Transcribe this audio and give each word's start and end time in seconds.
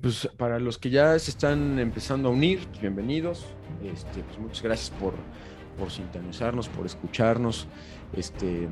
pues 0.00 0.28
para 0.38 0.58
los 0.58 0.78
que 0.78 0.90
ya 0.90 1.18
se 1.18 1.30
están 1.30 1.78
empezando 1.78 2.28
a 2.28 2.32
unir, 2.32 2.60
pues 2.68 2.80
bienvenidos. 2.80 3.44
Este, 3.84 4.22
pues 4.22 4.38
muchas 4.38 4.62
gracias 4.62 4.90
por, 4.90 5.12
por 5.78 5.90
sintonizarnos, 5.90 6.68
por 6.68 6.86
escucharnos. 6.86 7.66
Este, 8.14 8.68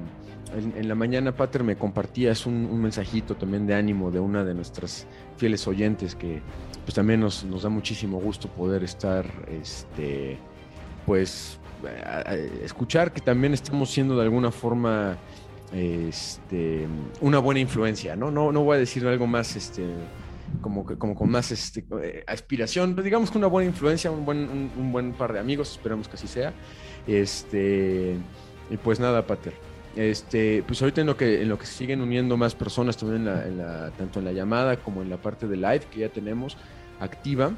en, 0.54 0.88
la 0.88 0.94
mañana, 0.94 1.36
Pater, 1.36 1.62
me 1.62 1.76
compartías 1.76 2.46
un, 2.46 2.66
un, 2.66 2.80
mensajito 2.80 3.36
también 3.36 3.66
de 3.66 3.74
ánimo 3.74 4.10
de 4.10 4.18
una 4.18 4.44
de 4.44 4.54
nuestras 4.54 5.06
fieles 5.36 5.66
oyentes 5.68 6.14
que 6.14 6.40
pues 6.84 6.94
también 6.94 7.21
nos, 7.21 7.44
nos 7.44 7.62
da 7.62 7.68
muchísimo 7.68 8.18
gusto 8.18 8.48
poder 8.48 8.82
estar, 8.82 9.26
este, 9.48 10.38
pues, 11.04 11.60
escuchar 12.64 13.12
que 13.12 13.21
también 13.21 13.54
estamos 13.54 13.90
siendo 13.90 14.16
de 14.16 14.22
alguna 14.22 14.50
forma 14.50 15.16
este, 15.72 16.87
una 17.20 17.38
buena 17.38 17.60
influencia, 17.60 18.16
¿no? 18.16 18.30
No, 18.30 18.52
no 18.52 18.64
voy 18.64 18.77
a 18.77 18.78
decir 18.80 19.06
algo 19.06 19.27
más, 19.27 19.55
este, 19.56 19.84
como, 20.60 20.84
como 20.84 21.14
con 21.14 21.30
más 21.30 21.51
este, 21.52 21.84
eh, 22.02 22.24
aspiración, 22.27 22.95
pero 22.95 23.04
digamos 23.04 23.30
que 23.30 23.38
una 23.38 23.46
buena 23.46 23.68
influencia, 23.68 24.10
un 24.10 24.24
buen, 24.24 24.70
un, 24.76 24.92
buen 24.92 25.12
par 25.12 25.32
de 25.32 25.38
amigos, 25.38 25.73
esperamos 25.73 26.09
que 26.09 26.16
así 26.16 26.26
sea. 26.26 26.52
Este, 27.06 28.16
y 28.70 28.76
pues 28.76 29.00
nada, 29.00 29.26
Pater. 29.26 29.54
Este, 29.96 30.62
pues 30.66 30.80
ahorita 30.82 31.00
en 31.00 31.09
lo 31.09 31.16
que 31.16 31.42
en 31.42 31.48
lo 31.48 31.59
que 31.59 31.66
siguen 31.66 32.00
uniendo 32.00 32.36
más 32.36 32.54
personas 32.54 32.96
también 32.96 33.26
en 33.26 33.59
la, 33.59 33.90
tanto 33.98 34.20
en 34.20 34.24
la 34.24 34.32
llamada 34.32 34.76
como 34.76 35.02
en 35.02 35.10
la 35.10 35.16
parte 35.16 35.48
de 35.48 35.56
live 35.56 35.82
que 35.90 36.00
ya 36.00 36.09
tenemos 36.09 36.56
activa. 37.01 37.52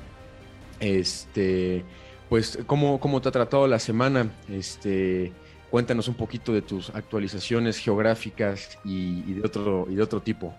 Este, 0.81 1.85
pues 2.29 2.59
cómo, 2.67 2.99
cómo 2.99 3.21
te 3.21 3.29
ha 3.29 3.33
tratado 3.33 3.67
la 3.67 3.79
semana, 3.79 4.33
este, 4.49 5.33
cuéntanos 5.71 6.09
un 6.09 6.15
poquito 6.15 6.53
de 6.53 6.63
tus 6.63 6.91
actualizaciones 6.91 7.79
geográficas 7.79 8.79
y 8.85 9.35
de 9.35 9.43
otro 9.43 9.87
y 9.91 9.95
de 9.95 10.03
otro 10.03 10.23
tipo. 10.23 10.55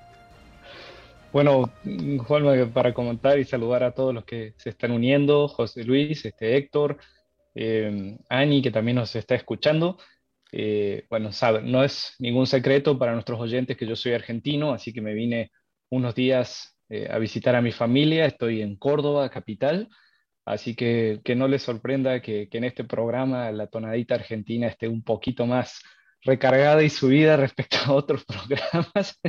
Bueno, 1.34 1.74
Juan, 2.28 2.72
para 2.74 2.94
comentar 2.94 3.40
y 3.40 3.44
saludar 3.44 3.84
a 3.84 3.92
todos 3.96 4.14
los 4.14 4.24
que 4.24 4.54
se 4.58 4.70
están 4.70 4.92
uniendo, 4.92 5.48
José 5.48 5.84
Luis, 5.84 6.24
este 6.26 6.56
Héctor, 6.56 7.00
eh, 7.56 8.20
Ani, 8.30 8.62
que 8.62 8.70
también 8.70 8.98
nos 8.98 9.16
está 9.16 9.34
escuchando. 9.34 9.98
Eh, 10.52 11.08
bueno, 11.10 11.32
sabe, 11.32 11.64
no 11.64 11.84
es 11.84 12.14
ningún 12.20 12.46
secreto 12.46 13.00
para 13.00 13.14
nuestros 13.14 13.40
oyentes 13.40 13.76
que 13.76 13.88
yo 13.88 13.96
soy 13.96 14.14
argentino, 14.14 14.74
así 14.74 14.94
que 14.94 15.02
me 15.02 15.16
vine 15.16 15.52
unos 15.90 16.14
días 16.14 16.78
eh, 16.90 17.08
a 17.10 17.18
visitar 17.18 17.56
a 17.56 17.64
mi 17.64 17.72
familia. 17.72 18.28
Estoy 18.28 18.62
en 18.62 18.76
Córdoba, 18.76 19.32
capital, 19.32 19.90
así 20.46 20.76
que 20.76 21.20
que 21.24 21.36
no 21.36 21.48
les 21.48 21.64
sorprenda 21.64 22.22
que 22.22 22.48
en 22.52 22.64
este 22.64 22.84
programa 22.84 23.52
la 23.52 23.66
tonadita 23.66 24.14
argentina 24.14 24.68
esté 24.68 24.88
un 24.88 25.04
poquito 25.04 25.48
más 25.48 25.82
recargada 26.22 26.84
y 26.84 26.92
subida 26.92 27.38
respecto 27.38 27.78
a 27.88 27.94
otros 27.94 28.24
programas 28.24 29.20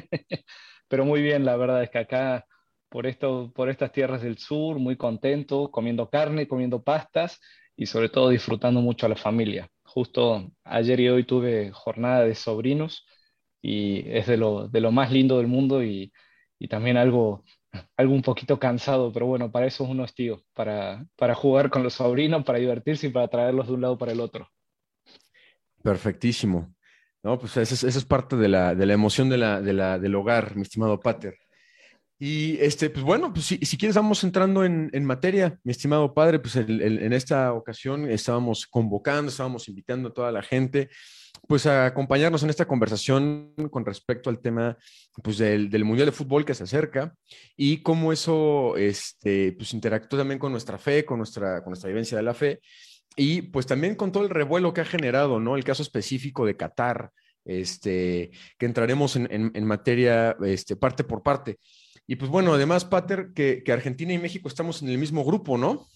pero 0.95 1.05
muy 1.05 1.23
bien, 1.23 1.45
la 1.45 1.56
verdad 1.56 1.83
es 1.83 1.91
que 1.91 1.98
acá, 1.98 2.47
por, 2.89 3.09
esto, 3.09 3.50
por 3.53 3.69
estas 3.69 3.91
tierras 3.91 4.23
del 4.23 4.39
sur, 4.39 4.78
muy 4.78 4.97
contento, 4.97 5.73
comiendo 5.73 6.09
carne, 6.09 6.47
comiendo 6.47 6.84
pastas 6.84 7.41
y 7.75 7.87
sobre 7.87 8.09
todo 8.09 8.28
disfrutando 8.28 8.81
mucho 8.81 9.06
a 9.06 9.09
la 9.09 9.17
familia. 9.17 9.69
Justo 9.83 10.53
ayer 10.62 11.00
y 11.00 11.09
hoy 11.09 11.25
tuve 11.25 11.72
jornada 11.72 12.22
de 12.22 12.37
sobrinos 12.37 13.05
y 13.61 14.09
es 14.09 14.28
de 14.28 14.37
lo, 14.37 14.69
de 14.69 14.81
lo 14.81 14.92
más 14.92 15.11
lindo 15.11 15.39
del 15.39 15.48
mundo 15.48 15.83
y, 15.83 16.12
y 16.61 16.69
también 16.69 16.97
algo, 16.97 17.42
algo 17.97 18.15
un 18.15 18.22
poquito 18.22 18.61
cansado, 18.61 19.12
pero 19.12 19.27
bueno, 19.27 19.50
para 19.50 19.67
eso 19.67 19.83
es 19.83 19.91
uno 19.91 20.05
es 20.05 20.15
tío, 20.15 20.45
para, 20.53 21.05
para 21.17 21.34
jugar 21.34 21.70
con 21.70 21.83
los 21.83 21.95
sobrinos, 21.95 22.45
para 22.45 22.61
divertirse 22.61 23.09
y 23.09 23.11
para 23.11 23.27
traerlos 23.27 23.67
de 23.67 23.72
un 23.75 23.81
lado 23.81 23.98
para 23.98 24.12
el 24.12 24.20
otro. 24.20 24.48
Perfectísimo. 25.83 26.73
No, 27.25 27.39
pues 27.39 27.56
esa 27.56 27.89
es, 27.89 28.05
parte 28.05 28.36
de 28.36 28.48
la, 28.48 28.72
emoción 28.72 29.30
de 29.30 29.39
la, 29.39 29.62
del 29.62 30.14
hogar, 30.14 30.55
mi 30.56 30.62
estimado 30.62 31.00
Pater. 31.00 31.39
Y 32.19 32.58
este, 32.61 32.91
pues 32.91 33.03
bueno, 33.03 33.33
pues 33.33 33.47
si, 33.47 33.56
si 33.56 33.78
quieres 33.78 33.97
vamos 33.97 34.22
entrando 34.25 34.62
en, 34.62 35.05
materia, 35.06 35.58
mi 35.64 35.72
estimado 35.72 36.12
padre, 36.12 36.39
pues 36.39 36.55
en 36.56 37.12
esta 37.14 37.55
ocasión 37.55 38.11
estábamos 38.11 38.66
convocando, 38.66 39.31
estábamos 39.31 39.66
invitando 39.69 40.11
a 40.11 40.12
toda 40.12 40.31
la 40.31 40.42
gente, 40.42 40.91
pues 41.48 41.65
a 41.65 41.87
acompañarnos 41.87 42.43
en 42.43 42.50
esta 42.50 42.66
conversación 42.66 43.54
con 43.71 43.87
respecto 43.87 44.28
al 44.28 44.41
tema, 44.41 44.77
pues 45.22 45.38
del, 45.38 45.84
Mundial 45.84 46.06
de 46.06 46.12
Fútbol 46.12 46.44
que 46.44 46.54
se 46.54 46.65
acerca 46.65 47.15
y 47.56 47.78
cómo 47.78 48.12
eso, 48.12 48.77
este, 48.77 49.53
pues 49.53 49.72
interactúa 49.72 50.19
también 50.19 50.38
con 50.38 50.53
nuestra 50.53 50.77
fe, 50.77 51.06
con 51.06 51.16
nuestra, 51.16 51.62
con 51.62 51.71
nuestra 51.71 51.88
vivencia 51.88 52.19
de 52.19 52.22
la 52.22 52.34
fe 52.34 52.60
y 53.16 53.43
pues 53.43 53.66
también 53.66 53.94
con 53.94 54.12
todo 54.12 54.25
el 54.25 54.31
revuelo 54.31 54.72
que 54.72 54.81
ha 54.81 54.84
generado, 54.84 55.41
¿no? 55.41 55.56
El 55.56 55.65
caso 55.65 55.82
específico 55.82 56.47
de 56.47 56.56
Qatar, 56.56 57.12
este, 57.44 58.31
que 58.59 58.66
entraremos 58.66 59.16
en, 59.16 59.65
materia 59.65 60.37
este, 60.44 60.77
parte 60.77 61.05
por 61.05 61.22
parte. 61.22 61.59
Y 62.06 62.16
pues 62.16 62.31
bueno, 62.31 62.55
además, 62.55 62.84
Pater, 62.84 63.32
que, 63.34 63.62
Argentina 63.72 64.12
y 64.12 64.19
México 64.19 64.49
estamos 64.49 64.82
en 64.82 64.88
el 64.88 64.99
mismo 64.99 65.25
grupo, 65.25 65.56
¿no? 65.56 65.87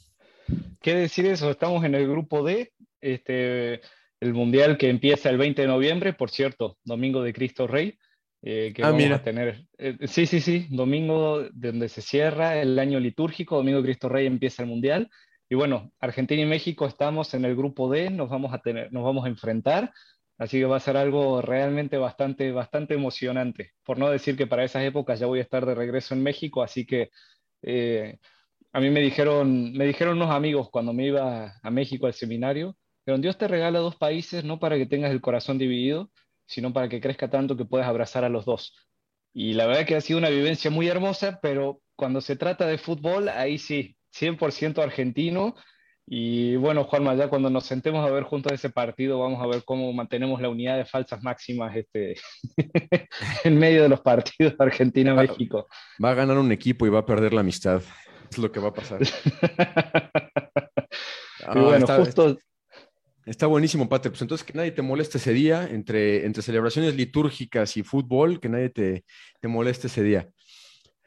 ¿Qué 0.81 0.95
decir 0.95 1.27
eso? 1.27 1.51
Estamos 1.51 1.85
en 1.85 1.95
el 1.95 2.09
grupo 2.09 2.43
D, 2.43 2.73
este, 3.01 3.81
el 4.21 4.33
Mundial 4.33 4.79
que 4.79 4.89
empieza 4.89 5.29
el 5.29 5.39
20 5.39 5.63
de 5.63 5.69
noviembre, 5.69 6.13
por 6.15 6.31
cierto, 6.31 6.79
Domingo 6.85 7.23
de 7.23 7.33
Cristo 7.33 7.67
Rey. 7.67 7.99
Eh, 8.41 8.73
que 8.73 8.85
ah, 8.85 8.93
vamos 8.93 9.11
a 9.11 9.23
tener. 9.23 9.65
Eh, 9.79 9.97
sí, 10.07 10.25
sí, 10.25 10.41
sí, 10.41 10.69
domingo 10.71 11.43
donde 11.53 11.89
se 11.89 12.01
cierra 12.01 12.61
el 12.61 12.79
año 12.79 13.01
litúrgico, 13.01 13.57
Domingo 13.57 13.79
de 13.79 13.85
Cristo 13.87 14.09
Rey 14.09 14.27
empieza 14.27 14.63
el 14.63 14.69
Mundial 14.69 15.11
y 15.51 15.55
bueno, 15.55 15.91
Argentina 16.01 16.43
y 16.43 16.47
México 16.47 16.87
estamos 16.87 17.33
en 17.33 17.45
el 17.45 17.57
grupo 17.57 17.91
D, 17.91 18.11
nos 18.11 18.29
vamos 18.29 18.53
a 18.53 18.59
tener, 18.59 18.93
nos 18.93 19.03
vamos 19.03 19.25
a 19.25 19.29
enfrentar, 19.29 19.93
así 20.39 20.59
que 20.59 20.65
va 20.65 20.77
a 20.77 20.81
ser 20.81 20.97
algo 20.97 21.43
realmente 21.43 21.99
bastante, 21.99 22.53
bastante 22.53 22.95
emocionante. 22.95 23.73
Por 23.85 23.99
no 23.99 24.11
decir 24.11 24.37
que 24.37 24.47
para 24.47 24.65
esas 24.65 24.85
épocas 24.85 25.19
ya 25.21 25.27
voy 25.27 25.41
a 25.41 25.43
estar 25.43 25.67
de 25.67 25.75
regreso 25.75 26.15
en 26.15 26.23
México, 26.23 26.63
así 26.63 26.87
que 26.87 27.11
eh, 27.63 28.19
a 28.73 28.81
mí 28.81 28.91
me 28.91 29.01
dijeron, 29.01 29.73
me 29.73 29.87
dijeron 29.87 30.17
unos 30.17 30.31
amigos 30.31 30.71
cuando 30.71 30.93
me 30.93 31.07
iba 31.07 31.55
a 31.63 31.71
México 31.71 32.07
al 32.07 32.15
seminario, 32.15 32.77
pero 33.05 33.19
Dios 33.19 33.39
te 33.39 33.49
regala 33.49 33.79
dos 33.79 33.97
países 33.97 34.45
no 34.45 34.59
para 34.59 34.77
que 34.77 34.87
tengas 34.87 35.11
el 35.11 35.21
corazón 35.21 35.59
dividido, 35.59 36.11
sino 36.47 36.73
para 36.73 36.89
que 36.89 37.01
crezca 37.01 37.31
tanto 37.31 37.57
que 37.57 37.65
puedas 37.65 37.89
abrazar 37.89 38.25
a 38.25 38.29
los 38.29 38.45
dos. 38.45 38.75
Y 39.33 39.55
la 39.55 39.67
verdad 39.67 39.87
que 39.87 39.97
ha 39.97 40.01
sido 40.01 40.19
una 40.19 40.31
vivencia 40.31 40.71
muy 40.71 40.89
hermosa, 40.89 41.39
pero 41.41 41.81
cuando 41.97 42.21
se 42.21 42.37
trata 42.37 42.67
de 42.67 42.79
fútbol, 42.79 43.29
ahí 43.29 43.59
sí, 43.59 43.97
100% 44.11 44.83
argentino. 44.83 45.55
Y 46.11 46.57
bueno, 46.57 46.85
Juanma, 46.85 47.15
ya 47.15 47.29
cuando 47.29 47.51
nos 47.51 47.67
sentemos 47.67 48.07
a 48.07 48.11
ver 48.11 48.23
juntos 48.23 48.53
ese 48.53 48.71
partido, 48.71 49.19
vamos 49.19 49.43
a 49.43 49.47
ver 49.47 49.63
cómo 49.65 49.93
mantenemos 49.93 50.41
la 50.41 50.49
unidad 50.49 50.79
de 50.79 50.87
falsas 50.87 51.23
máximas 51.23 51.77
este, 51.77 52.17
en 53.45 53.59
medio 53.59 53.83
de 53.83 53.91
los 53.91 54.01
partidos 54.01 54.55
Argentina-México. 54.59 55.69
Va 56.03 56.13
a 56.13 56.15
ganar 56.15 56.39
un 56.39 56.51
equipo 56.51 56.87
y 56.87 56.89
va 56.89 57.01
a 57.01 57.07
perder 57.07 57.35
la 57.35 57.43
amistad. 57.43 57.83
Es 58.31 58.39
lo 58.39 58.51
que 58.51 58.59
va 58.59 58.69
a 58.69 58.73
pasar. 58.73 59.03
y 61.55 61.59
bueno, 61.59 61.77
está, 61.77 61.99
justo... 61.99 62.39
Está 63.27 63.47
buenísimo, 63.47 63.87
Pater. 63.87 64.11
Pues 64.11 64.23
entonces 64.23 64.47
que 64.47 64.55
nadie 64.55 64.71
te 64.71 64.81
moleste 64.81 65.19
ese 65.19 65.35
día, 65.35 65.69
entre, 65.71 66.25
entre 66.25 66.43
celebraciones 66.43 66.97
litúrgicas 66.97 67.77
y 67.77 67.83
fútbol, 67.83 68.41
que 68.41 68.49
nadie 68.49 68.71
te, 68.71 69.05
te 69.43 69.49
moleste 69.49 69.89
ese 69.89 70.03
día. 70.03 70.27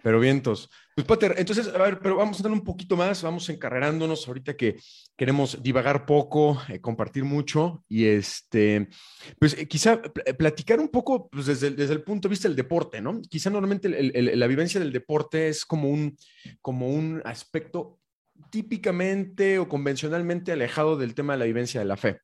Pero 0.03 0.19
vientos. 0.19 0.69
Pues, 0.94 1.07
Pater, 1.07 1.35
entonces, 1.38 1.68
a 1.69 1.78
ver, 1.78 2.00
pero 2.00 2.18
vamos 2.18 2.40
a 2.40 2.44
dar 2.44 2.52
un 2.52 2.63
poquito 2.63 2.97
más, 2.97 3.24
vamos 3.24 3.50
encarrerándonos 3.50 4.28
ahorita 4.28 4.57
que 4.57 4.78
queremos 5.16 5.63
divagar 5.63 6.06
poco, 6.06 6.62
eh, 6.68 6.81
compartir 6.81 7.24
mucho 7.24 7.85
y 7.88 8.06
este, 8.06 8.90
pues 9.40 9.57
eh, 9.57 9.68
quizá 9.68 10.01
eh, 10.25 10.34
platicar 10.34 10.80
un 10.81 10.90
poco 10.90 11.30
pues, 11.30 11.46
desde, 11.46 11.72
desde, 11.72 11.94
el 11.94 12.03
punto 12.03 12.28
de 12.28 12.31
vista 12.31 12.50
del 12.50 12.57
deporte, 12.57 13.00
¿no? 13.00 13.22
Quizá 13.22 13.50
normalmente 13.50 13.88
la 13.90 14.47
vivencia 14.47 14.81
del 14.81 14.91
deporte 14.91 15.47
es 15.47 15.66
como 15.66 15.90
un, 15.90 16.18
como 16.59 16.90
un 16.90 17.22
aspecto 17.24 18.00
típicamente 18.50 19.59
o 19.59 19.69
convencionalmente 19.69 20.51
alejado 20.51 20.97
del 20.97 21.16
tema 21.16 21.34
de 21.34 21.40
la 21.40 21.46
vivencia 21.46 21.80
de 21.80 21.85
la 21.85 21.96
fe. 21.96 22.19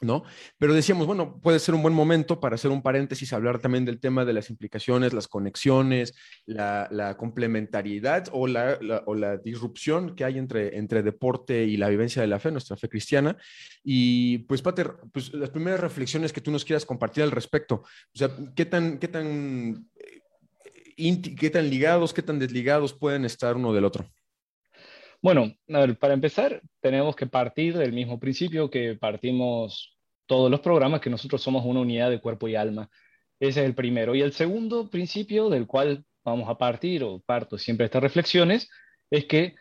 ¿No? 0.00 0.24
Pero 0.58 0.74
decíamos, 0.74 1.06
bueno, 1.06 1.40
puede 1.40 1.58
ser 1.58 1.74
un 1.74 1.82
buen 1.82 1.94
momento 1.94 2.40
para 2.40 2.56
hacer 2.56 2.70
un 2.70 2.82
paréntesis, 2.82 3.32
hablar 3.32 3.60
también 3.60 3.84
del 3.84 4.00
tema 4.00 4.24
de 4.24 4.32
las 4.32 4.50
implicaciones, 4.50 5.12
las 5.12 5.28
conexiones, 5.28 6.14
la, 6.46 7.16
complementariedad 7.18 8.26
o 8.32 8.46
la, 8.46 8.78
o 9.06 9.14
la, 9.14 9.36
disrupción 9.36 10.14
que 10.16 10.24
hay 10.24 10.38
entre, 10.38 10.76
entre 10.78 11.02
deporte 11.02 11.64
y 11.64 11.76
la 11.76 11.88
vivencia 11.88 12.22
de 12.22 12.28
la 12.28 12.40
fe, 12.40 12.50
nuestra 12.50 12.76
fe 12.76 12.88
cristiana. 12.88 13.36
Y 13.82 14.38
pues, 14.38 14.62
Pater, 14.62 14.96
pues 15.12 15.32
las 15.32 15.50
primeras 15.50 15.80
reflexiones 15.80 16.32
que 16.32 16.40
tú 16.40 16.50
nos 16.50 16.64
quieras 16.64 16.84
compartir 16.84 17.22
al 17.22 17.30
respecto, 17.30 17.76
o 17.76 18.18
sea, 18.18 18.30
¿qué 18.54 18.64
tan, 18.64 18.98
qué 18.98 19.08
tan, 19.08 19.88
eh, 19.96 21.36
qué 21.38 21.50
tan 21.50 21.70
ligados, 21.70 22.12
qué 22.12 22.22
tan 22.22 22.38
desligados 22.38 22.92
pueden 22.92 23.24
estar 23.24 23.56
uno 23.56 23.72
del 23.72 23.84
otro? 23.84 24.06
Bueno, 25.24 25.54
para 26.00 26.12
empezar, 26.12 26.60
tenemos 26.82 27.16
que 27.16 27.26
partir 27.26 27.78
del 27.78 27.94
mismo 27.94 28.20
principio 28.20 28.68
que 28.68 28.94
partimos 28.94 29.96
todos 30.26 30.50
los 30.50 30.60
programas, 30.60 31.00
que 31.00 31.08
nosotros 31.08 31.40
somos 31.40 31.64
una 31.64 31.80
unidad 31.80 32.10
de 32.10 32.20
cuerpo 32.20 32.46
y 32.46 32.56
alma. 32.56 32.90
Ese 33.40 33.60
es 33.60 33.66
el 33.66 33.74
primero. 33.74 34.14
Y 34.14 34.20
el 34.20 34.34
segundo 34.34 34.90
principio 34.90 35.48
del 35.48 35.66
cual 35.66 36.04
vamos 36.26 36.46
a 36.50 36.58
partir, 36.58 37.02
o 37.04 37.20
parto 37.20 37.56
siempre 37.56 37.86
estas 37.86 38.02
reflexiones, 38.02 38.68
es 39.10 39.24
que 39.24 39.54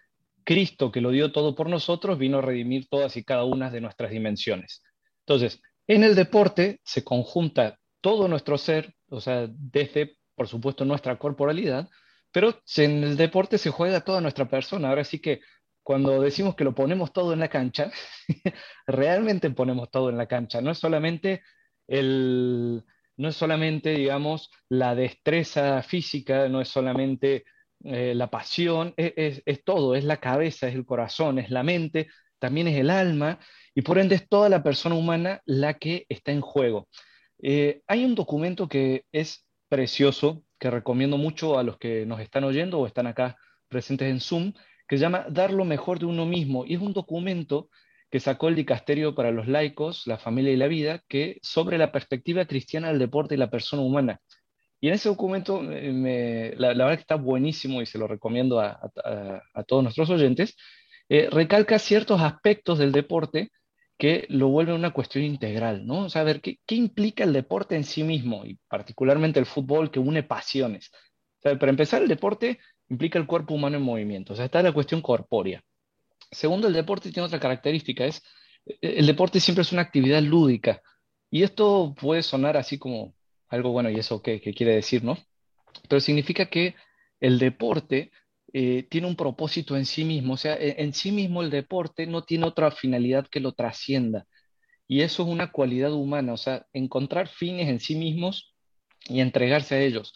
Cristo, 0.44 0.92
que 0.92 1.00
lo 1.00 1.12
dio 1.12 1.32
todo 1.32 1.56
por 1.56 1.70
nosotros, 1.70 2.20
vino 2.20 2.40
a 2.40 2.42
redimir 2.42 2.90
todas 2.90 3.16
y 3.16 3.24
cada 3.24 3.46
una 3.46 3.70
de 3.70 3.80
nuestras 3.80 4.12
dimensiones. 4.12 4.84
Entonces, 5.20 5.62
en 5.88 6.04
el 6.04 6.14
deporte 6.14 6.82
se 6.84 7.06
conjunta 7.06 7.80
todo 8.02 8.28
nuestro 8.28 8.58
ser, 8.58 8.96
o 9.08 9.22
sea, 9.22 9.48
desde, 9.50 10.18
por 10.36 10.50
supuesto, 10.50 10.84
nuestra 10.84 11.18
corporalidad, 11.18 11.88
pero 12.34 12.62
en 12.78 13.04
el 13.04 13.16
deporte 13.16 13.58
se 13.58 13.70
juega 13.70 14.02
toda 14.02 14.20
nuestra 14.20 14.50
persona. 14.50 14.90
Ahora 14.90 15.04
sí 15.04 15.20
que 15.20 15.42
cuando 15.84 16.20
decimos 16.22 16.56
que 16.56 16.64
lo 16.64 16.74
ponemos 16.74 17.14
todo 17.14 17.32
en 17.34 17.40
la 17.40 17.50
cancha, 17.50 17.92
realmente 18.88 19.50
ponemos 19.52 19.92
todo 19.92 20.10
en 20.10 20.18
la 20.18 20.28
cancha. 20.28 20.60
No 20.60 20.72
es 20.72 20.80
solamente 20.80 21.44
el, 21.88 22.84
no 23.18 23.30
es 23.30 23.36
solamente, 23.36 23.92
digamos, 23.92 24.50
la 24.70 24.96
destreza 24.96 25.84
física, 25.84 26.50
no 26.50 26.62
es 26.62 26.70
solamente 26.70 27.46
eh, 27.84 28.16
la 28.16 28.30
pasión, 28.30 28.94
es, 28.98 29.64
todo, 29.64 29.96
es 29.96 30.04
la 30.04 30.18
cabeza, 30.18 30.68
es 30.68 30.76
el 30.76 30.86
corazón, 30.86 31.38
es 31.38 31.52
la 31.52 31.64
mente, 31.64 32.08
también 32.40 32.68
es 32.68 32.78
el 32.78 32.90
alma, 32.90 33.40
y 33.76 33.82
por 33.82 34.00
ende 34.00 34.16
es 34.16 34.28
toda 34.28 34.50
la 34.50 34.64
persona 34.64 34.96
humana 34.96 35.42
la 35.46 35.76
que 35.76 36.06
está 36.10 36.32
en 36.32 36.42
juego. 36.42 36.88
Eh, 37.42 37.82
hay 37.88 38.06
un 38.06 38.16
documento 38.16 38.68
que 38.68 39.06
es 39.12 39.46
precioso, 39.70 40.44
que 40.64 40.72
recomiendo 40.72 41.18
mucho 41.18 41.60
a 41.60 41.64
los 41.64 41.78
que 41.78 42.06
nos 42.06 42.22
están 42.22 42.46
oyendo 42.46 42.80
o 42.80 42.88
están 42.88 43.06
acá 43.06 43.36
presentes 43.68 44.10
en 44.10 44.22
Zoom, 44.22 44.54
que 44.88 44.96
se 44.96 45.02
llama 45.02 45.26
Dar 45.30 45.52
lo 45.52 45.66
mejor 45.66 46.00
de 46.00 46.06
uno 46.06 46.26
mismo. 46.26 46.64
Y 46.66 46.76
es 46.76 46.80
un 46.80 46.94
documento 46.94 47.68
que 48.10 48.22
sacó 48.22 48.48
el 48.48 48.56
Dicasterio 48.56 49.14
para 49.14 49.32
los 49.32 49.50
laicos, 49.50 50.08
la 50.08 50.18
familia 50.18 50.54
y 50.54 50.56
la 50.56 50.70
vida, 50.70 51.04
que 51.10 51.38
sobre 51.42 51.78
la 51.78 51.92
perspectiva 51.92 52.46
cristiana 52.46 52.88
del 52.88 53.00
deporte 53.00 53.36
y 53.36 53.40
la 53.40 53.50
persona 53.50 53.84
humana. 53.84 54.22
Y 54.80 54.88
en 54.88 54.94
ese 54.94 55.10
documento, 55.10 55.62
eh, 55.70 56.54
la, 56.58 56.70
verdad 56.70 56.96
que 56.96 57.02
está 57.02 57.16
buenísimo 57.16 57.82
y 57.82 57.86
se 57.86 57.98
lo 57.98 58.08
recomiendo 58.08 58.62
a, 58.62 58.80
todos 59.68 59.84
nuestros 59.84 60.10
oyentes, 60.12 60.56
eh, 61.10 61.28
recalca 61.30 61.78
ciertos 61.78 62.22
aspectos 62.22 62.80
del 62.80 62.94
deporte 62.94 63.52
que 64.04 64.26
lo 64.28 64.50
vuelve 64.50 64.74
una 64.74 64.92
cuestión 64.92 65.24
integral, 65.24 65.88
¿no? 65.88 66.00
O 66.00 66.10
sea, 66.10 66.24
a 66.24 66.26
ver, 66.26 66.42
¿qué, 66.42 66.60
implica 66.76 67.24
el 67.24 67.32
deporte 67.32 67.78
en 67.78 67.86
sí 67.86 68.04
mismo? 68.04 68.46
Y 68.46 68.60
particularmente 68.68 69.40
el 69.40 69.46
fútbol 69.46 69.92
que 69.92 70.00
une 70.02 70.24
pasiones. 70.24 70.92
O 71.40 71.44
sea, 71.44 71.58
para 71.58 71.70
empezar, 71.70 72.02
el 72.02 72.10
deporte 72.10 72.60
implica 72.90 73.18
el 73.18 73.26
cuerpo 73.26 73.54
humano 73.54 73.78
en 73.78 73.84
movimiento, 73.84 74.34
o 74.34 74.36
sea, 74.36 74.44
está 74.44 74.62
la 74.62 74.74
cuestión 74.74 75.02
corpórea. 75.02 75.64
Segundo, 76.30 76.68
el 76.68 76.74
deporte 76.74 77.14
tiene 77.14 77.28
otra 77.28 77.40
característica, 77.40 78.04
es 78.04 78.22
e, 78.66 79.00
el 79.00 79.08
deporte 79.08 79.40
siempre 79.40 79.62
es 79.62 79.72
una 79.72 79.84
actividad 79.84 80.22
lúdica. 80.22 80.82
Y 81.32 81.44
esto 81.44 81.96
puede 81.98 82.24
sonar 82.24 82.58
así 82.58 82.78
como 82.78 83.16
algo 83.48 83.72
bueno, 83.72 83.90
¿y 83.90 83.96
eso 83.96 84.22
qué, 84.22 84.42
qué 84.42 84.54
quiere 84.54 84.76
decir, 84.76 85.02
no? 85.06 85.18
Pero 85.88 86.02
significa 86.02 86.48
que 86.48 86.76
el 87.22 87.40
deporte 87.40 88.12
eh, 88.54 88.88
tiene 88.90 89.08
un 89.08 89.16
propósito 89.16 89.76
en 89.76 89.86
sí 89.86 90.06
mismo, 90.06 90.34
o 90.36 90.38
sea, 90.38 90.56
e, 90.56 90.76
en, 90.84 90.94
sí 90.94 91.12
mismo 91.12 91.42
el 91.42 91.50
deporte 91.50 92.06
no 92.08 92.24
tiene 92.24 92.46
otra 92.46 92.72
finalidad 92.72 93.28
que 93.28 93.40
lo 93.40 93.54
trascienda. 93.54 94.28
Y 94.88 95.02
eso 95.02 95.24
es 95.24 95.30
una 95.30 95.52
cualidad 95.52 95.94
humana, 95.94 96.34
o 96.34 96.38
sea, 96.38 96.68
encontrar 96.74 97.28
fines 97.30 97.70
en 97.70 97.80
sí 97.80 97.96
mismos 97.96 98.54
y 99.06 99.22
entregarse 99.22 99.76
a 99.76 99.82
ellos. 99.82 100.14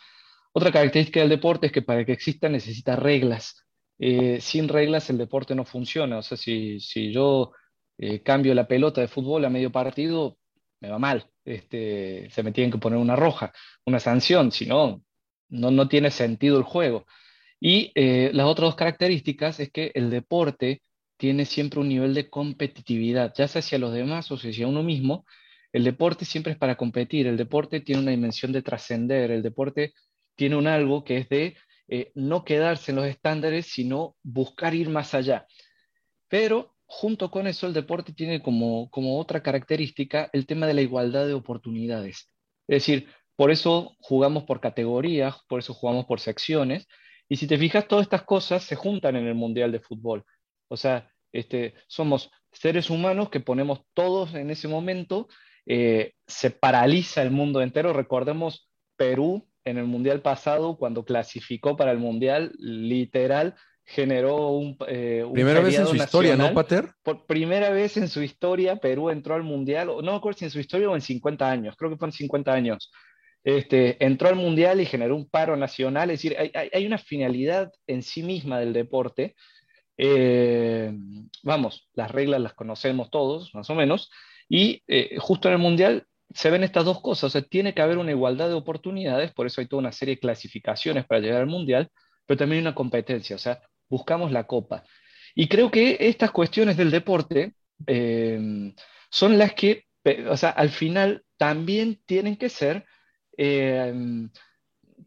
Otra 0.54 0.72
característica 0.72 1.20
del 1.20 1.30
deporte 1.30 1.68
es 1.68 1.72
que 1.74 1.82
para 1.82 2.06
que 2.06 2.14
exista 2.14 2.50
necesita 2.50 2.96
reglas. 2.96 3.64
Eh, 4.00 4.40
sin 4.42 4.68
reglas 4.68 5.10
el 5.10 5.18
deporte 5.18 5.56
no 5.56 5.66
funciona. 5.66 6.20
O 6.20 6.22
sea, 6.22 6.38
si, 6.38 6.80
si 6.80 7.12
yo 7.12 7.52
eh, 7.98 8.22
cambio 8.22 8.54
la 8.54 8.68
pelota 8.68 9.02
de 9.02 9.08
fútbol 9.08 9.46
a 9.46 9.50
medio 9.50 9.72
partido, 9.72 10.38
me 10.80 10.90
va 10.90 11.00
mal. 11.00 11.30
Este, 11.46 12.30
se 12.32 12.44
me 12.44 12.52
tienen 12.52 12.72
que 12.72 12.78
poner 12.78 13.00
una 13.00 13.16
roja, 13.16 13.54
una 13.86 14.00
sanción, 14.00 14.52
si 14.52 14.66
no, 14.66 15.04
no, 15.50 15.72
no 15.72 15.88
tiene 15.88 16.12
sentido 16.12 16.58
el 16.58 16.64
juego. 16.64 17.06
Y 17.60 17.92
eh, 17.96 18.32
las 18.34 18.46
otras 18.46 18.68
dos 18.68 18.76
características 18.76 19.60
es 19.60 19.72
que 19.72 19.92
el 19.96 20.10
deporte 20.10 20.82
tiene 21.18 21.46
siempre 21.46 21.80
un 21.80 21.90
nivel 21.90 22.14
de 22.14 22.30
competitividad, 22.30 23.34
ya 23.36 23.48
sea 23.48 23.60
hacia 23.60 23.80
los 23.80 23.94
demás 23.94 24.32
o 24.32 24.36
hacia 24.36 24.68
uno 24.68 24.84
mismo. 24.84 25.26
El 25.74 25.84
deporte 25.84 26.26
siempre 26.26 26.54
es 26.54 26.58
para 26.58 26.78
competir, 26.78 27.28
el 27.28 27.38
deporte 27.38 27.82
tiene 27.82 28.02
una 28.02 28.12
dimensión 28.12 28.52
de 28.52 28.62
trascender, 28.62 29.32
el 29.32 29.42
deporte 29.42 29.94
tiene 30.36 30.56
un 30.56 30.68
algo 30.68 31.04
que 31.04 31.18
es 31.18 31.30
de 31.30 31.58
eh, 31.88 32.12
no 32.16 32.44
quedarse 32.44 32.92
en 32.92 32.98
los 32.98 33.08
estándares, 33.08 33.68
sino 33.68 34.16
buscar 34.24 34.76
ir 34.76 34.90
más 34.90 35.14
allá. 35.14 35.48
Pero 36.28 36.76
junto 36.86 37.32
con 37.32 37.48
eso, 37.48 37.68
el 37.68 37.74
deporte 37.74 38.14
tiene 38.14 38.42
como, 38.42 38.90
como 38.92 39.20
otra 39.20 39.42
característica 39.42 40.30
el 40.34 40.46
tema 40.46 40.68
de 40.68 40.74
la 40.74 40.82
igualdad 40.82 41.28
de 41.28 41.34
oportunidades. 41.34 42.30
Es 42.68 42.86
decir, 42.86 43.10
por 43.36 43.52
eso 43.52 43.96
jugamos 44.00 44.44
por 44.44 44.60
categorías, 44.60 45.36
por 45.48 45.60
eso 45.60 45.74
jugamos 45.74 46.06
por 46.06 46.20
secciones, 46.20 46.88
y 47.30 47.36
si 47.38 47.48
te 47.48 47.58
fijas, 47.58 47.88
todas 47.88 48.04
estas 48.04 48.24
cosas 48.24 48.64
se 48.64 48.76
juntan 48.76 49.16
en 49.16 49.28
el 49.28 49.36
Mundial 49.36 49.72
de 49.72 49.80
Fútbol. 49.80 50.24
O 50.70 50.78
sea, 50.78 51.10
este, 51.32 51.74
somos 51.88 52.32
seres 52.52 52.90
humanos 52.90 53.30
que 53.30 53.40
ponemos 53.40 53.82
todos 53.94 54.34
en 54.34 54.50
ese 54.50 54.68
momento, 54.68 55.28
eh, 55.66 56.14
se 56.26 56.52
paraliza 56.52 57.22
el 57.22 57.32
mundo 57.32 57.62
entero. 57.62 57.94
Recordemos 57.94 58.70
Perú 58.96 59.48
en 59.66 59.78
el 59.78 59.86
Mundial 59.86 60.22
pasado, 60.22 60.78
cuando 60.78 61.04
clasificó 61.04 61.76
para 61.76 61.92
el 61.92 61.98
Mundial, 61.98 62.54
literal, 62.58 63.56
generó 63.84 64.50
un... 64.50 64.78
Eh, 64.88 65.26
primera 65.34 65.60
vez 65.60 65.78
en 65.78 65.88
su 65.88 65.96
historia, 65.96 66.38
¿no, 66.38 66.54
Pater? 66.54 66.92
Por 67.04 67.26
primera 67.26 67.70
vez 67.70 67.98
en 67.98 68.08
su 68.08 68.24
historia, 68.24 68.78
Perú 68.78 69.10
entró 69.10 69.36
al 69.36 69.44
Mundial, 69.44 69.88
no 69.88 70.02
me 70.02 70.16
acuerdo 70.16 70.40
si 70.40 70.46
en 70.46 70.52
su 70.52 70.60
historia 70.60 70.90
o 70.90 70.96
en 70.96 71.02
50 71.02 71.50
años, 71.50 71.76
creo 71.78 71.92
que 71.92 71.98
fueron 71.98 72.14
50 72.14 72.54
años 72.54 72.92
este, 73.48 74.04
entró 74.06 74.28
al 74.28 74.36
Mundial 74.36 74.82
y 74.82 74.86
generó 74.86 75.16
un 75.16 75.30
paro 75.30 75.56
nacional, 75.56 76.10
es 76.10 76.22
decir, 76.22 76.36
hay, 76.54 76.86
una 76.86 76.98
finalidad 76.98 77.72
en 77.88 78.04
sí 78.04 78.22
misma 78.22 78.60
del 78.60 78.74
deporte. 78.74 79.36
Eh, 79.98 80.92
vamos, 81.44 81.88
las 81.94 82.12
reglas 82.12 82.42
las 82.42 82.56
conocemos 82.56 83.10
todos, 83.10 83.56
más 83.56 83.70
o 83.70 83.76
menos, 83.76 84.12
y 84.50 84.84
eh, 84.90 85.16
justo 85.18 85.48
en 85.48 85.54
el 85.54 85.62
Mundial 85.62 86.06
se 86.34 86.50
ven 86.50 86.66
estas 86.66 86.84
dos 86.84 87.00
cosas, 87.00 87.24
o 87.24 87.30
sea, 87.30 87.42
tiene 87.42 87.74
que 87.74 87.82
haber 87.82 88.00
una 88.00 88.12
igualdad 88.12 88.50
de 88.50 88.54
oportunidades, 88.54 89.32
por 89.32 89.48
eso 89.48 89.62
hay 89.62 89.68
toda 89.68 89.80
una 89.80 89.94
serie 89.94 90.16
de 90.16 90.20
clasificaciones 90.20 91.06
para 91.06 91.22
llegar 91.22 91.40
al 91.40 91.48
Mundial, 91.48 91.88
pero 92.26 92.40
también 92.40 92.64
una 92.64 92.76
competencia, 92.76 93.38
o 93.38 93.40
sea, 93.40 93.62
buscamos 93.88 94.34
la 94.34 94.44
copa. 94.44 94.84
Y 95.36 95.48
creo 95.48 95.72
que 95.72 95.96
estas 96.02 96.32
cuestiones 96.32 96.76
del 96.76 96.92
deporte 96.92 97.54
eh, 97.86 98.74
son 99.10 99.38
las 99.38 99.54
que, 99.54 99.86
o 100.30 100.36
sea, 100.36 100.50
al 100.50 100.70
final 100.70 101.24
también 101.38 102.02
tienen 102.06 102.36
que 102.36 102.50
ser 102.50 102.84
Em, 103.38 104.30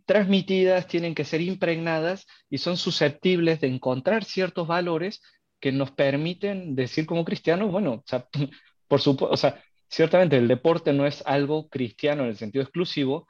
transmitidas, 0.07 0.87
tienen 0.87 1.15
que 1.15 1.25
ser 1.25 1.41
impregnadas 1.41 2.27
y 2.49 2.59
son 2.59 2.77
susceptibles 2.77 3.61
de 3.61 3.69
encontrar 3.69 4.25
ciertos 4.25 4.67
valores 4.67 5.21
que 5.61 5.73
nos 5.73 5.91
permiten 5.91 6.75
decir 6.75 7.07
como 7.07 7.25
cristianos, 7.25 7.71
bueno, 7.71 8.05
por 8.89 9.01
supuesto, 9.01 9.33
o 9.33 9.37
sea, 9.37 9.63
ciertamente 9.89 10.37
el 10.37 10.49
deporte 10.49 10.93
no 10.93 11.07
es 11.07 11.23
algo 11.27 11.69
cristiano 11.69 12.23
en 12.23 12.31
el 12.31 12.37
sentido 12.37 12.63
exclusivo, 12.63 13.27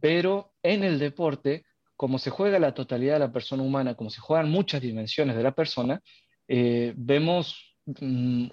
pero 0.00 0.52
en 0.62 0.82
el 0.82 0.98
deporte, 0.98 1.64
como 1.96 2.18
se 2.18 2.30
juega 2.30 2.58
la 2.58 2.74
totalidad 2.74 3.14
de 3.14 3.20
la 3.20 3.32
persona 3.32 3.62
humana, 3.62 3.94
como 3.94 4.10
se 4.10 4.20
juegan 4.20 4.50
muchas 4.50 4.80
dimensiones 4.80 5.36
de 5.36 5.42
la 5.42 5.52
persona, 5.52 6.00
eh, 6.48 6.94
vemos 6.96 7.73
Mm, 7.86 8.46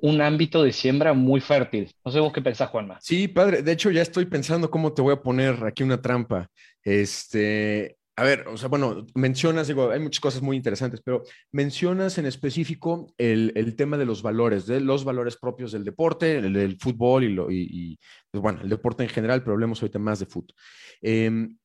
un, 0.00 0.20
ámbito 0.22 0.62
de 0.62 0.72
siembra 0.72 1.12
muy 1.12 1.40
fértil. 1.40 1.92
No 2.04 2.10
sé 2.10 2.20
vos 2.20 2.32
qué 2.32 2.40
pensás, 2.40 2.70
Juanma. 2.70 2.98
Sí, 3.00 3.28
padre. 3.28 3.62
De 3.62 3.72
hecho, 3.72 3.90
ya 3.90 4.02
estoy 4.02 4.24
pensando 4.24 4.70
cómo 4.70 4.92
te 4.92 5.02
voy 5.02 5.12
a 5.12 5.22
poner 5.22 5.62
aquí 5.64 5.82
una 5.82 6.00
trampa. 6.00 6.50
Este, 6.82 7.98
a 8.16 8.24
ver, 8.24 8.48
o 8.48 8.56
sea, 8.56 8.68
bueno, 8.68 9.06
mencionas, 9.14 9.68
digo, 9.68 9.90
hay 9.90 10.00
muchas 10.00 10.20
cosas 10.20 10.40
muy 10.40 10.56
interesantes, 10.56 11.02
pero 11.04 11.22
mencionas 11.52 12.16
en 12.16 12.24
específico 12.24 13.12
el, 13.18 13.76
tema 13.76 13.98
de 13.98 14.06
los 14.06 14.22
valores, 14.22 14.66
de 14.66 14.80
los 14.80 15.04
valores 15.04 15.36
propios 15.36 15.70
del 15.72 15.84
deporte, 15.84 16.38
el 16.38 16.52
del 16.54 16.78
fútbol 16.78 17.24
y, 17.24 17.28
lo, 17.28 17.50
y, 17.50 17.98
pues 18.30 18.42
bueno, 18.42 18.60
el 18.62 18.70
deporte 18.70 19.02
en 19.02 19.10
general, 19.10 19.42
pero 19.42 19.52
hablemos 19.52 19.82
ahorita 19.82 19.98
más 19.98 20.18
de 20.18 20.26
fútbol. 20.26 20.54
Em, 21.02 21.58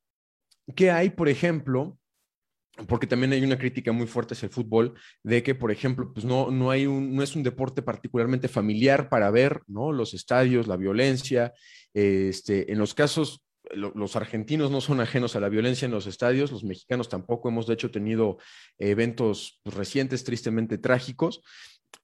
¿Qué 0.75 0.91
hay, 0.91 1.09
por 1.09 1.29
ejemplo, 1.29 1.97
porque 2.87 3.07
también 3.07 3.31
hay 3.33 3.43
una 3.43 3.57
crítica 3.57 3.91
muy 3.91 4.07
fuerte 4.07 4.33
hacia 4.33 4.47
el 4.47 4.51
fútbol 4.51 4.95
de 5.21 5.43
que, 5.43 5.53
por 5.53 5.71
ejemplo, 5.71 6.11
pues 6.11 6.25
no, 6.25 6.49
no, 6.49 6.71
hay 6.71 6.87
un, 6.87 7.15
no 7.15 7.21
es 7.21 7.35
un 7.35 7.43
deporte 7.43 7.81
particularmente 7.81 8.47
familiar 8.47 9.09
para 9.09 9.29
ver, 9.29 9.61
¿no? 9.67 9.91
Los 9.91 10.13
estadios, 10.13 10.67
la 10.67 10.77
violencia, 10.77 11.53
este, 11.93 12.71
en 12.71 12.79
los 12.79 12.93
casos, 12.93 13.43
los 13.73 14.15
argentinos 14.15 14.71
no 14.71 14.81
son 14.81 14.99
ajenos 14.99 15.35
a 15.35 15.39
la 15.39 15.49
violencia 15.49 15.85
en 15.85 15.91
los 15.91 16.07
estadios, 16.07 16.51
los 16.51 16.63
mexicanos 16.63 17.09
tampoco, 17.09 17.49
hemos 17.49 17.67
de 17.67 17.75
hecho 17.75 17.91
tenido 17.91 18.37
eventos 18.77 19.61
recientes 19.63 20.23
tristemente 20.23 20.77
trágicos, 20.77 21.41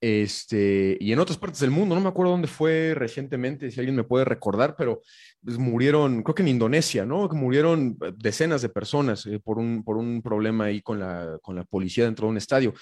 este, 0.00 0.96
y 1.00 1.12
en 1.12 1.18
otras 1.18 1.38
partes 1.38 1.60
del 1.60 1.70
mundo, 1.70 1.94
no 1.94 2.00
me 2.00 2.08
acuerdo 2.08 2.32
dónde 2.32 2.48
fue 2.48 2.94
recientemente, 2.94 3.70
si 3.70 3.80
alguien 3.80 3.96
me 3.96 4.04
puede 4.04 4.24
recordar, 4.24 4.74
pero 4.76 5.02
pues, 5.44 5.58
murieron, 5.58 6.22
creo 6.22 6.34
que 6.34 6.42
en 6.42 6.48
Indonesia, 6.48 7.04
¿no? 7.04 7.28
Murieron 7.28 7.98
eh, 8.02 8.12
decenas 8.16 8.62
de 8.62 8.70
personas 8.70 9.26
eh, 9.26 9.38
por, 9.40 9.58
un, 9.58 9.84
por 9.84 9.96
un 9.96 10.22
problema 10.22 10.66
ahí 10.66 10.80
con 10.80 10.98
la, 10.98 11.38
con 11.42 11.56
la 11.56 11.64
policía 11.64 12.04
dentro 12.04 12.26
de 12.26 12.30
un 12.30 12.36
estadio. 12.38 12.72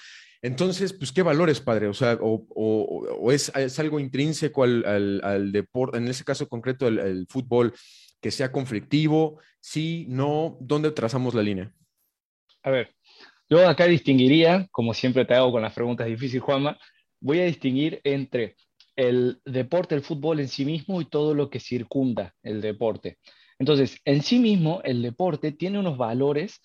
Entonces, 0.41 0.93
pues, 0.93 1.11
¿qué 1.11 1.21
valores, 1.21 1.59
padre? 1.59 1.87
O 1.87 1.93
sea, 1.93 2.17
o, 2.21 3.31
es, 3.31 3.51
es, 3.53 3.77
algo 3.79 3.99
intrínseco 3.99 4.63
al, 4.63 4.85
al, 4.85 5.21
al, 5.23 5.51
deporte, 5.51 5.97
en 5.97 6.07
ese 6.07 6.23
caso 6.23 6.47
concreto, 6.47 6.87
el, 6.87 6.99
el, 6.99 7.27
fútbol, 7.27 7.73
que 8.21 8.31
sea 8.31 8.51
conflictivo, 8.51 9.39
sí, 9.59 10.05
no, 10.07 10.57
¿dónde 10.61 10.91
trazamos 10.91 11.33
la 11.33 11.43
línea? 11.43 11.73
A 12.63 12.69
ver, 12.69 12.93
yo 13.49 13.67
acá 13.67 13.85
distinguiría, 13.85 14.67
como 14.71 14.93
siempre 14.93 15.25
te 15.25 15.33
hago 15.33 15.51
con 15.51 15.61
las 15.61 15.73
preguntas 15.73 16.07
difíciles, 16.07 16.43
Juanma, 16.43 16.77
voy 17.19 17.39
a 17.39 17.45
distinguir 17.45 18.01
entre 18.03 18.55
el 18.95 19.39
deporte, 19.45 19.95
el 19.95 20.01
fútbol 20.01 20.39
en 20.39 20.47
sí 20.47 20.65
mismo 20.65 21.01
y 21.01 21.05
todo 21.05 21.33
lo 21.33 21.49
que 21.49 21.59
circunda 21.59 22.35
el 22.43 22.61
deporte. 22.61 23.17
Entonces, 23.57 23.99
en 24.05 24.21
sí 24.23 24.39
mismo, 24.39 24.81
el 24.83 25.01
deporte 25.01 25.51
tiene 25.51 25.79
unos 25.79 25.97
valores 25.97 26.61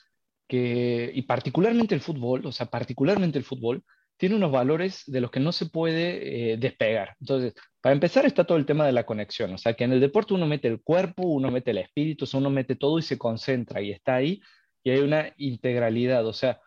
que, 0.48 1.10
y 1.14 1.22
particularmente 1.22 1.94
el 1.94 2.00
fútbol, 2.00 2.46
o 2.46 2.52
sea, 2.52 2.66
particularmente 2.66 3.38
el 3.38 3.44
fútbol, 3.44 3.84
tiene 4.16 4.36
unos 4.36 4.52
valores 4.52 5.02
de 5.06 5.20
los 5.20 5.30
que 5.30 5.40
no 5.40 5.52
se 5.52 5.66
puede 5.66 6.52
eh, 6.52 6.56
despegar. 6.56 7.16
Entonces, 7.20 7.54
para 7.80 7.94
empezar 7.94 8.26
está 8.26 8.44
todo 8.44 8.58
el 8.58 8.66
tema 8.66 8.86
de 8.86 8.92
la 8.92 9.04
conexión, 9.04 9.52
o 9.52 9.58
sea, 9.58 9.74
que 9.74 9.84
en 9.84 9.92
el 9.92 10.00
deporte 10.00 10.34
uno 10.34 10.46
mete 10.46 10.68
el 10.68 10.82
cuerpo, 10.82 11.22
uno 11.24 11.50
mete 11.50 11.72
el 11.72 11.78
espíritu, 11.78 12.26
uno 12.34 12.50
mete 12.50 12.76
todo 12.76 12.98
y 12.98 13.02
se 13.02 13.18
concentra 13.18 13.82
y 13.82 13.90
está 13.90 14.16
ahí 14.16 14.40
y 14.84 14.90
hay 14.90 15.00
una 15.00 15.32
integralidad, 15.38 16.26
o 16.26 16.32
sea, 16.32 16.60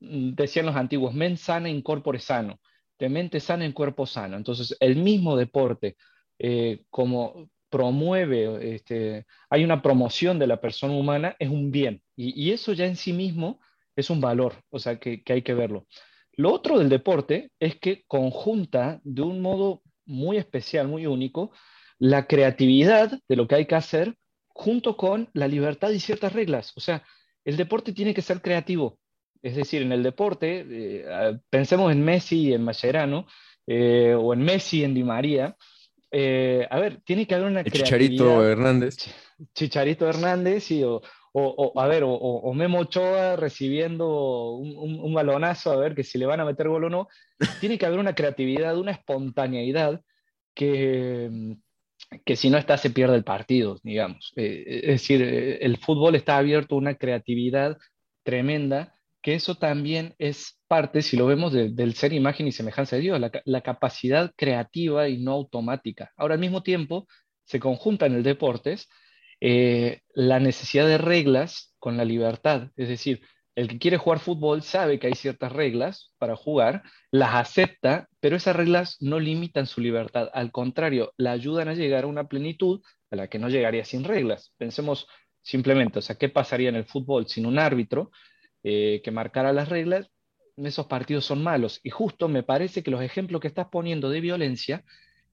mm, 0.00 0.34
decían 0.34 0.66
los 0.66 0.76
antiguos, 0.76 1.14
men 1.14 1.36
sana 1.36 1.68
in 1.68 1.82
corpore 1.82 2.20
sano, 2.20 2.58
de 3.04 3.10
mente 3.10 3.40
sana 3.40 3.64
en 3.64 3.72
cuerpo 3.72 4.06
sano. 4.06 4.36
Entonces, 4.36 4.76
el 4.80 4.96
mismo 4.96 5.36
deporte, 5.36 5.96
eh, 6.38 6.84
como 6.90 7.50
promueve, 7.70 8.74
este, 8.74 9.26
hay 9.50 9.64
una 9.64 9.82
promoción 9.82 10.38
de 10.38 10.46
la 10.46 10.60
persona 10.60 10.94
humana, 10.94 11.36
es 11.38 11.48
un 11.50 11.70
bien. 11.70 12.02
Y, 12.16 12.52
eso 12.52 12.72
ya 12.72 12.86
en 12.86 12.96
sí 12.96 13.12
mismo 13.12 13.60
es 13.96 14.10
un 14.10 14.20
valor, 14.20 14.54
o 14.70 14.78
sea, 14.78 14.98
que, 14.98 15.22
hay 15.26 15.42
que 15.42 15.54
verlo. 15.54 15.86
Lo 16.36 16.52
otro 16.52 16.78
del 16.78 16.88
deporte 16.88 17.50
es 17.60 17.76
que 17.78 18.04
conjunta 18.06 19.00
de 19.04 19.22
un 19.22 19.40
modo 19.40 19.82
muy 20.06 20.36
especial, 20.36 20.88
muy 20.88 21.06
único, 21.06 21.52
la 21.98 22.26
creatividad 22.26 23.18
de 23.28 23.36
lo 23.36 23.46
que 23.48 23.56
hay 23.56 23.66
que 23.66 23.74
hacer 23.74 24.16
junto 24.48 24.96
con 24.96 25.28
la 25.32 25.48
libertad 25.48 25.90
y 25.90 26.00
ciertas 26.00 26.32
reglas. 26.32 26.72
O 26.76 26.80
sea, 26.80 27.04
el 27.44 27.56
deporte 27.56 27.92
tiene 27.92 28.14
que 28.14 28.22
ser 28.22 28.40
creativo. 28.40 28.98
Es 29.44 29.56
decir, 29.56 29.82
en 29.82 29.92
el 29.92 30.02
deporte, 30.02 30.64
eh, 30.66 31.38
pensemos 31.50 31.92
en 31.92 32.02
Messi 32.02 32.48
y 32.48 32.54
en 32.54 32.64
Mascherano, 32.64 33.26
eh, 33.66 34.16
o 34.18 34.32
en 34.32 34.40
Messi 34.40 34.80
y 34.80 34.84
en 34.84 34.94
Di 34.94 35.04
María. 35.04 35.54
Eh, 36.10 36.66
a 36.70 36.80
ver, 36.80 37.02
tiene 37.04 37.26
que 37.26 37.34
haber 37.34 37.48
una 37.48 37.62
Chicharito 37.62 38.42
Hernández. 38.42 38.96
Chicharito 39.54 40.08
Hernández, 40.08 40.64
sí, 40.64 40.82
o, 40.82 41.02
o, 41.34 41.78
a 41.78 41.86
ver, 41.86 42.04
o, 42.06 42.54
Memo 42.54 42.78
Ochoa 42.78 43.36
recibiendo 43.36 44.52
un, 44.52 44.98
un, 44.98 45.12
balonazo, 45.12 45.72
a 45.72 45.76
ver 45.76 45.94
que 45.94 46.04
si 46.04 46.16
le 46.16 46.24
van 46.24 46.40
a 46.40 46.46
meter 46.46 46.68
gol 46.68 46.84
o 46.84 46.88
no. 46.88 47.08
Tiene 47.60 47.76
que 47.76 47.84
haber 47.84 47.98
una 47.98 48.14
creatividad, 48.14 48.78
una 48.78 48.92
espontaneidad 48.92 50.00
que, 50.54 51.58
que 52.24 52.36
si 52.36 52.48
no 52.48 52.56
está 52.56 52.78
se 52.78 52.88
pierde 52.88 53.16
el 53.16 53.24
partido, 53.24 53.78
digamos. 53.82 54.32
es 54.36 54.86
decir, 54.86 55.20
el 55.20 55.76
fútbol 55.76 56.14
está 56.14 56.38
abierto 56.38 56.76
a 56.76 56.78
una 56.78 56.94
creatividad 56.94 57.76
tremenda 58.22 58.93
que 59.24 59.34
eso 59.34 59.54
también 59.54 60.14
es 60.18 60.60
parte, 60.68 61.00
si 61.00 61.16
lo 61.16 61.24
vemos, 61.24 61.50
del 61.50 61.94
ser 61.94 62.12
imagen 62.12 62.46
y 62.46 62.52
semejanza 62.52 62.96
de 62.96 63.02
Dios, 63.02 63.18
la, 63.46 63.60
capacidad 63.62 64.30
creativa 64.36 65.08
y 65.08 65.16
no 65.16 65.32
automática. 65.32 66.12
Ahora, 66.18 66.34
al 66.34 66.40
mismo 66.40 66.62
tiempo, 66.62 67.08
se 67.44 67.58
conjunta 67.58 68.04
en 68.04 68.16
el 68.16 68.22
deportes 68.22 68.86
eh, 69.40 70.00
la 70.12 70.40
necesidad 70.40 70.86
de 70.86 70.98
reglas 70.98 71.74
con 71.78 71.96
la 71.96 72.04
libertad. 72.04 72.68
Es 72.76 72.88
decir, 72.88 73.22
el 73.54 73.68
que 73.68 73.78
quiere 73.78 73.96
jugar 73.96 74.18
fútbol 74.18 74.60
sabe 74.62 74.98
que 74.98 75.06
hay 75.06 75.14
ciertas 75.14 75.52
reglas 75.52 76.12
para 76.18 76.36
jugar, 76.36 76.82
las 77.10 77.34
acepta, 77.34 78.08
pero 78.20 78.36
esas 78.36 78.54
reglas 78.54 78.98
no 79.00 79.20
limitan 79.20 79.66
su 79.66 79.80
libertad. 79.80 80.28
Al 80.34 80.52
contrario, 80.52 81.14
la 81.16 81.32
ayudan 81.32 81.68
a 81.68 81.74
llegar 81.74 82.04
a 82.04 82.08
una 82.08 82.28
plenitud 82.28 82.82
a 83.10 83.16
la 83.16 83.28
que 83.28 83.38
no 83.38 83.48
llegaría 83.48 83.86
sin 83.86 84.04
reglas. 84.04 84.52
Pensemos 84.58 85.06
simplemente, 85.40 86.00
o 86.00 86.02
sea, 86.02 86.16
¿qué 86.16 86.28
pasaría 86.28 86.68
en 86.68 86.76
el 86.76 86.84
fútbol 86.84 87.26
sin 87.26 87.46
un 87.46 87.58
árbitro? 87.58 88.10
Eh, 88.66 89.02
que 89.04 89.10
marcara 89.10 89.52
las 89.52 89.68
reglas, 89.68 90.10
esos 90.56 90.86
partidos 90.86 91.26
son 91.26 91.42
malos. 91.42 91.80
Y 91.82 91.90
justo 91.90 92.28
me 92.28 92.42
parece 92.42 92.82
que 92.82 92.90
los 92.90 93.02
ejemplos 93.02 93.42
que 93.42 93.48
estás 93.48 93.68
poniendo 93.70 94.08
de 94.08 94.20
violencia 94.20 94.84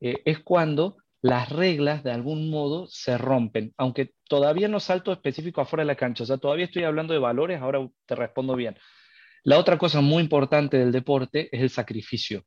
eh, 0.01 0.21
es 0.25 0.39
cuando 0.39 0.97
las 1.21 1.49
reglas 1.49 2.03
de 2.03 2.11
algún 2.11 2.49
modo 2.49 2.87
se 2.87 3.17
rompen, 3.17 3.73
aunque 3.77 4.13
todavía 4.27 4.67
no 4.67 4.79
salto 4.79 5.13
específico 5.13 5.61
afuera 5.61 5.83
de 5.83 5.87
la 5.87 5.95
cancha, 5.95 6.23
o 6.23 6.25
sea, 6.25 6.37
todavía 6.39 6.65
estoy 6.65 6.83
hablando 6.83 7.13
de 7.13 7.19
valores, 7.19 7.61
ahora 7.61 7.87
te 8.05 8.15
respondo 8.15 8.55
bien. 8.55 8.75
La 9.43 9.59
otra 9.59 9.77
cosa 9.77 10.01
muy 10.01 10.23
importante 10.23 10.77
del 10.77 10.91
deporte 10.91 11.55
es 11.55 11.61
el 11.61 11.69
sacrificio. 11.69 12.45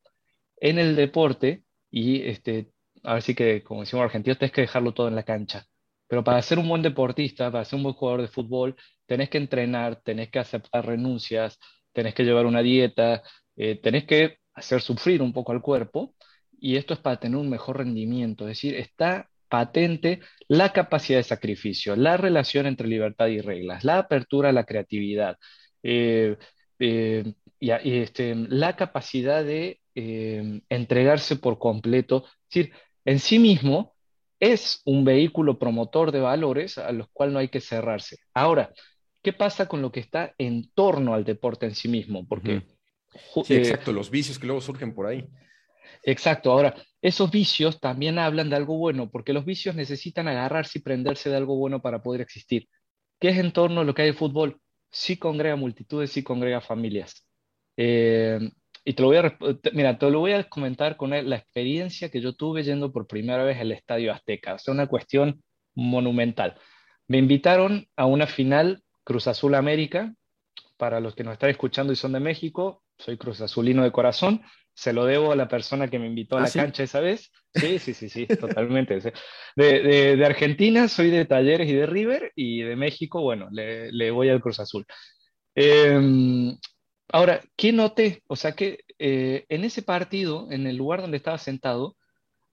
En 0.56 0.78
el 0.78 0.96
deporte, 0.96 1.64
y 1.90 2.22
este, 2.22 2.72
a 3.04 3.14
ver 3.14 3.22
si 3.22 3.34
que, 3.34 3.62
como 3.62 3.80
decimos 3.80 4.04
argentinos, 4.04 4.38
tienes 4.38 4.52
que 4.52 4.62
dejarlo 4.62 4.92
todo 4.92 5.08
en 5.08 5.14
la 5.14 5.22
cancha. 5.22 5.66
Pero 6.08 6.22
para 6.24 6.42
ser 6.42 6.58
un 6.58 6.68
buen 6.68 6.82
deportista, 6.82 7.50
para 7.50 7.64
ser 7.64 7.76
un 7.78 7.84
buen 7.84 7.94
jugador 7.94 8.22
de 8.22 8.28
fútbol, 8.28 8.76
tenés 9.06 9.30
que 9.30 9.38
entrenar, 9.38 10.00
tenés 10.02 10.30
que 10.30 10.38
aceptar 10.38 10.86
renuncias, 10.86 11.58
tenés 11.92 12.14
que 12.14 12.24
llevar 12.24 12.46
una 12.46 12.62
dieta, 12.62 13.22
eh, 13.56 13.80
tenés 13.80 14.04
que 14.04 14.38
hacer 14.54 14.80
sufrir 14.80 15.22
un 15.22 15.32
poco 15.32 15.52
al 15.52 15.62
cuerpo. 15.62 16.14
Y 16.58 16.76
esto 16.76 16.94
es 16.94 17.00
para 17.00 17.18
tener 17.18 17.38
un 17.38 17.50
mejor 17.50 17.78
rendimiento. 17.78 18.44
Es 18.44 18.58
decir, 18.58 18.74
está 18.76 19.28
patente 19.48 20.20
la 20.48 20.72
capacidad 20.72 21.18
de 21.18 21.24
sacrificio, 21.24 21.96
la 21.96 22.16
relación 22.16 22.66
entre 22.66 22.88
libertad 22.88 23.28
y 23.28 23.40
reglas, 23.40 23.84
la 23.84 23.98
apertura 23.98 24.48
a 24.48 24.52
la 24.52 24.64
creatividad, 24.64 25.38
eh, 25.82 26.36
eh, 26.78 27.34
y, 27.60 27.70
este, 27.70 28.34
la 28.34 28.76
capacidad 28.76 29.44
de 29.44 29.80
entregarse 30.68 31.36
por 31.36 31.58
completo. 31.58 32.24
Es 32.26 32.54
decir, 32.54 32.72
en 33.04 33.20
sí 33.20 33.38
mismo 33.38 33.94
es 34.40 34.82
un 34.84 35.04
vehículo 35.04 35.58
promotor 35.58 36.12
de 36.12 36.20
valores 36.20 36.78
a 36.78 36.92
los 36.92 37.08
cuales 37.12 37.32
no 37.32 37.38
hay 37.38 37.48
que 37.48 37.60
cerrarse. 37.60 38.18
Ahora, 38.34 38.72
¿qué 39.24 39.32
pasa 39.32 39.66
con 39.66 39.82
lo 39.82 39.90
que 39.90 40.00
está 40.00 40.34
en 40.38 40.70
torno 40.74 41.14
al 41.14 41.24
deporte 41.24 41.66
en 41.66 41.74
sí 41.74 41.88
mismo? 41.88 42.28
Porque... 42.28 42.62
Sí, 43.44 43.54
exacto, 43.54 43.92
los 43.92 44.10
vicios 44.10 44.38
que 44.38 44.46
luego 44.46 44.60
surgen 44.60 44.94
por 44.94 45.06
ahí. 45.06 45.26
Exacto, 46.02 46.52
ahora, 46.52 46.74
esos 47.00 47.30
vicios 47.30 47.80
también 47.80 48.18
hablan 48.18 48.50
de 48.50 48.56
algo 48.56 48.76
bueno, 48.76 49.10
porque 49.10 49.32
los 49.32 49.44
vicios 49.44 49.74
necesitan 49.74 50.28
agarrarse 50.28 50.78
y 50.78 50.82
prenderse 50.82 51.30
de 51.30 51.36
algo 51.36 51.56
bueno 51.56 51.80
para 51.80 52.02
poder 52.02 52.20
existir. 52.20 52.68
¿Qué 53.18 53.30
es 53.30 53.38
en 53.38 53.52
torno 53.52 53.80
a 53.80 53.84
lo 53.84 53.94
que 53.94 54.02
hay 54.02 54.08
de 54.08 54.14
fútbol? 54.14 54.60
Sí 54.90 55.16
congrega 55.16 55.56
multitudes, 55.56 56.10
sí 56.10 56.22
congrega 56.22 56.60
familias. 56.60 57.26
Eh, 57.76 58.38
y 58.84 58.92
te 58.92 59.02
lo 59.02 59.08
voy 59.08 59.16
a, 59.16 59.38
mira, 59.72 59.98
te 59.98 60.10
lo 60.10 60.20
voy 60.20 60.32
a 60.32 60.44
comentar 60.44 60.96
con 60.98 61.10
la 61.10 61.36
experiencia 61.36 62.10
que 62.10 62.20
yo 62.20 62.34
tuve 62.34 62.62
yendo 62.62 62.92
por 62.92 63.06
primera 63.06 63.42
vez 63.42 63.58
al 63.58 63.72
Estadio 63.72 64.12
Azteca. 64.12 64.56
Es 64.56 64.68
una 64.68 64.86
cuestión 64.86 65.42
monumental. 65.74 66.58
Me 67.08 67.18
invitaron 67.18 67.86
a 67.96 68.04
una 68.04 68.26
final 68.26 68.83
Cruz 69.04 69.26
Azul 69.28 69.54
América. 69.54 70.14
Para 70.76 71.00
los 71.00 71.14
que 71.14 71.22
nos 71.22 71.34
están 71.34 71.50
escuchando 71.50 71.92
y 71.92 71.96
son 71.96 72.12
de 72.12 72.20
México, 72.20 72.82
soy 72.98 73.16
Cruz 73.16 73.40
Azulino 73.40 73.84
de 73.84 73.92
corazón. 73.92 74.42
Se 74.74 74.92
lo 74.92 75.04
debo 75.04 75.30
a 75.30 75.36
la 75.36 75.46
persona 75.46 75.88
que 75.88 76.00
me 76.00 76.06
invitó 76.08 76.36
a 76.36 76.40
¿Ah, 76.40 76.44
la 76.46 76.50
cancha 76.50 76.82
esa 76.82 76.98
vez. 77.00 77.30
Sí, 77.54 77.78
sí, 77.78 77.94
sí, 77.94 78.08
sí, 78.08 78.26
totalmente. 78.26 78.98
De, 79.54 80.16
de, 80.16 80.26
Argentina 80.26 80.88
soy 80.88 81.10
de 81.10 81.26
Talleres 81.26 81.68
y 81.68 81.74
de 81.74 81.86
River, 81.86 82.32
y 82.34 82.62
de 82.62 82.74
México, 82.74 83.22
bueno, 83.22 83.48
le, 83.52 83.92
le 83.92 84.10
voy 84.10 84.30
al 84.30 84.40
Cruz 84.40 84.58
Azul. 84.58 84.84
Eh, 85.54 86.56
Ahora, 87.14 87.42
¿qué 87.56 87.72
noté? 87.72 88.22
O 88.26 88.36
sea 88.36 88.52
que 88.52 88.80
eh, 88.98 89.44
en 89.48 89.64
ese 89.64 89.82
partido, 89.82 90.50
en 90.50 90.66
el 90.66 90.76
lugar 90.76 91.00
donde 91.00 91.16
estaba 91.16 91.38
sentado, 91.38 91.96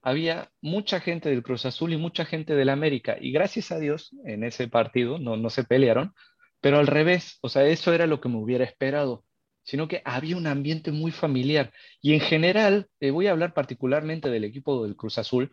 había 0.02 0.50
mucha 0.60 1.00
gente 1.00 1.30
del 1.30 1.42
Cruz 1.42 1.66
Azul 1.66 1.92
y 1.92 1.96
mucha 1.96 2.24
gente 2.24 2.54
del 2.54 2.68
América. 2.68 3.16
Y 3.20 3.32
gracias 3.32 3.72
a 3.72 3.78
Dios, 3.78 4.14
en 4.24 4.44
ese 4.44 4.68
partido 4.68 5.18
no, 5.18 5.36
no 5.36 5.50
se 5.50 5.64
pelearon, 5.64 6.14
pero 6.62 6.78
al 6.78 6.86
revés, 6.86 7.38
o 7.42 7.50
sea, 7.50 7.66
eso 7.66 7.92
era 7.92 8.06
lo 8.06 8.20
que 8.20 8.30
me 8.30 8.38
hubiera 8.38 8.64
esperado, 8.64 9.24
sino 9.64 9.88
que 9.88 10.02
había 10.04 10.36
un 10.36 10.46
ambiente 10.46 10.92
muy 10.92 11.12
familiar. 11.12 11.72
Y 12.00 12.14
en 12.14 12.20
general, 12.20 12.88
eh, 13.00 13.10
voy 13.10 13.26
a 13.26 13.32
hablar 13.32 13.54
particularmente 13.54 14.30
del 14.30 14.44
equipo 14.44 14.84
del 14.84 14.96
Cruz 14.96 15.18
Azul, 15.18 15.50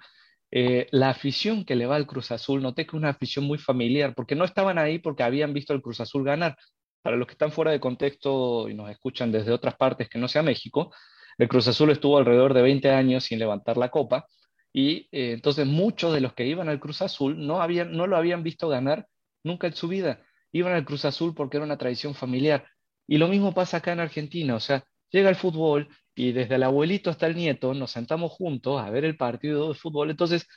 eh, 0.51 0.87
la 0.91 1.09
afición 1.09 1.65
que 1.65 1.75
le 1.75 1.85
va 1.85 1.95
al 1.95 2.07
Cruz 2.07 2.31
Azul, 2.31 2.61
noté 2.61 2.87
que 2.87 2.95
una 2.95 3.09
afición 3.09 3.45
muy 3.45 3.57
familiar, 3.57 4.15
porque 4.15 4.35
no 4.35 4.45
estaban 4.45 4.77
ahí 4.77 4.99
porque 4.99 5.23
habían 5.23 5.53
visto 5.53 5.73
al 5.73 5.81
Cruz 5.81 5.99
Azul 5.99 6.23
ganar, 6.23 6.57
para 7.01 7.17
los 7.17 7.27
que 7.27 7.33
están 7.33 7.51
fuera 7.51 7.71
de 7.71 7.79
contexto 7.79 8.69
y 8.69 8.73
nos 8.73 8.89
escuchan 8.89 9.31
desde 9.31 9.51
otras 9.51 9.75
partes 9.75 10.09
que 10.09 10.19
no 10.19 10.27
sea 10.27 10.43
México, 10.43 10.93
el 11.37 11.47
Cruz 11.47 11.67
Azul 11.67 11.89
estuvo 11.91 12.17
alrededor 12.17 12.53
de 12.53 12.61
20 12.61 12.89
años 12.91 13.23
sin 13.23 13.39
levantar 13.39 13.77
la 13.77 13.89
copa 13.89 14.25
y 14.73 15.07
eh, 15.11 15.31
entonces 15.33 15.65
muchos 15.65 16.13
de 16.13 16.21
los 16.21 16.33
que 16.33 16.45
iban 16.45 16.69
al 16.69 16.79
Cruz 16.79 17.01
Azul 17.01 17.45
no, 17.45 17.61
habían, 17.61 17.93
no 17.93 18.07
lo 18.07 18.17
habían 18.17 18.43
visto 18.43 18.69
ganar 18.69 19.07
nunca 19.43 19.67
en 19.67 19.75
su 19.75 19.87
vida. 19.87 20.21
Iban 20.51 20.73
al 20.73 20.85
Cruz 20.85 21.05
Azul 21.05 21.33
porque 21.35 21.57
era 21.57 21.65
una 21.65 21.77
tradición 21.77 22.15
familiar. 22.15 22.65
Y 23.07 23.17
lo 23.17 23.27
mismo 23.27 23.53
pasa 23.53 23.77
acá 23.77 23.93
en 23.93 23.99
Argentina, 23.99 24.55
o 24.55 24.59
sea, 24.59 24.83
llega 25.09 25.29
el 25.29 25.35
fútbol 25.35 25.89
y 26.15 26.31
desde 26.31 26.55
el 26.55 26.63
abuelito 26.63 27.09
hasta 27.09 27.27
el 27.27 27.35
nieto 27.35 27.73
nos 27.73 27.91
sentamos 27.91 28.31
juntos 28.31 28.81
a 28.81 28.89
ver 28.89 29.05
el 29.05 29.17
partido 29.17 29.69
de 29.69 29.75
fútbol. 29.75 30.11
Entonces, 30.11 30.47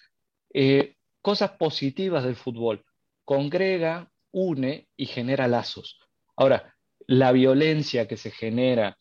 eh, 0.53 0.97
cosas 1.21 1.53
positivas 1.53 2.25
del 2.25 2.37
fútbol. 2.37 2.85
Congrega, 3.25 4.11
une 4.33 4.89
y 4.97 5.07
genera 5.07 5.49
lazos. 5.49 6.01
Ahora, 6.37 6.75
la 7.07 7.33
violencia 7.33 8.09
que 8.09 8.17
se 8.17 8.31
genera, 8.31 8.97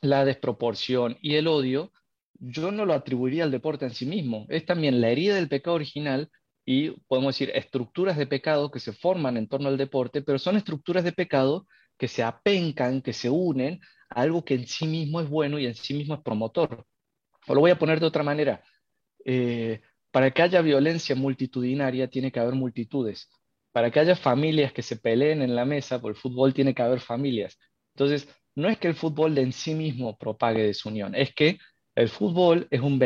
la 0.00 0.24
desproporción 0.24 1.16
y 1.22 1.36
el 1.36 1.46
odio, 1.48 1.92
yo 2.34 2.70
no 2.70 2.84
lo 2.84 2.92
atribuiría 2.92 3.44
al 3.44 3.50
deporte 3.50 3.86
en 3.86 3.94
sí 3.94 4.06
mismo. 4.06 4.46
Es 4.48 4.66
también 4.66 5.00
la 5.00 5.08
herida 5.08 5.36
del 5.36 5.48
pecado 5.48 5.76
original 5.76 6.30
y 6.68 6.90
podemos 7.06 7.34
decir 7.34 7.52
estructuras 7.54 8.16
de 8.18 8.26
pecado 8.26 8.72
que 8.72 8.80
se 8.80 8.92
forman 8.92 9.36
en 9.36 9.46
torno 9.48 9.68
al 9.68 9.76
deporte, 9.76 10.20
pero 10.20 10.38
son 10.38 10.56
estructuras 10.56 11.04
de 11.04 11.12
pecado 11.12 11.66
que 11.96 12.08
se 12.08 12.24
apencan, 12.24 13.00
que 13.02 13.12
se 13.12 13.30
unen 13.30 13.80
a 14.10 14.22
algo 14.22 14.44
que 14.44 14.54
en 14.54 14.66
sí 14.66 14.86
mismo 14.86 15.20
es 15.20 15.28
bueno 15.28 15.60
y 15.60 15.66
en 15.66 15.76
sí 15.76 15.94
mismo 15.94 16.14
es 16.14 16.20
promotor. 16.22 16.84
O 17.46 17.54
lo 17.54 17.60
voy 17.60 17.70
a 17.70 17.78
poner 17.78 18.00
de 18.00 18.06
otra 18.06 18.24
manera. 18.24 18.62
Eh, 19.24 19.80
para 20.10 20.32
que 20.32 20.42
haya 20.42 20.60
violencia 20.60 21.14
multitudinaria 21.14 22.08
tiene 22.08 22.32
que 22.32 22.40
haber 22.40 22.54
multitudes. 22.54 23.28
para 23.72 23.90
que 23.90 24.00
haya 24.00 24.16
familias 24.16 24.72
que 24.72 24.82
se 24.82 24.96
peleen 24.96 25.42
en 25.42 25.54
la 25.54 25.66
mesa, 25.66 26.00
por 26.00 26.10
el 26.12 26.16
fútbol 26.16 26.54
tiene 26.54 26.74
que 26.74 26.80
haber 26.82 27.00
familias. 27.00 27.58
Entonces, 27.94 28.26
no 28.54 28.70
es 28.70 28.78
que 28.78 28.88
el 28.88 28.94
fútbol 28.94 29.36
en 29.36 29.52
sí 29.52 29.74
mismo 29.74 30.16
propague 30.16 30.62
desunión, 30.62 31.14
es 31.14 31.34
que 31.34 31.58
el 31.94 32.08
fútbol 32.08 32.68
es 32.70 32.80
un, 32.80 32.98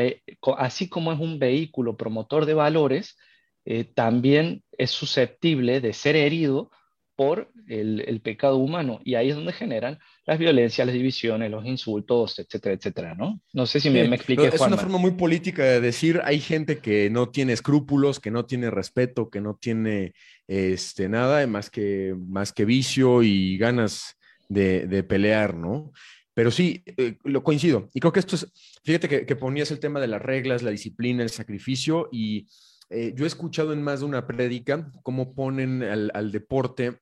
así 0.59 0.89
como 0.89 1.13
es 1.13 1.19
un 1.19 1.41
vehículo 1.41 1.97
promotor 1.97 2.47
de 2.47 2.55
valores, 2.55 3.17
eh, 3.65 3.85
también 3.85 4.63
es 4.77 4.91
susceptible 4.91 5.81
de 5.81 5.93
ser 5.93 6.17
herido 6.17 6.71
por 7.17 7.53
el, 7.69 8.21
pecado 8.23 8.57
humano. 8.57 8.99
Y 9.05 9.15
ahí 9.15 9.29
es 9.29 9.37
donde 9.37 9.53
generan 9.53 9.99
las 10.25 10.39
violencias, 10.39 10.87
las 10.87 10.95
divisiones, 10.95 11.51
los 11.51 11.67
insultos, 11.67 12.39
etcétera, 12.39 12.75
etcétera, 12.75 13.15
¿no? 13.15 13.43
No 13.53 13.67
sé 13.67 13.79
si 13.79 13.91
me, 13.91 14.09
me 14.09 14.17
expliqué. 14.17 14.47
Es 14.47 14.61
una 14.61 14.79
forma 14.79 14.97
muy 14.97 15.11
política 15.11 15.63
de 15.63 15.83
decir, 15.83 16.23
hay 16.25 16.41
gente 16.41 16.79
que 16.79 17.11
no 17.11 17.29
tiene 17.29 17.53
escrúpulos, 17.53 18.21
que 18.21 18.31
no 18.31 18.47
tiene 18.47 18.71
respeto, 18.71 19.29
que 19.29 19.43
no 19.43 19.55
tiene 19.55 20.15
este, 20.49 21.11
nada 21.11 21.47
más 21.47 21.69
que, 21.69 22.17
más 22.19 22.55
que 22.55 22.65
vicio 22.65 23.23
y 23.23 23.59
ganas 23.59 24.17
de, 24.49 25.05
pelear, 25.05 25.55
¿no? 25.55 25.93
Pero 26.35 26.51
sí, 26.51 26.83
eh, 26.97 27.19
lo 27.25 27.45
coincido. 27.45 27.89
Y 27.93 28.01
creo 28.01 28.13
que 28.13 28.21
esto 28.21 28.37
es, 28.37 28.51
fíjate 28.83 29.27
que, 29.27 29.37
ponías 29.37 29.71
el 29.71 29.79
tema 29.79 30.01
de 30.01 30.09
las 30.09 30.23
reglas, 30.23 30.63
la 30.63 30.71
disciplina, 30.71 31.23
el 31.23 31.31
sacrificio, 31.31 32.09
y 32.11 32.47
eh, 32.91 33.13
yo 33.17 33.25
he 33.25 33.29
escuchado 33.29 33.73
en 33.73 33.83
más 33.83 34.01
de 34.01 34.07
una 34.07 34.27
prédica 34.27 34.91
cómo 35.03 35.35
ponen 35.35 35.83
al, 35.83 36.11
al 36.15 36.33
deporte 36.33 37.01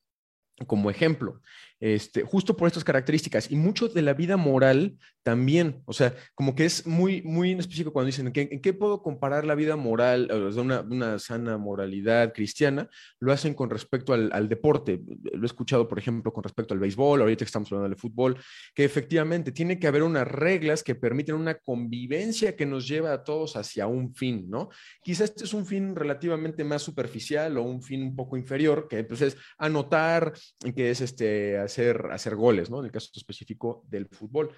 como 0.66 0.90
ejemplo. 0.90 1.40
Este, 1.80 2.22
justo 2.22 2.56
por 2.56 2.66
estas 2.66 2.82
características 2.82 3.50
y 3.52 3.56
mucho 3.56 3.88
de 3.88 4.02
la 4.02 4.12
vida 4.12 4.36
moral 4.36 4.98
también, 5.22 5.82
o 5.84 5.92
sea, 5.92 6.14
como 6.34 6.54
que 6.54 6.64
es 6.64 6.86
muy, 6.86 7.22
muy 7.22 7.52
específico 7.52 7.92
cuando 7.92 8.06
dicen, 8.06 8.32
¿en 8.34 8.60
qué, 8.60 8.72
puedo 8.72 9.02
comparar 9.02 9.44
la 9.44 9.54
vida 9.54 9.76
moral, 9.76 10.30
o 10.30 10.50
sea, 10.50 10.62
una, 10.62 10.80
una, 10.80 11.18
sana 11.18 11.58
moralidad 11.58 12.32
cristiana? 12.32 12.88
Lo 13.20 13.30
hacen 13.30 13.52
con 13.54 13.68
respecto 13.68 14.12
al, 14.14 14.48
deporte. 14.48 15.00
Lo 15.34 15.42
he 15.42 15.46
escuchado, 15.46 15.86
por 15.86 15.98
ejemplo, 15.98 16.32
con 16.32 16.42
respecto 16.42 16.72
al 16.72 16.80
béisbol, 16.80 17.20
ahorita 17.20 17.44
estamos 17.44 17.70
hablando 17.70 17.90
del 17.90 17.98
fútbol, 17.98 18.38
que 18.74 18.84
efectivamente 18.84 19.52
tiene 19.52 19.78
que 19.78 19.86
haber 19.86 20.02
unas 20.02 20.26
reglas 20.26 20.82
que 20.82 20.94
permiten 20.94 21.34
una 21.34 21.54
convivencia 21.58 22.56
que 22.56 22.64
nos 22.64 22.88
lleva 22.88 23.12
a 23.12 23.22
todos 23.22 23.56
hacia 23.56 23.86
un 23.86 24.14
fin, 24.14 24.48
¿no? 24.48 24.70
Quizás 25.02 25.30
este 25.30 25.44
es 25.44 25.52
un 25.52 25.66
fin 25.66 25.94
relativamente 25.94 26.64
más 26.64 26.82
superficial 26.82 27.58
o 27.58 27.62
un 27.62 27.82
fin 27.82 28.02
un 28.02 28.16
poco 28.16 28.36
inferior, 28.36 28.88
que 28.88 29.04
pues 29.04 29.20
es 29.20 29.36
anotar, 29.58 30.32
que 30.74 30.90
es 30.90 31.02
este 31.02 31.67
hacer, 31.68 32.08
hacer 32.10 32.36
goles, 32.36 32.70
¿no? 32.70 32.80
En 32.80 32.86
el 32.86 32.92
caso 32.92 33.10
específico 33.14 33.84
del 33.88 34.08
fútbol. 34.08 34.50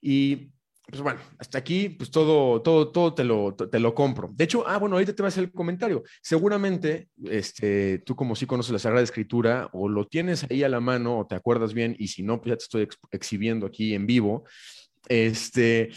Y 0.00 0.50
pues 0.86 1.00
bueno, 1.00 1.20
hasta 1.38 1.58
aquí, 1.58 1.90
pues 1.90 2.10
todo, 2.10 2.60
todo, 2.60 2.90
todo 2.90 3.14
te 3.14 3.24
lo, 3.24 3.54
te 3.54 3.78
lo 3.78 3.94
compro. 3.94 4.30
De 4.34 4.44
hecho, 4.44 4.66
ah, 4.66 4.78
bueno, 4.78 4.96
ahorita 4.96 5.14
te 5.14 5.22
va 5.22 5.28
a 5.28 5.30
hacer 5.30 5.44
el 5.44 5.52
comentario. 5.52 6.02
Seguramente, 6.20 7.08
este, 7.24 7.98
tú 8.00 8.16
como 8.16 8.34
sí 8.34 8.46
conoces 8.46 8.72
la 8.72 8.78
Sagrada 8.78 9.04
Escritura, 9.04 9.68
o 9.72 9.88
lo 9.88 10.06
tienes 10.06 10.44
ahí 10.50 10.64
a 10.64 10.68
la 10.68 10.80
mano, 10.80 11.20
o 11.20 11.26
te 11.26 11.36
acuerdas 11.36 11.72
bien, 11.72 11.94
y 11.98 12.08
si 12.08 12.22
no, 12.22 12.40
pues 12.40 12.50
ya 12.50 12.56
te 12.56 12.64
estoy 12.64 12.88
exhibiendo 13.12 13.66
aquí 13.66 13.94
en 13.94 14.06
vivo. 14.06 14.44
Este, 15.08 15.82
eh, 15.82 15.90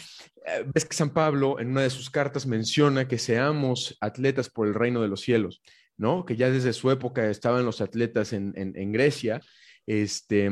ves 0.72 0.84
que 0.84 0.96
San 0.96 1.10
Pablo 1.10 1.58
en 1.58 1.70
una 1.70 1.82
de 1.82 1.90
sus 1.90 2.08
cartas 2.08 2.46
menciona 2.46 3.08
que 3.08 3.18
seamos 3.18 3.96
atletas 4.00 4.48
por 4.48 4.68
el 4.68 4.74
reino 4.74 5.02
de 5.02 5.08
los 5.08 5.20
cielos, 5.20 5.62
¿no? 5.96 6.24
Que 6.24 6.36
ya 6.36 6.48
desde 6.48 6.72
su 6.72 6.90
época 6.92 7.28
estaban 7.28 7.64
los 7.64 7.80
atletas 7.80 8.32
en, 8.32 8.52
en, 8.56 8.72
en 8.76 8.92
Grecia 8.92 9.40
este, 9.86 10.50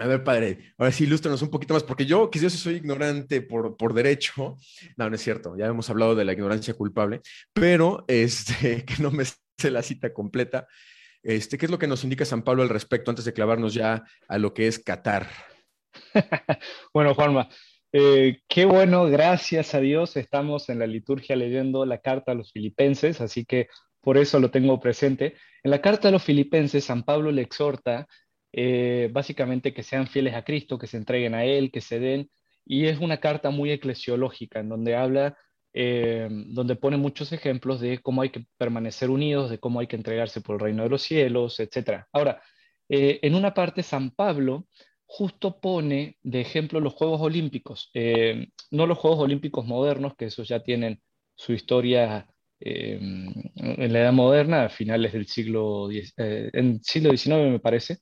a 0.00 0.06
ver, 0.06 0.24
padre, 0.24 0.72
ahora 0.78 0.92
sí, 0.92 1.04
ilústranos 1.04 1.42
un 1.42 1.50
poquito 1.50 1.74
más, 1.74 1.82
porque 1.82 2.06
yo, 2.06 2.30
que 2.30 2.38
yo 2.38 2.48
soy 2.48 2.76
ignorante 2.76 3.42
por, 3.42 3.76
por 3.76 3.92
derecho, 3.92 4.56
no, 4.96 5.10
no 5.10 5.14
es 5.14 5.22
cierto, 5.22 5.56
ya 5.56 5.66
hemos 5.66 5.90
hablado 5.90 6.14
de 6.14 6.24
la 6.24 6.32
ignorancia 6.32 6.74
culpable, 6.74 7.20
pero 7.52 8.04
este, 8.08 8.84
que 8.86 9.02
no 9.02 9.10
me 9.10 9.24
sé 9.24 9.70
la 9.70 9.82
cita 9.82 10.12
completa. 10.12 10.66
Este, 11.22 11.58
¿Qué 11.58 11.66
es 11.66 11.70
lo 11.70 11.78
que 11.78 11.86
nos 11.86 12.02
indica 12.02 12.24
San 12.24 12.42
Pablo 12.42 12.62
al 12.62 12.70
respecto 12.70 13.10
antes 13.10 13.26
de 13.26 13.34
clavarnos 13.34 13.74
ya 13.74 14.02
a 14.26 14.38
lo 14.38 14.54
que 14.54 14.68
es 14.68 14.78
Qatar? 14.78 15.28
bueno, 16.94 17.14
Juanma, 17.14 17.50
eh, 17.92 18.38
qué 18.48 18.64
bueno, 18.64 19.04
gracias 19.06 19.74
a 19.74 19.80
Dios 19.80 20.16
estamos 20.16 20.70
en 20.70 20.78
la 20.78 20.86
liturgia 20.86 21.36
leyendo 21.36 21.84
la 21.84 21.98
carta 21.98 22.32
a 22.32 22.36
los 22.36 22.52
filipenses, 22.52 23.20
así 23.20 23.44
que 23.44 23.68
por 24.00 24.16
eso 24.16 24.40
lo 24.40 24.50
tengo 24.50 24.80
presente. 24.80 25.34
En 25.62 25.72
la 25.72 25.82
carta 25.82 26.08
a 26.08 26.10
los 26.10 26.22
filipenses, 26.22 26.84
San 26.84 27.02
Pablo 27.02 27.30
le 27.32 27.42
exhorta 27.42 28.06
eh, 28.52 29.08
básicamente 29.12 29.72
que 29.72 29.82
sean 29.82 30.06
fieles 30.08 30.34
a 30.34 30.44
Cristo, 30.44 30.78
que 30.78 30.86
se 30.86 30.96
entreguen 30.96 31.34
a 31.34 31.44
Él, 31.44 31.70
que 31.70 31.80
se 31.80 32.00
den. 32.00 32.30
Y 32.64 32.86
es 32.86 32.98
una 32.98 33.18
carta 33.18 33.50
muy 33.50 33.70
eclesiológica 33.70 34.60
en 34.60 34.68
donde 34.68 34.96
habla, 34.96 35.36
eh, 35.72 36.28
donde 36.30 36.76
pone 36.76 36.96
muchos 36.96 37.32
ejemplos 37.32 37.80
de 37.80 37.98
cómo 37.98 38.22
hay 38.22 38.30
que 38.30 38.46
permanecer 38.58 39.10
unidos, 39.10 39.50
de 39.50 39.58
cómo 39.58 39.80
hay 39.80 39.86
que 39.86 39.96
entregarse 39.96 40.40
por 40.40 40.56
el 40.56 40.60
reino 40.60 40.82
de 40.82 40.88
los 40.88 41.02
cielos, 41.02 41.60
etc. 41.60 42.06
Ahora, 42.12 42.42
eh, 42.88 43.20
en 43.22 43.34
una 43.34 43.54
parte 43.54 43.82
San 43.82 44.10
Pablo 44.10 44.66
justo 45.06 45.60
pone 45.60 46.18
de 46.22 46.40
ejemplo 46.40 46.80
los 46.80 46.94
Juegos 46.94 47.20
Olímpicos, 47.20 47.90
no 48.70 48.86
los 48.86 48.98
Juegos 48.98 49.18
Olímpicos 49.20 49.66
modernos, 49.66 50.14
que 50.16 50.26
esos 50.26 50.46
ya 50.46 50.62
tienen 50.62 51.02
su 51.34 51.52
historia 51.52 52.28
en 52.60 53.92
la 53.92 54.00
Edad 54.00 54.12
Moderna, 54.12 54.66
a 54.66 54.68
finales 54.68 55.12
del 55.12 55.26
siglo, 55.26 55.88
en 55.90 56.80
siglo 56.84 57.10
XIX 57.10 57.50
me 57.50 57.58
parece, 57.58 57.98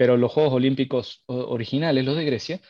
pero 0.00 0.16
los 0.16 0.32
Juegos 0.32 0.54
Olímpicos 0.54 1.24
originales, 1.26 2.06
los 2.06 2.16
de 2.16 2.24
Grecia, 2.24 2.60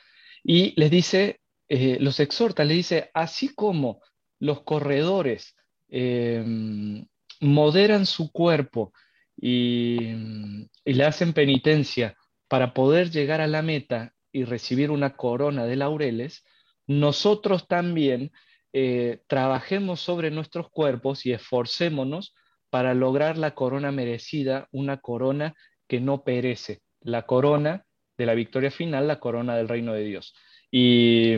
y 0.43 0.75
les 0.75 0.91
dice, 0.91 1.39
eh, 1.69 1.97
los 2.01 2.19
exhorta, 2.19 2.65
les 2.65 2.79
dice, 2.79 3.11
así 3.15 3.55
como 3.55 4.01
los 4.41 4.63
corredores 4.65 5.55
em, 5.89 7.07
moderan 7.41 8.05
su 8.07 8.33
cuerpo 8.33 8.93
y, 9.41 10.01
le 10.85 11.05
hacen 11.05 11.33
penitencia 11.33 12.17
para 12.49 12.75
poder 12.75 13.13
llegar 13.13 13.41
a 13.41 13.47
la 13.47 13.63
meta 13.63 14.13
y 14.33 14.43
recibir 14.43 14.91
una 14.91 15.17
corona 15.17 15.67
de 15.67 15.77
laureles, 15.77 16.43
nosotros 16.89 17.69
también 17.69 18.33
eh, 18.73 19.21
trabajemos 19.29 20.01
sobre 20.01 20.33
nuestros 20.33 20.69
cuerpos 20.69 21.25
y 21.27 21.33
esforcémonos 21.33 22.35
para 22.71 22.93
lograr 22.95 23.39
la 23.39 23.55
corona 23.55 23.93
merecida, 23.93 24.67
una 24.73 24.97
corona 24.97 25.55
que 25.87 26.01
no 26.01 26.25
perece 26.25 26.81
la 27.01 27.23
corona 27.23 27.85
de 28.17 28.27
la 28.27 28.35
victoria 28.35 28.71
final, 28.71 29.09
la 29.09 29.21
corona 29.21 29.57
del 29.57 29.69
reino 29.69 29.93
de 29.93 30.05
Dios. 30.05 30.35
Y, 30.71 31.35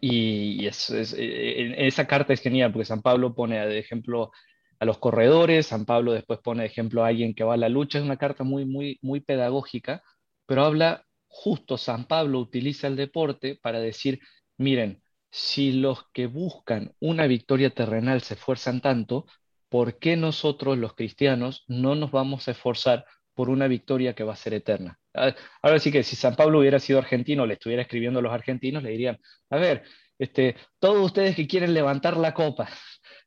y 0.00 0.66
eh, 0.66 1.74
esa 1.86 2.06
carta 2.06 2.32
es 2.32 2.40
genial 2.40 2.72
porque 2.72 2.86
San 2.86 3.02
Pablo 3.02 3.34
pone 3.34 3.66
de 3.66 3.78
ejemplo 3.78 4.30
a 4.78 4.84
los 4.84 4.98
corredores, 4.98 5.66
San 5.66 5.84
Pablo 5.84 6.12
después 6.12 6.40
pone 6.40 6.62
de 6.62 6.68
ejemplo 6.68 7.04
a 7.04 7.08
alguien 7.08 7.34
que 7.34 7.44
va 7.44 7.54
a 7.54 7.56
la 7.58 7.68
lucha, 7.68 7.98
es 7.98 8.04
una 8.04 8.16
carta 8.16 8.44
muy, 8.44 8.64
muy, 8.64 8.98
muy 9.02 9.20
pedagógica, 9.20 10.02
pero 10.46 10.64
habla 10.64 11.04
justo, 11.28 11.76
San 11.78 12.06
Pablo 12.06 12.38
utiliza 12.38 12.86
el 12.86 12.96
deporte 12.96 13.58
para 13.60 13.80
decir, 13.80 14.20
miren, 14.56 15.02
si 15.30 15.72
los 15.72 16.08
que 16.12 16.26
buscan 16.26 16.94
una 17.00 17.26
victoria 17.26 17.70
terrenal 17.70 18.20
se 18.22 18.34
esfuerzan 18.34 18.80
tanto, 18.80 19.26
¿por 19.68 19.98
qué 19.98 20.16
nosotros 20.16 20.78
los 20.78 20.94
cristianos 20.94 21.64
no 21.66 21.96
nos 21.96 22.12
vamos 22.12 22.46
a 22.46 22.52
esforzar 22.52 23.04
por 23.34 23.50
una 23.50 23.68
victoria 23.68 24.14
que 24.14 24.24
va 24.24 24.32
a 24.32 24.36
ser 24.36 24.54
eterna. 24.54 24.98
Ah, 25.14 25.34
ahora 25.62 25.78
sí 25.78 25.92
que 25.92 26.02
si 26.02 26.16
San 26.16 26.36
Pablo 26.36 26.60
hubiera 26.60 26.80
sido 26.80 26.98
argentino, 26.98 27.46
le 27.46 27.54
estuviera 27.54 27.82
escribiendo 27.82 28.20
a 28.20 28.22
los 28.22 28.32
argentinos, 28.32 28.82
le 28.82 28.90
dirían, 28.90 29.18
a 29.50 29.56
ver, 29.56 29.84
este, 30.18 30.56
todos 30.78 31.04
ustedes 31.04 31.36
que 31.36 31.46
quieren 31.46 31.74
levantar 31.74 32.16
la 32.16 32.34
copa 32.34 32.68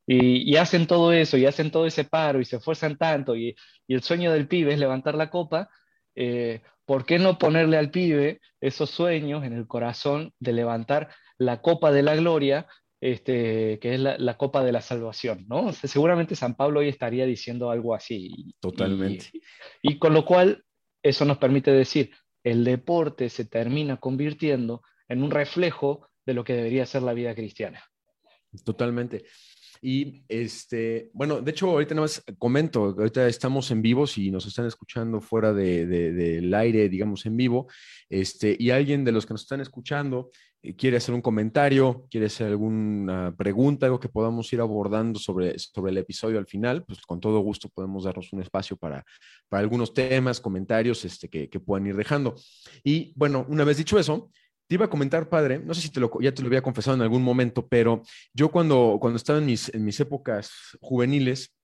y, 0.06 0.56
hacen 0.56 0.86
todo 0.86 1.12
eso 1.12 1.36
y 1.36 1.46
hacen 1.46 1.70
todo 1.70 1.86
ese 1.86 2.04
paro 2.04 2.40
y 2.40 2.44
se 2.44 2.56
esfuerzan 2.56 2.96
tanto 2.96 3.36
y, 3.36 3.54
el 3.88 4.02
sueño 4.02 4.32
del 4.32 4.48
pibe 4.48 4.72
es 4.72 4.78
levantar 4.78 5.14
la 5.14 5.30
copa, 5.30 5.68
eh, 6.14 6.62
¿por 6.84 7.04
qué 7.06 7.18
no 7.18 7.38
ponerle 7.38 7.76
al 7.76 7.90
pibe 7.90 8.40
esos 8.60 8.90
sueños 8.90 9.44
en 9.44 9.52
el 9.52 9.66
corazón 9.66 10.32
de 10.38 10.52
levantar 10.52 11.10
la 11.38 11.60
copa 11.62 11.92
de 11.92 12.02
la 12.02 12.16
gloria 12.16 12.66
este, 13.00 13.78
que 13.78 13.94
es 13.94 14.00
la, 14.00 14.36
copa 14.36 14.64
de 14.64 14.72
la 14.72 14.80
salvación, 14.80 15.46
¿no? 15.48 15.72
seguramente 15.72 16.34
San 16.34 16.56
Pablo 16.56 16.80
hoy 16.80 16.88
estaría 16.88 17.26
diciendo 17.26 17.70
algo 17.70 17.94
así. 17.94 18.54
Totalmente. 18.60 19.30
Y, 19.82 19.98
con 19.98 20.14
lo 20.14 20.24
cual, 20.24 20.64
eso 21.02 21.24
nos 21.24 21.38
permite 21.38 21.70
decir, 21.70 22.10
el 22.42 22.64
deporte 22.64 23.28
se 23.28 23.44
termina 23.44 23.98
convirtiendo 23.98 24.82
en 25.08 25.22
un 25.22 25.30
reflejo 25.30 26.08
de 26.26 26.34
lo 26.34 26.44
que 26.44 26.54
debería 26.54 26.86
ser 26.86 27.02
la 27.02 27.14
vida 27.14 27.34
cristiana. 27.34 27.82
Totalmente. 28.64 29.24
Y 29.80 30.24
este, 30.28 31.10
bueno, 31.12 31.40
de 31.40 31.50
hecho, 31.50 31.70
ahorita 31.70 31.94
nada 31.94 32.04
más 32.04 32.22
comento, 32.38 32.96
ahorita 32.98 33.28
estamos 33.28 33.70
en 33.70 33.80
vivo, 33.80 34.06
si 34.06 34.30
nos 34.30 34.46
están 34.46 34.66
escuchando 34.66 35.20
fuera 35.20 35.52
del 35.52 35.88
de, 35.88 36.56
aire, 36.56 36.88
digamos 36.88 37.24
en 37.26 37.36
vivo, 37.36 37.68
este, 38.08 38.56
y 38.58 38.70
alguien 38.70 39.04
de 39.04 39.12
los 39.12 39.24
que 39.24 39.34
nos 39.34 39.42
están 39.42 39.60
escuchando 39.60 40.30
quiere 40.76 40.96
hacer 40.96 41.14
un 41.14 41.22
comentario, 41.22 42.06
quiere 42.10 42.26
hacer 42.26 42.48
alguna 42.48 43.34
pregunta, 43.36 43.86
algo 43.86 44.00
que 44.00 44.08
podamos 44.08 44.52
ir 44.52 44.60
abordando 44.60 45.18
sobre, 45.18 45.58
sobre 45.58 45.92
el 45.92 45.98
episodio 45.98 46.38
al 46.38 46.46
final, 46.46 46.84
pues 46.84 47.00
con 47.02 47.20
todo 47.20 47.40
gusto 47.40 47.68
podemos 47.68 48.04
darnos 48.04 48.32
un 48.32 48.42
espacio 48.42 48.76
para, 48.76 49.04
para 49.48 49.60
algunos 49.60 49.94
temas, 49.94 50.40
comentarios 50.40 51.04
este, 51.04 51.28
que, 51.28 51.48
que 51.48 51.60
puedan 51.60 51.86
ir 51.86 51.96
dejando. 51.96 52.34
Y 52.82 53.12
bueno, 53.16 53.46
una 53.48 53.64
vez 53.64 53.76
dicho 53.76 53.98
eso, 53.98 54.30
te 54.68 54.74
iba 54.74 54.84
a 54.84 54.90
comentar, 54.90 55.28
padre, 55.28 55.58
no 55.58 55.74
sé 55.74 55.80
si 55.80 55.90
te 55.90 55.98
lo, 55.98 56.10
ya 56.20 56.32
te 56.32 56.42
lo 56.42 56.48
había 56.48 56.62
confesado 56.62 56.94
en 56.94 57.02
algún 57.02 57.22
momento, 57.22 57.66
pero 57.66 58.02
yo 58.34 58.50
cuando, 58.50 58.98
cuando 59.00 59.16
estaba 59.16 59.38
en 59.38 59.46
mis, 59.46 59.72
en 59.72 59.84
mis 59.84 59.98
épocas 59.98 60.50
juveniles, 60.80 61.54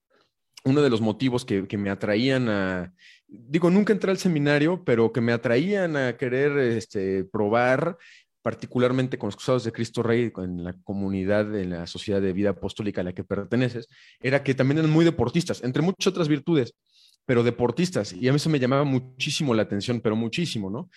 uno 0.64 0.80
de 0.80 0.88
los 0.88 1.02
motivos 1.02 1.44
que, 1.44 1.66
me 1.76 1.90
atraían 1.90 2.48
a, 2.48 2.94
digo, 3.28 3.70
nunca 3.70 3.92
entré 3.92 4.10
al 4.10 4.18
seminario, 4.18 4.82
pero 4.84 5.12
que 5.12 5.20
me 5.20 5.32
atraían 5.32 5.96
a 5.96 6.16
querer 6.16 6.56
este, 6.56 7.24
probar, 7.24 7.98
particularmente 8.44 9.16
con 9.16 9.28
los 9.28 9.36
Cruzados 9.36 9.64
de 9.64 9.72
Cristo 9.72 10.02
Rey, 10.02 10.30
en 10.36 10.64
la 10.64 10.74
comunidad, 10.84 11.58
en 11.58 11.70
la 11.70 11.86
sociedad 11.86 12.20
de 12.20 12.34
vida 12.34 12.50
apostólica 12.50 13.00
a 13.00 13.04
la 13.04 13.14
que 13.14 13.24
perteneces, 13.24 13.88
era 14.20 14.42
que 14.42 14.52
también 14.52 14.80
eran 14.80 14.90
muy 14.90 15.06
deportistas, 15.06 15.64
entre 15.64 15.80
muchas 15.80 16.08
otras 16.08 16.28
virtudes, 16.28 16.74
pero 17.24 17.42
deportistas. 17.42 18.12
Y 18.12 18.28
a 18.28 18.32
mí 18.32 18.36
eso 18.36 18.50
me 18.50 18.60
llamaba 18.60 18.84
muchísimo 18.84 19.54
la 19.54 19.62
atención, 19.62 20.02
pero 20.02 20.14
muchísimo, 20.14 20.68
¿no? 20.68 20.90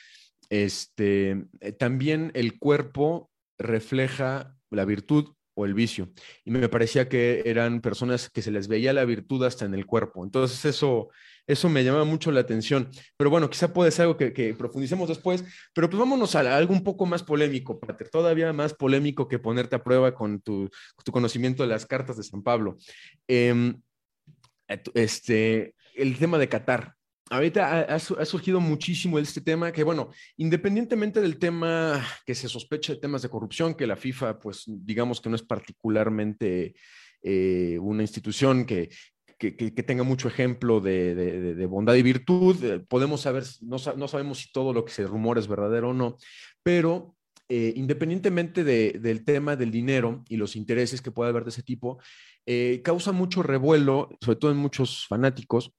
Este, 0.49 1.45
eh, 1.61 1.71
también 1.71 2.31
el 2.33 2.59
cuerpo 2.59 3.31
refleja 3.57 4.53
la 4.69 4.83
virtud 4.83 5.29
o 5.53 5.65
el 5.65 5.73
vicio. 5.73 6.09
Y 6.43 6.51
me 6.51 6.67
parecía 6.67 7.07
que 7.07 7.43
eran 7.45 7.79
personas 7.79 8.29
que 8.29 8.41
se 8.41 8.51
les 8.51 8.67
veía 8.67 8.91
la 8.91 9.05
virtud 9.05 9.45
hasta 9.45 9.63
en 9.63 9.73
el 9.73 9.85
cuerpo. 9.85 10.25
Entonces 10.25 10.65
eso, 10.65 11.11
eso 11.47 11.69
me 11.69 11.83
llamaba 11.83 12.03
mucho 12.03 12.31
la 12.31 12.41
atención. 12.41 12.89
Pero 13.15 13.29
bueno, 13.29 13.49
quizá 13.49 13.73
puede 13.73 13.91
ser 13.91 14.03
algo 14.03 14.17
que, 14.17 14.55
profundicemos 14.57 15.07
después. 15.07 15.43
Pero 15.73 15.89
pues 15.89 15.99
vámonos 15.99 16.35
a 16.35 16.55
algo 16.55 16.73
un 16.73 16.83
poco 16.83 17.05
más 17.05 17.23
polémico, 17.23 17.79
Pater. 17.79 18.09
Todavía 18.09 18.51
más 18.53 18.73
polémico 18.73 19.27
que 19.27 19.39
ponerte 19.39 19.77
a 19.77 19.83
prueba 19.83 20.13
con 20.13 20.41
tu, 20.41 20.69
conocimiento 21.11 21.63
de 21.63 21.69
las 21.69 21.85
cartas 21.85 22.17
de 22.17 22.23
San 22.23 22.43
Pablo. 22.43 22.77
Em, 23.27 23.81
este, 24.93 25.73
el 25.95 26.17
tema 26.17 26.37
de 26.37 26.49
Qatar 26.49 26.97
ahorita 27.29 27.81
ha, 27.81 27.99
surgido 27.99 28.59
muchísimo 28.59 29.19
este 29.19 29.41
tema 29.41 29.71
que, 29.71 29.83
bueno, 29.83 30.11
independientemente 30.37 31.21
del 31.21 31.37
tema 31.39 32.05
que 32.25 32.35
se 32.35 32.47
sospecha 32.47 32.93
de 32.93 32.99
temas 32.99 33.21
de 33.21 33.29
corrupción, 33.29 33.75
que 33.75 33.87
la 33.87 33.95
FIFA, 33.95 34.39
pues 34.39 34.63
digamos 34.65 35.21
que 35.21 35.29
no 35.29 35.35
es 35.35 35.43
particularmente 35.43 36.75
eh, 37.21 37.77
una 37.81 38.03
institución 38.03 38.65
que, 38.65 38.89
que, 39.37 39.51
tenga 39.83 40.03
mucho 40.03 40.27
ejemplo 40.27 40.79
de, 40.79 41.65
bondad 41.69 41.95
y 41.95 42.03
virtud, 42.03 42.63
eh, 42.63 42.79
podemos 42.79 43.21
saber, 43.21 43.43
no, 43.61 43.77
no, 43.95 44.07
sabemos 44.07 44.39
si 44.39 44.51
todo 44.51 44.73
lo 44.73 44.83
que 44.85 44.91
se 44.91 45.05
rumora 45.05 45.39
es 45.39 45.47
verdadero 45.47 45.89
o 45.89 45.93
no, 45.93 46.17
pero... 46.63 47.13
Eh, 47.49 47.71
independientemente 47.77 48.65
del 48.65 49.23
tema 49.23 49.55
del 49.55 49.71
dinero 49.71 50.25
y 50.27 50.35
los 50.35 50.57
intereses 50.57 51.01
que 51.01 51.11
pueda 51.11 51.29
haber 51.29 51.45
de 51.45 51.51
ese 51.51 51.63
tipo, 51.63 51.97
causa 52.83 53.13
mucho 53.13 53.41
revuelo, 53.41 54.09
sobre 54.19 54.37
todo 54.37 54.51
en 54.51 54.57
muchos 54.57 55.07
fanáticos, 55.07 55.71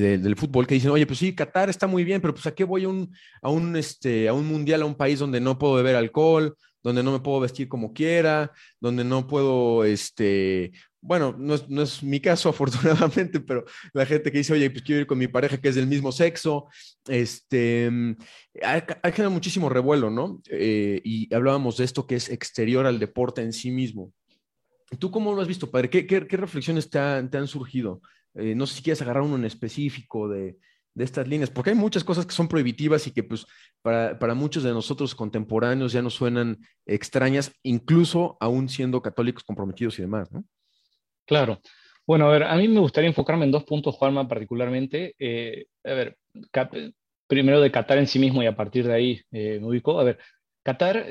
del 0.00 0.36
fútbol 0.36 0.66
que 0.66 0.74
dicen, 0.74 0.90
oye, 0.90 1.06
pues 1.06 1.18
sí, 1.18 1.34
Qatar 1.34 1.68
está 1.68 1.86
muy 1.86 2.04
bien, 2.04 2.20
pero 2.20 2.34
pues 2.34 2.46
a 2.46 2.54
qué 2.54 2.64
voy 2.64 2.84
a 2.84 2.88
un, 2.88 3.14
a 3.42 3.50
un, 3.50 3.76
este, 3.76 4.28
a 4.28 4.32
un 4.32 4.46
mundial, 4.46 4.82
a 4.82 4.86
un 4.86 4.94
país 4.94 5.18
donde 5.18 5.40
no 5.40 5.58
puedo 5.58 5.74
beber 5.74 5.96
alcohol, 5.96 6.56
donde 6.82 7.02
no 7.02 7.12
me 7.12 7.20
puedo 7.20 7.40
vestir 7.40 7.68
como 7.68 7.92
quiera, 7.92 8.52
donde 8.80 9.04
no 9.04 9.26
puedo, 9.26 9.84
este, 9.84 10.72
bueno, 11.02 11.34
no 11.36 11.54
es, 11.54 11.68
no 11.68 11.82
es 11.82 12.02
mi 12.02 12.20
caso 12.20 12.48
afortunadamente, 12.48 13.40
pero 13.40 13.64
la 13.92 14.06
gente 14.06 14.30
que 14.30 14.38
dice, 14.38 14.54
oye, 14.54 14.70
pues 14.70 14.82
quiero 14.82 15.02
ir 15.02 15.06
con 15.06 15.18
mi 15.18 15.26
pareja 15.26 15.58
que 15.58 15.68
es 15.68 15.74
del 15.74 15.88
mismo 15.88 16.12
sexo, 16.12 16.68
este, 17.08 17.90
hay, 18.62 18.82
hay 19.02 19.28
muchísimo 19.28 19.68
revuelo, 19.68 20.08
¿no? 20.10 20.40
Eh, 20.48 21.00
y 21.04 21.32
hablábamos 21.34 21.76
de 21.76 21.84
esto 21.84 22.06
que 22.06 22.14
es 22.14 22.30
exterior 22.30 22.86
al 22.86 22.98
deporte 22.98 23.42
en 23.42 23.52
sí 23.52 23.70
mismo. 23.70 24.12
¿Tú 24.98 25.10
cómo 25.10 25.34
lo 25.34 25.42
has 25.42 25.48
visto, 25.48 25.70
padre? 25.70 25.90
¿Qué, 25.90 26.20
reflexiones 26.30 26.88
te, 26.88 26.98
han 26.98 27.48
surgido? 27.48 28.00
Eh, 28.34 28.54
no 28.54 28.66
sé 28.66 28.76
si 28.76 28.82
quieres 28.82 29.02
agarrar 29.02 29.22
uno 29.22 29.36
en 29.36 29.44
específico 29.44 30.28
de, 30.28 30.58
estas 30.94 31.26
líneas, 31.26 31.48
porque 31.48 31.70
hay 31.70 31.76
muchas 31.76 32.04
cosas 32.04 32.26
que 32.26 32.34
son 32.34 32.48
prohibitivas 32.48 33.06
y 33.06 33.12
que 33.12 33.22
pues 33.22 33.46
para, 33.80 34.34
muchos 34.34 34.62
de 34.62 34.72
nosotros 34.72 35.14
contemporáneos 35.14 35.92
ya 35.92 36.02
nos 36.02 36.12
suenan 36.12 36.58
extrañas, 36.84 37.50
incluso 37.62 38.36
aún 38.40 38.68
siendo 38.68 39.00
católicos 39.00 39.42
comprometidos 39.42 39.98
y 39.98 40.02
demás, 40.02 40.30
¿no? 40.30 40.44
Claro. 41.26 41.60
Bueno, 42.06 42.28
a 42.28 42.32
ver, 42.32 42.42
a 42.44 42.56
mí 42.56 42.68
me 42.68 42.80
gustaría 42.80 43.08
enfocarme 43.08 43.44
en 43.44 43.52
dos 43.52 43.64
puntos, 43.64 43.94
Juanma, 43.94 44.26
particularmente. 44.28 45.14
Eh, 45.18 45.66
a 45.84 45.92
ver, 45.92 46.18
primero 47.26 47.60
de 47.60 47.70
Qatar 47.70 47.98
en 47.98 48.06
sí 48.06 48.18
mismo 48.18 48.42
y 48.42 48.46
a 48.46 48.56
partir 48.56 48.86
de 48.86 48.94
ahí 48.94 49.22
eh, 49.30 49.58
me 49.60 49.68
ubico. 49.68 49.98
A 50.00 50.04
ver, 50.04 50.18
Qatar, 50.62 51.06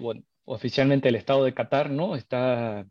bueno, 0.00 0.22
oficialmente 0.44 1.08
el 1.08 1.16
Estado 1.16 1.44
de 1.44 1.54
Qatar, 1.54 1.90
¿no? 1.90 2.16
Está 2.16 2.86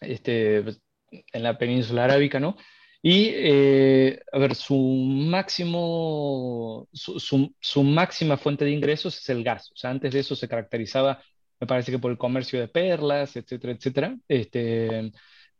este, 0.00 0.58
en 0.58 1.42
la 1.42 1.58
península 1.58 2.04
arábica, 2.04 2.40
¿no? 2.40 2.56
Y, 3.02 3.30
eh, 3.34 4.20
a 4.32 4.38
ver, 4.38 4.54
su 4.54 4.76
máximo, 4.78 6.88
su, 6.92 7.82
máxima 7.82 8.38
fuente 8.38 8.64
de 8.64 8.70
ingresos 8.70 9.18
es 9.18 9.28
el 9.28 9.44
gas. 9.44 9.70
O 9.72 9.76
sea, 9.76 9.90
antes 9.90 10.12
de 10.12 10.20
eso 10.20 10.34
se 10.34 10.48
caracterizaba, 10.48 11.22
me 11.60 11.66
parece 11.66 11.92
que 11.92 11.98
por 11.98 12.10
el 12.10 12.18
comercio 12.18 12.58
de 12.58 12.68
perlas, 12.68 13.36
etcétera, 13.36 13.74
etcétera. 13.74 14.16
Este, 14.26 15.12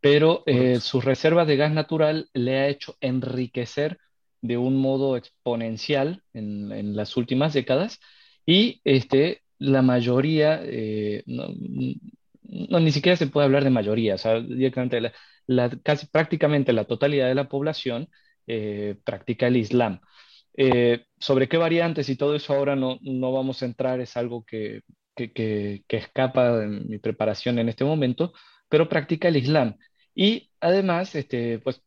pero 0.05 0.43
eh, 0.45 0.81
sus 0.81 1.03
reservas 1.03 1.47
de 1.47 1.57
gas 1.57 1.71
natural 1.71 2.29
le 2.31 2.59
ha 2.59 2.67
hecho 2.67 2.95
enriquecer 3.01 3.97
de 4.39 4.55
un 4.55 4.77
modo 4.77 5.17
exponencial 5.17 6.21
en, 6.31 6.95
las 6.95 7.17
últimas 7.17 7.55
décadas. 7.55 7.99
Y 8.45 8.81
este, 8.83 9.41
la 9.57 9.81
mayoría, 9.81 10.61
eh, 10.63 11.23
no, 11.25 11.47
ni 12.79 12.91
siquiera 12.91 13.15
se 13.15 13.25
puede 13.25 13.45
hablar 13.45 13.63
de 13.63 13.71
mayoría, 13.71 14.13
o 14.13 14.17
sea, 14.19 14.39
directamente 14.41 15.11
la, 15.47 15.71
casi 15.81 16.05
prácticamente 16.05 16.71
la 16.71 16.85
totalidad 16.85 17.27
de 17.27 17.33
la 17.33 17.49
población 17.49 18.07
eh, 18.45 18.97
practica 19.03 19.47
el 19.47 19.57
Islam. 19.57 20.01
Eh, 20.55 21.05
sobre 21.19 21.49
qué 21.49 21.57
variantes 21.57 22.09
y 22.09 22.15
todo 22.15 22.35
eso 22.35 22.53
ahora 22.53 22.75
no, 22.75 22.99
no 23.01 23.31
vamos 23.31 23.63
a 23.63 23.65
entrar, 23.65 23.99
es 24.01 24.15
algo 24.17 24.45
que, 24.45 24.81
que, 25.15 25.33
que, 25.33 25.97
escapa 25.97 26.59
de 26.59 26.67
mi 26.67 26.99
preparación 26.99 27.57
en 27.57 27.69
este 27.69 27.85
momento, 27.85 28.33
pero 28.69 28.87
practica 28.87 29.29
el 29.29 29.37
Islam. 29.37 29.75
Y 30.15 30.49
además, 30.61 31.13
este, 31.15 31.59
pues 31.59 31.81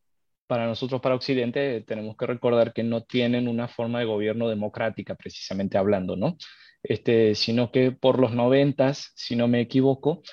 para 0.47 0.65
nosotros, 0.67 1.01
para 1.01 1.15
Occidente, 1.15 1.81
tenemos 1.81 2.17
que 2.17 2.25
recordar 2.25 2.73
que 2.73 2.83
no 2.83 3.03
tienen 3.03 3.47
una 3.47 3.67
forma 3.67 3.99
de 3.99 4.05
gobierno 4.05 4.49
democrática, 4.49 5.15
precisamente 5.15 5.77
hablando, 5.77 6.15
¿no? 6.15 6.37
Este, 6.81 7.35
sino 7.35 7.71
que 7.71 7.91
por 7.91 8.19
los 8.19 8.33
noventas, 8.33 9.11
si 9.15 9.35
no 9.35 9.47
me 9.47 9.61
equivoco, 9.61 10.23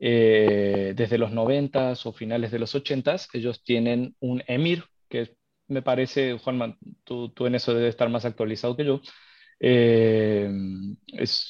eh, 0.00 0.94
desde 0.96 1.18
los 1.18 1.32
90 1.32 1.94
o 2.04 2.12
finales 2.12 2.50
de 2.50 2.58
los 2.58 2.74
80 2.74 3.16
ellos 3.34 3.62
tienen 3.64 4.16
un 4.20 4.42
emir, 4.46 4.84
que 5.08 5.36
me 5.68 5.82
parece, 5.82 6.38
Juanma, 6.38 6.76
tú, 7.04 7.30
tú 7.30 7.46
en 7.46 7.54
eso 7.54 7.72
debes 7.72 7.90
estar 7.90 8.08
más 8.10 8.24
actualizado 8.24 8.76
que 8.76 8.84
yo, 8.84 9.00
eh, 9.60 10.50
es, 11.06 11.48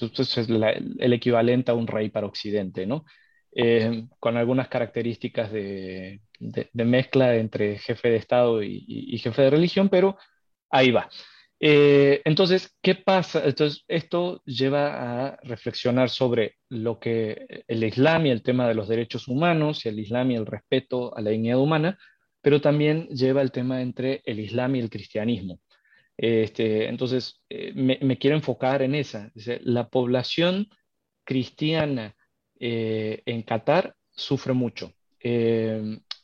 el 0.99 1.13
equivalente 1.13 1.71
a 1.71 1.75
un 1.75 1.87
rey 1.87 2.11
para 2.11 2.27
Occidente, 2.27 2.87
¿no? 2.87 3.05
Eh, 3.55 4.07
con 4.19 4.39
algunas 4.39 4.69
características 4.69 5.53
de, 5.53 6.21
mezcla 6.73 7.37
entre 7.37 7.79
jefe 7.79 8.09
de 8.09 8.17
Estado 8.17 8.63
y, 8.63 9.19
jefe 9.19 9.43
de 9.43 9.51
religión, 9.51 9.91
pero 9.91 10.17
ahí 10.71 10.91
va. 10.91 11.11
Eh, 11.61 12.23
entonces, 12.25 12.75
¿qué 12.83 12.95
pasa? 12.95 13.43
Entonces, 13.45 13.85
esto 13.89 14.43
lleva 14.47 15.27
a 15.27 15.39
reflexionar 15.43 16.09
sobre 16.09 16.57
lo 16.71 16.99
que 16.99 17.65
el 17.69 17.85
Islam 17.85 18.27
y 18.27 18.31
el 18.31 18.43
tema 18.43 18.67
de 18.67 18.75
los 18.75 18.89
derechos 18.89 19.29
humanos 19.29 19.85
y 19.85 19.91
el 19.91 20.01
Islam 20.01 20.31
y 20.31 20.37
el 20.37 20.47
respeto 20.47 21.17
a 21.17 21.21
la 21.21 21.31
dignidad 21.31 21.59
humana, 21.59 21.99
pero 22.41 22.61
también 22.61 23.07
lleva 23.09 23.43
el 23.43 23.53
tema 23.53 23.83
entre 23.83 24.23
el 24.25 24.41
Islam 24.41 24.77
y 24.77 24.81
el 24.81 24.91
cristianismo. 24.91 25.61
Este, 26.17 26.89
entonces, 26.89 27.43
eh, 27.51 27.73
me, 27.75 28.19
quiero 28.19 28.37
enfocar 28.37 28.83
en 28.83 28.95
esa. 28.95 29.31
la 29.61 29.89
población 29.89 30.69
cristiana 31.25 32.17
eh, 32.63 33.23
en 33.27 33.43
Qatar 33.43 33.95
sufre 34.15 34.55
mucho. 34.55 34.93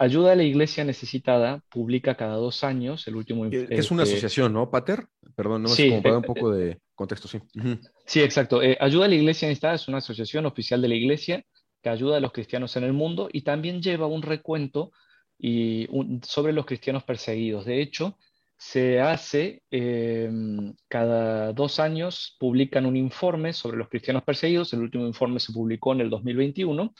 Ayuda 0.00 0.32
a 0.32 0.36
la 0.36 0.44
Iglesia 0.44 0.84
Necesitada 0.84 1.60
publica 1.68 2.14
cada 2.14 2.36
dos 2.36 2.62
años 2.62 3.08
el 3.08 3.16
último... 3.16 3.46
Es 3.46 3.90
una 3.90 4.04
asociación, 4.04 4.52
¿no, 4.52 4.70
Pater? 4.70 5.08
Perdón, 5.34 5.64
no 5.64 5.68
sí, 5.68 5.88
como 5.88 6.02
para 6.02 6.18
un 6.18 6.24
eh, 6.24 6.26
poco 6.26 6.52
de 6.52 6.78
contexto, 6.94 7.26
sí. 7.26 7.40
Sí, 8.06 8.20
exacto. 8.20 8.62
Eh, 8.62 8.78
ayuda 8.80 9.06
a 9.06 9.08
la 9.08 9.16
Iglesia 9.16 9.48
Necesitada 9.48 9.74
es 9.74 9.88
una 9.88 9.98
asociación 9.98 10.46
oficial 10.46 10.80
de 10.80 10.88
la 10.88 10.94
Iglesia 10.94 11.44
que 11.82 11.88
ayuda 11.88 12.18
a 12.18 12.20
los 12.20 12.30
cristianos 12.30 12.76
en 12.76 12.84
el 12.84 12.92
mundo 12.92 13.28
y 13.32 13.42
también 13.42 13.82
lleva 13.82 14.06
un 14.06 14.22
recuento 14.22 14.92
y 15.36 15.88
sobre 16.22 16.52
los 16.52 16.64
cristianos 16.64 17.02
perseguidos. 17.02 17.64
De 17.64 17.82
hecho, 17.82 18.18
se 18.58 19.00
hace 19.00 19.62
em, 19.70 20.74
cada 20.88 21.52
dos 21.52 21.78
años, 21.78 22.36
publican 22.40 22.86
un 22.86 22.96
informe 22.96 23.52
sobre 23.52 23.76
los 23.78 23.88
cristianos 23.88 24.24
perseguidos. 24.24 24.72
El 24.72 24.80
último 24.80 25.06
informe 25.06 25.38
se 25.38 25.52
publicó 25.52 25.92
en 25.92 26.00
el 26.00 26.10
2021 26.10 26.92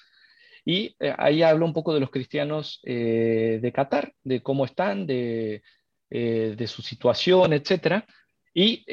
y 0.65 0.95
eh, 1.01 1.13
ahí 1.19 1.43
habla 1.43 1.65
un 1.65 1.73
poco 1.73 1.93
de 1.93 2.01
los 2.01 2.11
cristianos 2.11 2.81
eh, 2.85 3.59
de 3.61 3.73
Qatar, 3.73 4.15
de 4.23 4.41
cómo 4.41 4.65
están, 4.67 5.07
de, 5.07 5.63
eh, 6.11 6.67
su 6.69 6.81
situación, 6.83 7.53
etc. 7.53 8.05
Y 8.55 8.85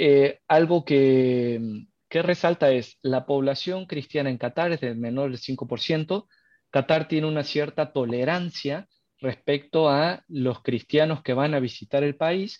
algo 0.48 0.86
que, 0.86 1.62
que, 2.10 2.22
resalta 2.24 2.72
es 2.72 2.98
la 3.04 3.26
población 3.28 3.86
cristiana 3.86 4.30
en 4.32 4.38
Qatar 4.38 4.72
es 4.72 4.82
de 4.82 4.96
menor 4.96 5.30
del 5.30 5.40
5%. 5.40 6.28
Qatar 6.72 7.08
tiene 7.08 7.28
una 7.28 7.44
cierta 7.44 7.94
tolerancia 7.94 8.88
respecto 9.22 9.90
a 9.90 10.24
los 10.28 10.62
cristianos 10.62 11.24
que 11.24 11.34
van 11.34 11.54
a 11.54 11.60
visitar 11.60 12.04
el 12.04 12.16
país, 12.16 12.60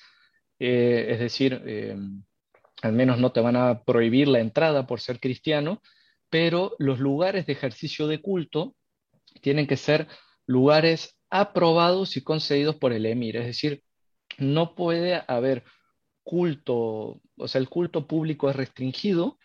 es 0.58 1.20
decir, 1.20 1.62
al 2.82 2.94
menos 2.94 3.20
no 3.20 3.32
te 3.32 3.42
van 3.42 3.56
a 3.56 3.84
prohibir 3.84 4.28
la 4.28 4.40
entrada 4.40 4.88
por 4.88 5.02
ser 5.02 5.20
cristiano, 5.20 5.82
pero 6.30 6.76
los 6.80 7.00
lugares 7.00 7.46
de 7.46 7.54
ejercicio 7.54 8.08
de 8.08 8.22
culto 8.22 8.76
tienen 9.42 9.68
que 9.68 9.78
ser 9.78 10.08
lugares 10.46 11.18
aprobados 11.30 12.18
y 12.18 12.24
concedidos 12.24 12.76
por 12.76 12.94
el 12.94 13.06
emir. 13.06 13.38
Es 13.38 13.46
decir, 13.46 13.84
no 14.38 14.76
puede 14.76 15.24
haber 15.28 15.64
culto, 16.24 17.22
o 17.38 17.48
sea, 17.48 17.60
el 17.60 17.70
culto 17.70 18.08
público 18.08 18.50
es 18.50 18.56
restringido, 18.56 19.38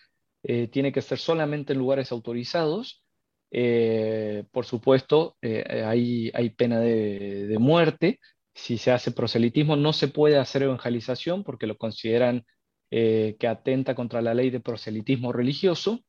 eh, 0.42 0.68
tiene 0.68 0.92
que 0.92 1.02
ser 1.02 1.18
solamente 1.18 1.72
en 1.72 1.78
lugares 1.78 2.12
autorizados. 2.12 3.04
Eh, 3.50 4.44
por 4.52 4.64
supuesto, 4.64 5.36
eh, 5.42 5.84
hay, 5.86 6.30
hay, 6.34 6.50
pena 6.50 6.80
de, 6.80 7.56
muerte. 7.58 8.20
Si 8.54 8.78
se 8.78 8.90
hace 8.90 9.12
proselitismo, 9.12 9.76
no 9.76 9.92
se 9.92 10.08
puede 10.08 10.38
hacer 10.38 10.62
evangelización 10.62 11.44
porque 11.44 11.66
lo 11.66 11.76
consideran 11.76 12.44
que 12.90 13.46
atenta 13.46 13.94
contra 13.94 14.20
la 14.20 14.34
ley 14.34 14.50
de 14.50 14.58
proselitismo 14.58 15.32
religioso. 15.32 16.00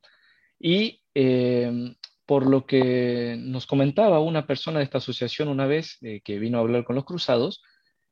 Y 0.60 1.04
por 2.26 2.48
lo 2.48 2.66
que 2.66 3.36
nos 3.40 3.68
comentaba 3.68 4.20
una 4.20 4.48
persona 4.48 4.80
de 4.80 4.86
esta 4.86 4.98
asociación 4.98 5.48
una 5.48 5.68
vez 5.68 6.00
que 6.24 6.40
vino 6.40 6.58
a 6.58 6.62
hablar 6.62 6.84
con 6.84 6.96
los 6.96 7.06
cruzados, 7.06 7.62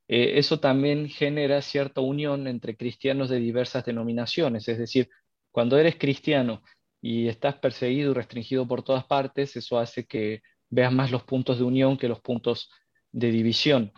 eh, 0.10 0.40
eso 0.40 0.60
también 0.60 1.08
genera 1.08 1.62
cierta 1.62 2.02
unión 2.02 2.48
entre 2.48 2.76
cristianos 2.76 3.30
de 3.30 3.40
diversas 3.40 3.86
denominaciones. 3.86 4.68
Es 4.68 4.80
decir, 4.80 5.08
cuando 5.52 5.78
eres 5.78 5.98
cristiano 5.98 6.64
y 7.02 7.28
estás 7.28 7.56
perseguido 7.56 8.12
y 8.12 8.14
restringido 8.14 8.68
por 8.68 8.84
todas 8.84 9.06
partes, 9.06 9.56
eso 9.56 9.80
hace 9.80 10.06
que 10.06 10.42
veas 10.70 10.92
más 10.92 11.12
los 11.12 11.24
puntos 11.24 11.58
de 11.58 11.64
unión 11.64 11.98
que 11.98 12.08
los 12.08 12.22
puntos 12.22 12.70
de 13.12 13.32
división. 13.32 13.92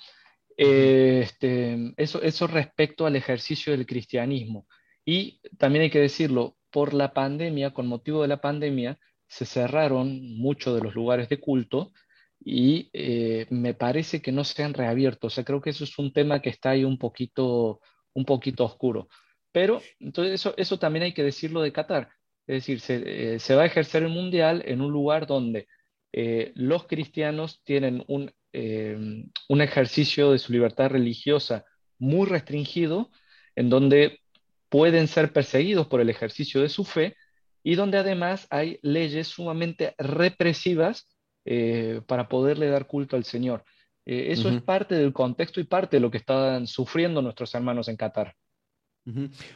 Eh, 0.57 1.21
este, 1.23 1.93
eso, 1.97 2.21
eso 2.21 2.47
respecto 2.47 3.05
al 3.05 3.15
ejercicio 3.15 3.71
del 3.73 3.85
cristianismo. 3.85 4.67
Y 5.03 5.41
también 5.57 5.83
hay 5.83 5.89
que 5.89 5.99
decirlo, 5.99 6.57
por 6.69 6.93
la 6.93 7.13
pandemia, 7.13 7.73
con 7.73 7.87
motivo 7.87 8.21
de 8.21 8.27
la 8.27 8.41
pandemia, 8.41 8.97
se 9.27 9.45
cerraron 9.45 10.37
muchos 10.37 10.75
de 10.75 10.81
los 10.81 10.95
lugares 10.95 11.29
de 11.29 11.39
culto 11.39 11.91
y 12.39 12.89
eh, 12.93 13.45
me 13.49 13.73
parece 13.73 14.21
que 14.21 14.31
no 14.31 14.43
se 14.43 14.63
han 14.63 14.73
reabierto. 14.73 15.27
O 15.27 15.29
sea, 15.29 15.43
creo 15.43 15.61
que 15.61 15.69
eso 15.69 15.83
es 15.83 15.97
un 15.99 16.11
tema 16.13 16.41
que 16.41 16.49
está 16.49 16.71
ahí 16.71 16.83
un 16.83 16.97
poquito, 16.97 17.79
un 18.13 18.25
poquito 18.25 18.65
oscuro. 18.65 19.07
Pero 19.51 19.81
entonces 19.99 20.33
eso, 20.35 20.53
eso 20.57 20.79
también 20.79 21.03
hay 21.03 21.13
que 21.13 21.23
decirlo 21.23 21.61
de 21.61 21.71
Qatar. 21.73 22.09
Es 22.51 22.65
decir, 22.67 22.79
se, 22.81 23.35
eh, 23.35 23.55
va 23.55 23.63
a 23.63 23.65
ejercer 23.65 24.03
el 24.03 24.09
mundial 24.09 24.61
en 24.65 24.81
un 24.81 24.91
lugar 24.91 25.25
donde 25.25 25.67
eh, 26.11 26.51
los 26.55 26.85
cristianos 26.85 27.61
tienen 27.63 28.03
un, 28.07 28.31
un 29.47 29.61
ejercicio 29.61 30.31
de 30.31 30.39
su 30.39 30.51
libertad 30.51 30.89
religiosa 30.89 31.63
muy 31.97 32.27
restringido, 32.27 33.09
en 33.55 33.69
donde 33.69 34.19
pueden 34.67 35.07
ser 35.07 35.31
perseguidos 35.31 35.87
por 35.87 36.01
el 36.01 36.09
ejercicio 36.09 36.61
de 36.61 36.69
su 36.69 36.83
fe 36.83 37.15
y 37.63 37.75
donde 37.75 37.97
además 37.97 38.47
hay 38.49 38.79
leyes 38.81 39.27
sumamente 39.27 39.95
represivas 39.97 41.07
eh, 41.45 42.01
para 42.07 42.27
poderle 42.27 42.67
dar 42.67 42.87
culto 42.87 43.15
al 43.15 43.23
Señor. 43.23 43.63
Eh, 44.05 44.27
eso 44.29 44.49
es 44.49 44.61
parte 44.61 44.95
del 44.95 45.13
contexto 45.13 45.59
y 45.59 45.65
parte 45.65 45.97
de 45.97 46.01
lo 46.01 46.09
que 46.09 46.17
están 46.17 46.67
sufriendo 46.67 47.21
nuestros 47.21 47.53
hermanos 47.53 47.87
en 47.87 47.97
Qatar. 47.97 48.35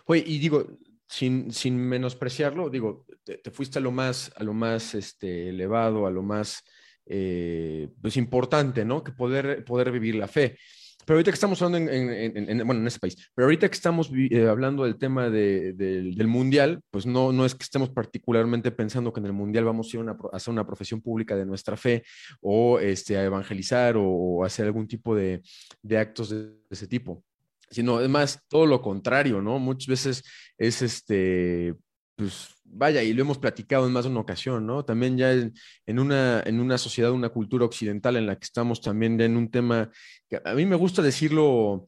Oye, 0.05 0.23
y 0.25 0.39
digo, 0.39 0.65
sin, 1.07 1.51
sin 1.51 1.77
menospreciarlo, 1.77 2.69
digo, 2.69 3.05
te, 3.23 3.51
fuiste 3.51 3.79
a 3.79 3.81
lo 3.81 3.91
más, 3.91 4.31
a 4.35 4.43
lo 4.43 4.53
más 4.53 4.95
este, 4.95 5.49
elevado, 5.49 6.07
a 6.07 6.11
lo 6.11 6.23
más 6.23 6.63
eh, 7.05 7.89
pues 8.01 8.17
importante, 8.17 8.85
¿no? 8.85 9.03
Que 9.03 9.11
poder, 9.11 9.63
poder 9.63 9.91
vivir 9.91 10.15
la 10.15 10.27
fe. 10.27 10.57
Pero 11.05 11.17
ahorita 11.17 11.29
que 11.29 11.35
estamos 11.35 11.61
hablando 11.61 11.91
en, 11.91 12.65
bueno, 12.65 12.81
en 12.81 12.87
este 12.87 12.99
país, 12.99 13.15
pero 13.35 13.45
ahorita 13.45 13.69
que 13.69 13.75
estamos 13.75 14.09
eh, 14.11 14.47
hablando 14.47 14.85
del 14.85 14.97
tema 14.97 15.29
del 15.29 16.27
mundial, 16.27 16.81
pues 16.89 17.05
no, 17.05 17.31
no 17.31 17.45
es 17.45 17.53
que 17.53 17.63
estemos 17.63 17.91
particularmente 17.91 18.71
pensando 18.71 19.13
que 19.13 19.19
en 19.19 19.27
el 19.27 19.33
mundial 19.33 19.65
vamos 19.65 19.93
a 19.93 19.97
ir 19.97 20.09
a 20.09 20.17
hacer 20.35 20.51
una 20.51 20.65
profesión 20.65 21.01
pública 21.01 21.35
de 21.35 21.45
nuestra 21.45 21.77
fe 21.77 22.03
o 22.41 22.79
este, 22.79 23.17
a 23.17 23.23
evangelizar 23.23 23.95
o, 23.97 24.43
hacer 24.43 24.65
algún 24.65 24.87
tipo 24.87 25.15
de, 25.15 25.43
de 25.83 25.97
actos 25.99 26.31
de, 26.31 26.55
ese 26.71 26.87
tipo 26.87 27.23
sino 27.69 27.97
además 27.97 28.41
todo 28.47 28.65
lo 28.65 28.81
contrario, 28.81 29.41
¿no? 29.41 29.59
Muchas 29.59 29.87
veces 29.87 30.23
es 30.57 30.81
este, 30.81 31.75
pues 32.15 32.55
vaya, 32.63 33.03
y 33.03 33.13
lo 33.13 33.21
hemos 33.21 33.37
platicado 33.37 33.85
en 33.85 33.93
más 33.93 34.05
de 34.05 34.11
una 34.11 34.19
ocasión, 34.19 34.65
¿no? 34.65 34.83
También 34.83 35.17
ya 35.17 35.31
en, 35.31 35.99
una, 35.99 36.41
en 36.45 36.59
una 36.59 36.77
sociedad, 36.77 37.11
una 37.11 37.29
cultura 37.29 37.65
occidental 37.65 38.15
en 38.17 38.25
la 38.25 38.37
que 38.37 38.45
estamos 38.45 38.81
también 38.81 39.19
en 39.21 39.37
un 39.37 39.49
tema 39.49 39.91
que 40.29 40.41
a 40.43 40.53
mí 40.53 40.65
me 40.65 40.75
gusta 40.75 41.01
decirlo, 41.01 41.87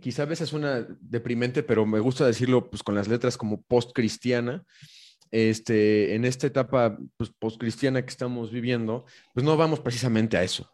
quizá 0.00 0.22
a 0.22 0.26
veces 0.26 0.48
suena 0.48 0.86
deprimente, 1.00 1.62
pero 1.62 1.86
me 1.86 2.00
gusta 2.00 2.26
decirlo 2.26 2.70
pues 2.70 2.82
con 2.82 2.94
las 2.94 3.08
letras 3.08 3.36
como 3.36 3.62
post-cristiana. 3.62 4.64
Este, 5.32 6.16
en 6.16 6.24
esta 6.24 6.48
etapa 6.48 6.98
pues, 7.16 7.30
post-cristiana 7.38 8.02
que 8.02 8.10
estamos 8.10 8.50
viviendo, 8.50 9.04
pues 9.32 9.44
no 9.46 9.56
vamos 9.56 9.78
precisamente 9.78 10.36
a 10.36 10.42
eso. 10.42 10.68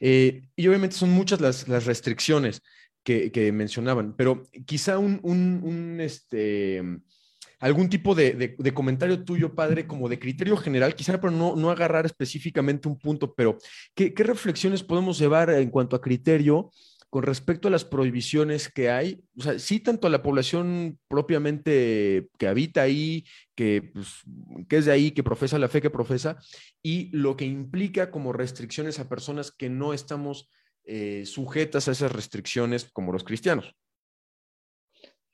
Eh, 0.00 0.48
y 0.56 0.66
obviamente 0.68 0.96
son 0.96 1.10
muchas 1.10 1.40
las, 1.40 1.68
las 1.68 1.84
restricciones 1.84 2.62
que, 3.08 3.52
mencionaban, 3.52 4.14
pero 4.16 4.42
quizá 4.66 4.98
un, 4.98 5.98
este, 6.00 6.82
algún 7.58 7.88
tipo 7.88 8.14
de, 8.14 8.54
comentario 8.74 9.24
tuyo, 9.24 9.54
padre, 9.54 9.86
como 9.86 10.08
de 10.08 10.18
criterio 10.18 10.56
general, 10.56 10.94
quizá, 10.94 11.18
pero 11.20 11.30
no, 11.30 11.70
agarrar 11.70 12.04
específicamente 12.04 12.88
un 12.88 12.98
punto, 12.98 13.34
pero 13.34 13.56
¿qué, 13.94 14.12
reflexiones 14.16 14.82
podemos 14.82 15.18
llevar 15.18 15.50
en 15.50 15.70
cuanto 15.70 15.96
a 15.96 16.02
criterio 16.02 16.70
con 17.08 17.22
respecto 17.22 17.68
a 17.68 17.70
las 17.70 17.86
prohibiciones 17.86 18.68
que 18.68 18.90
hay? 18.90 19.22
O 19.38 19.42
sea, 19.42 19.58
sí, 19.58 19.80
tanto 19.80 20.06
a 20.06 20.10
la 20.10 20.22
población 20.22 20.98
propiamente 21.08 22.28
que 22.38 22.46
habita 22.46 22.82
ahí, 22.82 23.24
que, 23.54 23.90
pues, 23.94 24.22
que 24.68 24.76
es 24.76 24.84
de 24.84 24.92
ahí, 24.92 25.12
que 25.12 25.22
profesa 25.22 25.58
la 25.58 25.68
fe 25.68 25.80
que 25.80 25.88
profesa, 25.88 26.36
y 26.82 27.08
lo 27.16 27.38
que 27.38 27.46
implica 27.46 28.10
como 28.10 28.34
restricciones 28.34 28.98
a 28.98 29.08
personas 29.08 29.50
que 29.50 29.70
no 29.70 29.94
estamos 29.94 30.50
eh, 30.90 31.26
sujetas 31.26 31.86
a 31.86 31.92
esas 31.92 32.10
restricciones 32.10 32.88
como 32.90 33.12
los 33.12 33.22
cristianos. 33.22 33.76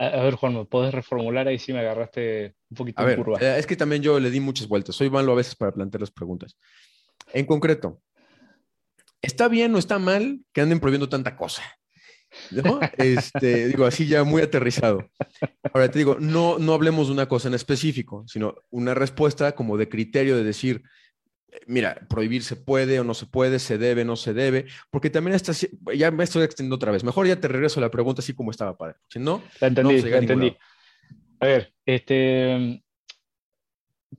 A, 0.01 0.09
ver, 0.09 0.35
Juan, 0.35 0.55
¿me 0.55 0.65
puedes 0.65 0.93
reformular? 0.93 1.47
Ahí 1.47 1.61
sí 1.61 1.73
me 1.73 1.79
agarraste 1.79 2.57
un 2.71 2.77
poquito 2.77 3.01
a 3.01 3.15
curva. 3.15 3.39
Eh, 3.41 3.61
es 3.61 3.65
que 3.65 3.77
también 3.77 4.03
yo 4.03 4.19
le 4.19 4.31
di 4.31 4.41
muchas 4.41 4.67
vueltas. 4.67 4.97
Soy 4.97 5.11
malo 5.11 5.31
a 5.31 5.37
veces 5.37 5.55
para 5.55 5.71
plantear 5.71 6.01
las 6.01 6.11
preguntas. 6.11 6.59
En 7.33 7.47
concreto, 7.47 8.03
¿está 9.23 9.47
bien 9.47 9.73
o 9.77 9.79
está 9.79 10.01
mal 10.01 10.41
que 10.53 10.61
anden 10.61 10.81
prohibiendo 10.81 11.09
tanta 11.09 11.37
cosa? 11.37 11.63
¿No? 12.51 12.81
Este, 12.99 13.69
digo, 13.69 13.85
así 13.85 14.09
ya 14.09 14.25
muy 14.25 14.43
aterrizado. 14.43 15.09
Ahora 15.73 15.89
te 15.89 16.01
digo, 16.01 16.17
no, 16.19 16.59
no 16.59 16.75
hablemos 16.75 17.07
de 17.07 17.13
una 17.13 17.29
cosa 17.29 17.47
en 17.47 17.55
específico, 17.55 18.25
sino 18.27 18.57
una 18.71 18.95
respuesta 18.95 19.53
como 19.53 19.77
de 19.77 19.89
criterio 19.89 20.37
de 20.37 20.43
decir, 20.43 20.83
mira, 21.67 22.07
prohibir 22.09 22.43
se 22.43 22.57
puede 22.57 23.01
o 23.01 23.05
no 23.05 23.15
se 23.15 23.27
puede, 23.27 23.59
se 23.59 23.79
debe, 23.79 24.03
o 24.03 24.05
no 24.05 24.17
se 24.17 24.35
debe, 24.35 24.67
porque 24.91 25.11
también 25.11 25.35
está, 25.35 25.53
ya 25.95 26.11
me 26.11 26.25
estoy 26.25 26.43
extendiendo 26.43 26.77
otra 26.77 26.93
vez. 26.93 27.05
Mejor 27.05 27.27
ya 27.27 27.41
te 27.41 27.49
regreso 27.49 27.81
a 27.81 27.83
la 27.83 27.91
pregunta 27.91 28.21
así 28.21 28.35
como 28.35 28.51
estaba, 28.51 28.77
padre. 28.77 28.97
Si 29.09 29.19
no, 29.19 29.43
la 29.61 29.69
entendí, 29.69 30.03
la 30.03 30.19
entendí. 30.19 30.57
A 31.41 31.47
ver, 31.47 31.73
este, 31.85 32.83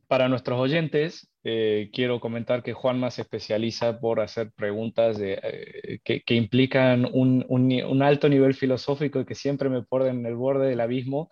para 0.08 0.30
nuestros 0.30 0.60
oyentes, 0.60 1.30
eh, 1.44 1.90
quiero 1.94 2.20
comentar 2.20 2.64
que 2.64 2.74
Juanma 2.74 3.12
se 3.12 3.22
especializa 3.22 4.00
por 4.00 4.20
hacer 4.20 4.52
preguntas 4.52 5.18
de, 5.18 5.40
eh, 5.42 6.00
que, 6.04 6.22
que, 6.22 6.36
implican 6.36 7.06
un, 7.12 7.46
un, 7.48 7.72
un, 7.72 8.02
alto 8.02 8.28
nivel 8.30 8.56
filosófico 8.56 9.20
y 9.20 9.26
que 9.26 9.36
siempre 9.36 9.70
me 9.70 9.84
ponen 9.84 10.20
en 10.20 10.26
el 10.26 10.36
borde 10.36 10.68
del 10.68 10.82
abismo 10.82 11.30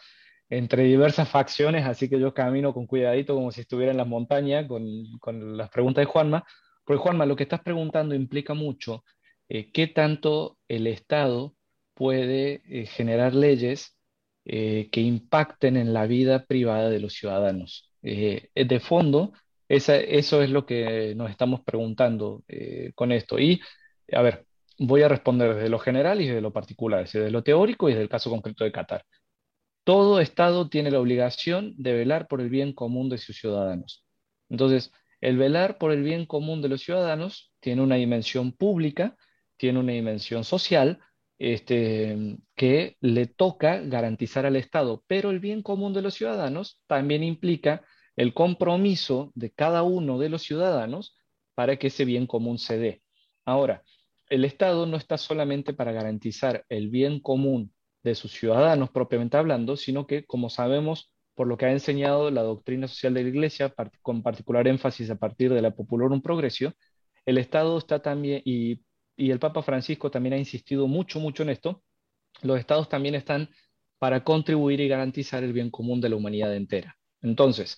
entre 0.50 0.84
diversas 0.84 1.30
facciones, 1.30 1.86
así 1.86 2.10
que 2.10 2.20
yo 2.20 2.34
camino 2.34 2.74
con 2.74 2.88
cuidadito 2.88 3.36
como 3.36 3.52
si 3.52 3.62
estuviera 3.62 3.92
en 3.92 3.98
las 3.98 4.08
montañas 4.08 4.68
con, 4.68 4.86
con 5.20 5.58
las 5.58 5.70
preguntas 5.70 6.04
de 6.04 6.06
Juanma. 6.06 6.46
Porque 6.86 7.02
Juanma, 7.02 7.26
lo 7.26 7.36
que 7.36 7.44
estás 7.44 7.62
preguntando 7.62 8.16
implica 8.16 8.54
mucho 8.54 9.04
eh, 9.50 9.72
qué 9.72 9.88
tanto 9.88 10.58
el 10.68 10.88
Estado 10.88 11.56
puede 11.94 12.62
eh, 12.66 12.86
generar 12.88 13.36
leyes 13.36 13.98
eh, 14.46 14.90
que 14.92 15.02
impacten 15.02 15.78
en 15.78 15.94
la 15.94 16.08
vida 16.08 16.46
privada 16.46 16.90
de 16.90 17.00
los 17.00 17.14
ciudadanos. 17.14 17.90
de 18.02 18.80
fondo, 18.82 19.34
esa, 19.70 19.96
eso 19.98 20.42
es 20.44 20.50
lo 20.50 20.66
que 20.66 21.14
nos 21.16 21.30
estamos 21.32 21.62
preguntando 21.62 22.44
con 22.96 23.12
esto. 23.12 23.40
Y, 23.40 23.62
a 24.12 24.22
ver, 24.22 24.46
voy 24.80 25.04
a 25.04 25.08
responder 25.08 25.56
desde 25.56 25.70
lo 25.70 25.80
general 25.80 26.22
y 26.22 26.28
desde 26.28 26.42
lo 26.42 26.52
particular, 26.52 27.04
desde 27.04 27.32
lo 27.32 27.44
teórico 27.44 27.88
y 27.88 27.94
desde 27.94 28.04
el 28.04 28.10
caso 28.10 28.30
concreto 28.30 28.64
de 28.64 28.72
Qatar. 28.72 29.06
Todo 29.84 30.20
Estado 30.22 30.70
tiene 30.70 30.92
la 30.92 31.00
obligación 31.00 31.74
de 31.78 31.94
velar 31.94 32.28
por 32.28 32.42
el 32.42 32.50
bien 32.50 32.74
común 32.74 33.10
de 33.10 33.18
sus 33.18 33.38
ciudadanos. 33.38 34.06
Entonces, 34.50 34.92
el 35.20 35.38
velar 35.38 35.78
por 35.78 35.92
el 35.92 36.04
bien 36.04 36.26
común 36.26 36.62
de 36.62 36.70
los 36.70 36.82
ciudadanos 36.82 37.52
tiene 37.60 37.82
una 37.82 37.96
dimensión 37.96 38.54
pública, 38.54 39.18
tiene 39.58 39.80
una 39.80 39.94
dimensión 39.94 40.44
social, 40.44 41.00
este, 41.38 42.38
que 42.56 42.96
le 43.02 43.28
toca 43.28 43.80
garantizar 43.80 44.46
al 44.46 44.56
Estado, 44.56 45.04
pero 45.08 45.32
el 45.32 45.40
bien 45.40 45.62
común 45.62 45.94
de 45.94 46.02
los 46.02 46.14
ciudadanos 46.14 46.82
también 46.88 47.24
implica 47.24 47.84
el 48.16 48.34
compromiso 48.34 49.32
de 49.36 49.52
cada 49.52 49.84
uno 49.84 50.20
de 50.20 50.30
los 50.30 50.44
ciudadanos 50.44 51.18
para 51.56 51.78
que 51.78 51.88
ese 51.88 52.06
bien 52.06 52.28
común 52.28 52.58
se 52.58 52.78
dé. 52.78 53.02
Ahora, 53.46 53.84
el 54.30 54.46
Estado 54.46 54.86
no 54.86 54.96
está 54.96 55.18
solamente 55.18 55.74
para 55.74 55.92
garantizar 55.92 56.66
el 56.70 56.90
bien 56.90 57.20
común 57.20 57.74
de 58.04 58.16
sus 58.16 58.32
ciudadanos 58.34 58.90
propiamente 58.92 59.38
hablando, 59.38 59.78
sino 59.78 60.08
que, 60.08 60.26
como 60.26 60.50
sabemos, 60.50 61.12
por 61.36 61.48
lo 61.48 61.58
que 61.58 61.66
ha 61.66 61.72
enseñado 61.72 62.30
la 62.32 62.44
doctrina 62.44 62.88
social 62.88 63.14
de 63.14 63.24
la 63.24 63.30
Iglesia, 63.30 63.74
con 64.02 64.22
particular 64.22 64.68
énfasis 64.68 65.10
a 65.10 65.16
partir 65.16 65.54
de 65.54 65.62
la 65.62 65.72
Popular 65.72 66.12
un 66.12 66.22
Progresio, 66.22 66.74
el 67.26 67.38
Estado 67.38 67.78
está 67.78 68.02
también, 68.02 68.42
y 68.46 68.82
y 69.16 69.32
el 69.32 69.40
Papa 69.40 69.62
Francisco 69.62 70.10
también 70.12 70.34
ha 70.34 70.38
insistido 70.38 70.88
mucho, 70.88 71.20
mucho 71.20 71.44
en 71.44 71.50
esto, 71.50 71.84
los 72.42 72.60
estados 72.60 72.90
también 72.90 73.16
están 73.16 73.50
para 74.00 74.24
contribuir 74.24 74.82
y 74.82 74.88
garantizar 74.88 75.44
el 75.44 75.54
bien 75.54 75.70
común 75.70 76.02
de 76.02 76.10
la 76.10 76.16
humanidad 76.16 76.56
entera. 76.56 76.98
Entonces, 77.22 77.78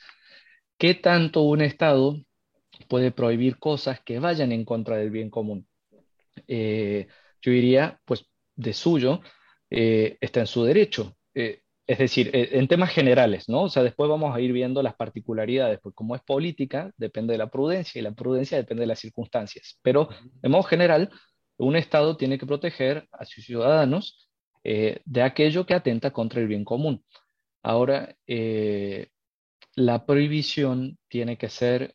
¿qué 0.78 0.96
tanto 0.96 1.42
un 1.42 1.62
estado 1.62 2.20
puede 2.88 3.12
prohibir 3.12 3.58
cosas 3.60 4.00
que 4.02 4.20
vayan 4.20 4.52
en 4.52 4.66
contra 4.66 4.98
del 4.98 5.12
bien 5.12 5.30
común? 5.30 5.68
Eh, 6.48 7.08
yo 7.42 7.52
diría, 7.52 8.00
pues 8.06 8.26
de 8.56 8.74
suyo, 8.74 9.22
eh, 9.78 10.18
está 10.22 10.40
en 10.40 10.48
su 10.48 10.64
derecho. 10.64 11.18
Eh, 11.34 11.62
es 11.88 12.00
decir, 12.00 12.32
en 12.34 12.68
temas 12.68 12.92
generales, 12.92 13.48
¿no? 13.48 13.64
O 13.64 13.70
sea, 13.70 13.84
después 13.84 14.10
vamos 14.10 14.36
a 14.36 14.42
ir 14.42 14.52
viendo 14.52 14.82
las 14.82 14.96
particularidades, 14.96 15.80
porque 15.80 15.96
como 15.96 16.16
es 16.16 16.22
política, 16.24 16.92
depende 16.98 17.34
de 17.34 17.38
la 17.38 17.52
prudencia 17.52 18.00
y 18.00 18.02
la 18.02 18.12
prudencia 18.12 18.58
depende 18.58 18.82
de 18.82 18.88
las 18.88 19.00
circunstancias. 19.00 19.78
Pero, 19.84 20.10
de 20.42 20.50
modo 20.50 20.64
general, 20.64 21.12
un 21.58 21.76
Estado 21.76 22.18
tiene 22.18 22.40
que 22.40 22.48
proteger 22.48 23.08
a 23.12 23.24
sus 23.26 23.46
ciudadanos 23.46 24.30
de 24.64 25.22
aquello 25.22 25.68
que 25.68 25.76
atenta 25.76 26.10
contra 26.10 26.42
el 26.42 26.48
bien 26.48 26.66
común. 26.66 27.06
Ahora, 27.62 28.16
la 29.76 30.06
prohibición 30.08 30.98
tiene 31.08 31.38
que 31.38 31.50
ser 31.50 31.94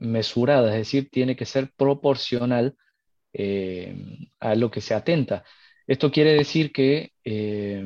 mesurada, 0.00 0.70
es 0.70 0.78
decir, 0.78 1.10
tiene 1.10 1.36
que 1.36 1.44
ser 1.44 1.70
proporcional 1.76 2.74
eh, 3.38 3.94
a 4.40 4.54
lo 4.54 4.70
que 4.70 4.80
se 4.80 4.94
atenta. 4.94 5.44
Esto 5.86 6.10
quiere 6.10 6.32
decir 6.34 6.72
que 6.72 7.12
eh, 7.24 7.84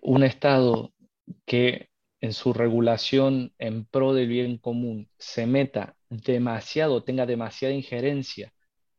un 0.00 0.22
Estado 0.22 0.92
que 1.46 1.88
en 2.20 2.32
su 2.32 2.52
regulación 2.52 3.52
en 3.58 3.84
pro 3.84 4.14
del 4.14 4.28
bien 4.28 4.58
común 4.58 5.08
se 5.18 5.46
meta 5.46 5.96
demasiado, 6.08 7.02
tenga 7.04 7.26
demasiada 7.26 7.74
injerencia 7.74 8.52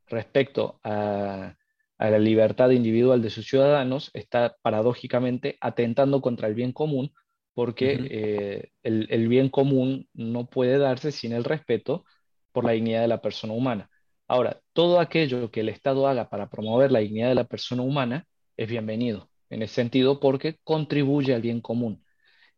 respecto 0.07 0.79
a, 0.83 1.55
la 1.97 2.19
libertad 2.19 2.71
individual 2.71 3.21
de 3.21 3.29
sus 3.29 3.47
ciudadanos, 3.47 4.11
está 4.13 4.57
paradójicamente 4.61 5.57
atentando 5.61 6.21
contra 6.21 6.47
el 6.47 6.53
bien 6.53 6.73
común, 6.73 7.13
porque 7.53 7.97
eh, 8.11 8.69
el, 8.83 9.27
bien 9.29 9.49
común 9.49 10.09
no 10.13 10.45
puede 10.47 10.77
darse 10.77 11.13
sin 11.13 11.31
el 11.31 11.45
respeto 11.45 12.03
por 12.51 12.65
la 12.65 12.73
dignidad 12.73 13.01
de 13.01 13.07
la 13.07 13.21
persona 13.21 13.53
humana. 13.53 13.89
Ahora, 14.27 14.59
todo 14.73 14.99
aquello 14.99 15.51
que 15.51 15.59
el 15.61 15.69
Estado 15.69 16.07
haga 16.07 16.29
para 16.29 16.49
promover 16.49 16.91
la 16.91 16.99
dignidad 16.99 17.29
de 17.29 17.35
la 17.35 17.43
persona 17.45 17.83
humana 17.83 18.25
es 18.57 18.67
bienvenido, 18.69 19.29
en 19.49 19.61
ese 19.61 19.75
sentido, 19.75 20.19
porque 20.19 20.57
contribuye 20.63 21.33
al 21.35 21.41
bien 21.41 21.61
común. 21.61 22.03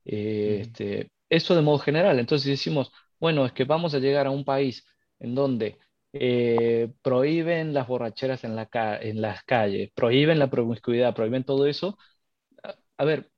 Eh, 0.05 0.59
este, 0.63 1.11
eso 1.29 1.55
de 1.55 1.61
modo 1.61 1.79
general. 1.79 2.19
Entonces 2.19 2.47
decimos, 2.49 2.91
bueno, 3.19 3.45
es 3.45 3.53
que 3.53 3.65
vamos 3.65 3.93
a 3.95 3.99
llegar 3.99 4.27
a 4.27 4.31
un 4.31 4.45
país 4.45 4.85
en 5.19 5.35
donde 5.35 5.79
eh, 6.13 6.93
prohíben 7.01 7.73
las 7.73 7.87
borracheras 7.87 8.43
en, 8.43 8.55
la 8.55 8.69
en 9.01 9.21
las 9.21 9.43
calles, 9.43 9.91
prohíben 9.95 10.39
la 10.39 10.49
promiscuidad, 10.49 11.15
prohíben 11.15 11.43
todo 11.43 11.67
eso. 11.67 11.97
a 12.97 13.05
ver, 13.05 13.29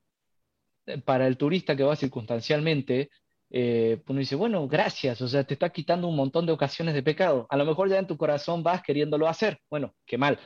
para 1.05 1.27
el 1.27 1.37
turista 1.37 1.75
que 1.75 1.83
va 1.83 1.95
circunstancialmente, 1.95 3.09
eh, 3.51 4.01
uno 4.07 4.19
dice, 4.19 4.35
bueno, 4.35 4.67
gracias, 4.67 5.21
o 5.21 5.27
sea, 5.27 5.43
te 5.43 5.55
está 5.55 5.69
quitando 5.69 6.07
un 6.07 6.15
montón 6.15 6.45
de 6.45 6.51
ocasiones 6.51 6.93
de 6.93 7.03
pecado. 7.03 7.47
A 7.49 7.57
lo 7.57 7.65
mejor 7.65 7.89
ya 7.89 7.97
en 7.97 8.07
tu 8.07 8.17
corazón 8.17 8.61
vas 8.61 8.83
queriéndolo 8.83 9.27
hacer. 9.27 9.59
Bueno, 9.69 9.95
qué 10.05 10.17
mal. 10.17 10.39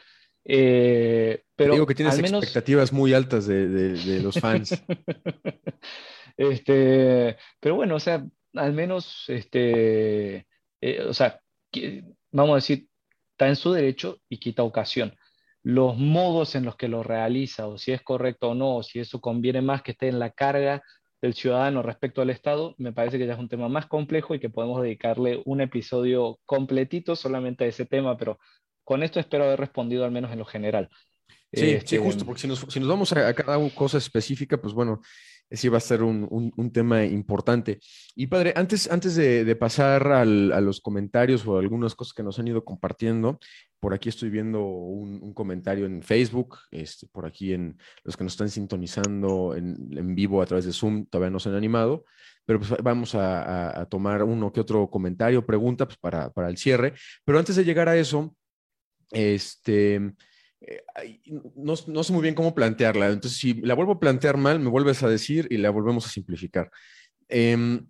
Eh, 0.46 1.44
pero 1.56 1.74
Digo 1.74 1.86
que 1.86 1.96
tienes 1.96 2.18
expectativas 2.18 2.94
muy 2.94 3.14
altas 3.14 3.46
de, 3.48 4.20
los 4.22 4.40
fans. 4.40 4.82
este, 6.38 7.38
pero 7.60 7.76
bueno, 7.76 7.96
o 7.96 8.00
sea, 8.00 8.26
al 8.54 8.74
menos, 8.74 9.26
este, 9.28 10.48
eh, 10.82 11.02
o 11.06 11.14
sea, 11.14 11.40
vamos 12.32 12.54
a 12.54 12.56
decir, 12.56 12.88
está 13.32 13.48
en 13.48 13.56
su 13.56 13.74
derecho 13.74 14.20
y 14.30 14.38
quita 14.38 14.64
ocasión. 14.64 15.14
Los 15.62 15.98
modos 15.98 16.56
en 16.56 16.66
los 16.66 16.76
que 16.76 16.90
lo 16.90 17.04
realiza, 17.04 17.68
o 17.68 17.78
si 17.78 17.92
es 17.92 18.02
correcto 18.02 18.50
o 18.50 18.56
no, 18.56 18.78
o 18.78 18.84
si 18.84 19.00
eso 19.00 19.20
conviene 19.20 19.62
más 19.62 19.82
que 19.82 19.92
esté 19.92 20.10
en 20.10 20.20
la 20.20 20.30
carga 20.32 20.84
del 21.24 21.36
ciudadano 21.36 21.82
respecto 21.82 22.22
al 22.22 22.30
Estado, 22.30 22.76
me 22.78 22.92
parece 22.92 23.18
que 23.18 23.26
ya 23.26 23.32
es 23.32 23.40
un 23.40 23.48
tema 23.48 23.70
más 23.70 23.86
complejo 23.86 24.36
y 24.36 24.42
que 24.42 24.50
podemos 24.50 24.82
dedicarle 24.82 25.42
un 25.46 25.62
episodio 25.62 26.38
completito 26.46 27.16
solamente 27.16 27.64
a 27.64 27.68
ese 27.68 27.86
tema, 27.86 28.18
pero 28.18 28.40
con 28.84 29.04
esto 29.04 29.22
espero 29.22 29.46
haber 29.46 29.58
respondido 29.58 30.04
al 30.04 30.12
menos 30.12 30.34
en 30.34 30.40
lo 30.40 30.44
general. 30.44 30.90
Sí, 31.54 31.62
sí, 31.62 31.70
este, 31.76 31.98
justo, 31.98 32.26
porque 32.26 32.42
si 32.42 32.48
nos, 32.50 32.60
si 32.60 32.78
nos 32.78 32.90
vamos 32.90 33.14
a, 33.14 33.30
a, 33.30 33.34
cada 33.34 33.58
cosa 33.70 34.00
específica, 34.00 34.58
pues 34.58 34.74
bueno, 34.74 35.00
sí 35.50 35.70
va 35.70 35.78
a 35.78 35.82
ser 35.82 36.04
un, 36.04 36.28
un, 36.30 36.72
tema 36.74 37.06
importante. 37.06 37.80
Y 38.16 38.28
padre, 38.28 38.52
antes, 38.58 38.92
antes 38.92 39.16
de, 39.16 39.56
pasar 39.56 40.06
al, 40.12 40.52
a 40.52 40.60
los 40.60 40.82
comentarios 40.82 41.48
o 41.48 41.58
algunas 41.58 41.96
cosas 41.96 42.14
que 42.14 42.24
nos 42.24 42.38
han 42.38 42.50
ido 42.50 42.66
compartiendo, 42.66 43.40
por 43.84 43.94
aquí 43.94 44.08
estoy 44.08 44.30
viendo 44.30 44.64
un, 44.64 45.34
comentario 45.34 45.86
en 45.86 46.02
Facebook, 46.02 46.58
este, 46.72 47.06
por 47.08 47.26
aquí 47.26 47.52
en 47.52 47.78
los 48.06 48.16
que 48.16 48.24
nos 48.24 48.32
están 48.32 48.50
sintonizando 48.50 49.56
en, 49.58 49.90
en, 49.92 50.16
vivo 50.16 50.42
a 50.42 50.46
través 50.46 50.64
de 50.64 50.72
Zoom, 50.72 51.06
todavía 51.08 51.30
no 51.30 51.38
se 51.42 51.50
han 51.50 51.56
animado, 51.56 52.06
pero 52.46 52.60
pues 52.60 52.74
vamos 52.82 53.14
a, 53.14 53.82
a, 53.82 53.86
tomar 53.88 54.24
uno 54.24 54.54
que 54.54 54.62
otro 54.62 54.90
comentario, 54.90 55.46
pregunta 55.46 55.86
pues 55.86 55.98
para, 55.98 56.32
para 56.32 56.48
el 56.48 56.56
cierre. 56.56 56.94
Pero 57.26 57.38
antes 57.38 57.58
de 57.58 57.66
llegar 57.66 57.90
a 57.90 57.98
eso, 57.98 58.34
este 59.12 59.96
eh, 60.62 61.20
no, 61.58 61.76
sé 61.76 62.14
muy 62.14 62.22
bien 62.22 62.36
cómo 62.36 62.56
plantearla. 62.56 63.10
Entonces, 63.10 63.38
si 63.38 63.56
la 63.56 63.74
vuelvo 63.74 63.92
a 63.92 64.00
plantear 64.00 64.38
mal, 64.38 64.62
me 64.62 64.70
vuelves 64.70 65.04
a 65.04 65.10
decir 65.10 65.46
y 65.50 65.58
la 65.58 65.72
volvemos 65.72 66.06
a 66.06 66.10
simplificar. 66.10 66.72
Em, 67.28 67.86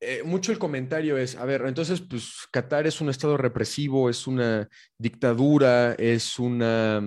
eh, 0.00 0.22
mucho 0.24 0.52
el 0.52 0.58
comentario 0.58 1.18
es, 1.18 1.36
a 1.36 1.44
ver, 1.44 1.62
entonces, 1.66 2.00
pues 2.00 2.46
Qatar 2.50 2.86
es 2.86 3.00
un 3.00 3.10
estado 3.10 3.36
represivo, 3.36 4.08
es 4.08 4.26
una 4.26 4.68
dictadura, 4.98 5.92
es 5.94 6.38
una, 6.38 7.02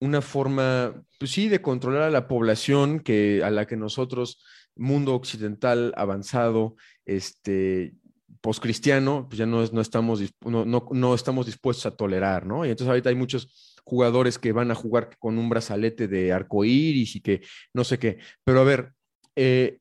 una 0.00 0.20
forma, 0.20 1.02
pues 1.18 1.30
sí, 1.30 1.48
de 1.48 1.62
controlar 1.62 2.02
a 2.02 2.10
la 2.10 2.28
población 2.28 3.00
que, 3.00 3.42
a 3.42 3.50
la 3.50 3.66
que 3.66 3.76
nosotros, 3.76 4.42
mundo 4.76 5.14
occidental 5.14 5.92
avanzado, 5.96 6.76
este, 7.06 7.94
poscristiano, 8.40 9.26
pues 9.28 9.38
ya 9.38 9.46
no, 9.46 9.64
no, 9.72 9.80
estamos, 9.80 10.20
no, 10.44 10.64
no, 10.64 11.14
estamos 11.14 11.46
dispuestos 11.46 11.86
a 11.86 11.96
tolerar, 11.96 12.46
¿no? 12.46 12.64
Y 12.64 12.70
entonces 12.70 12.88
ahorita 12.88 13.08
hay 13.10 13.14
muchos 13.14 13.76
jugadores 13.84 14.38
que 14.38 14.52
van 14.52 14.70
a 14.70 14.74
jugar 14.74 15.16
con 15.18 15.38
un 15.38 15.48
brazalete 15.48 16.06
de 16.08 16.32
arco 16.32 16.64
iris 16.64 17.16
y 17.16 17.20
que 17.20 17.42
no 17.74 17.84
sé 17.84 17.98
qué. 17.98 18.18
Pero 18.44 18.60
a 18.60 18.64
ver, 18.64 18.92
eh, 19.36 19.79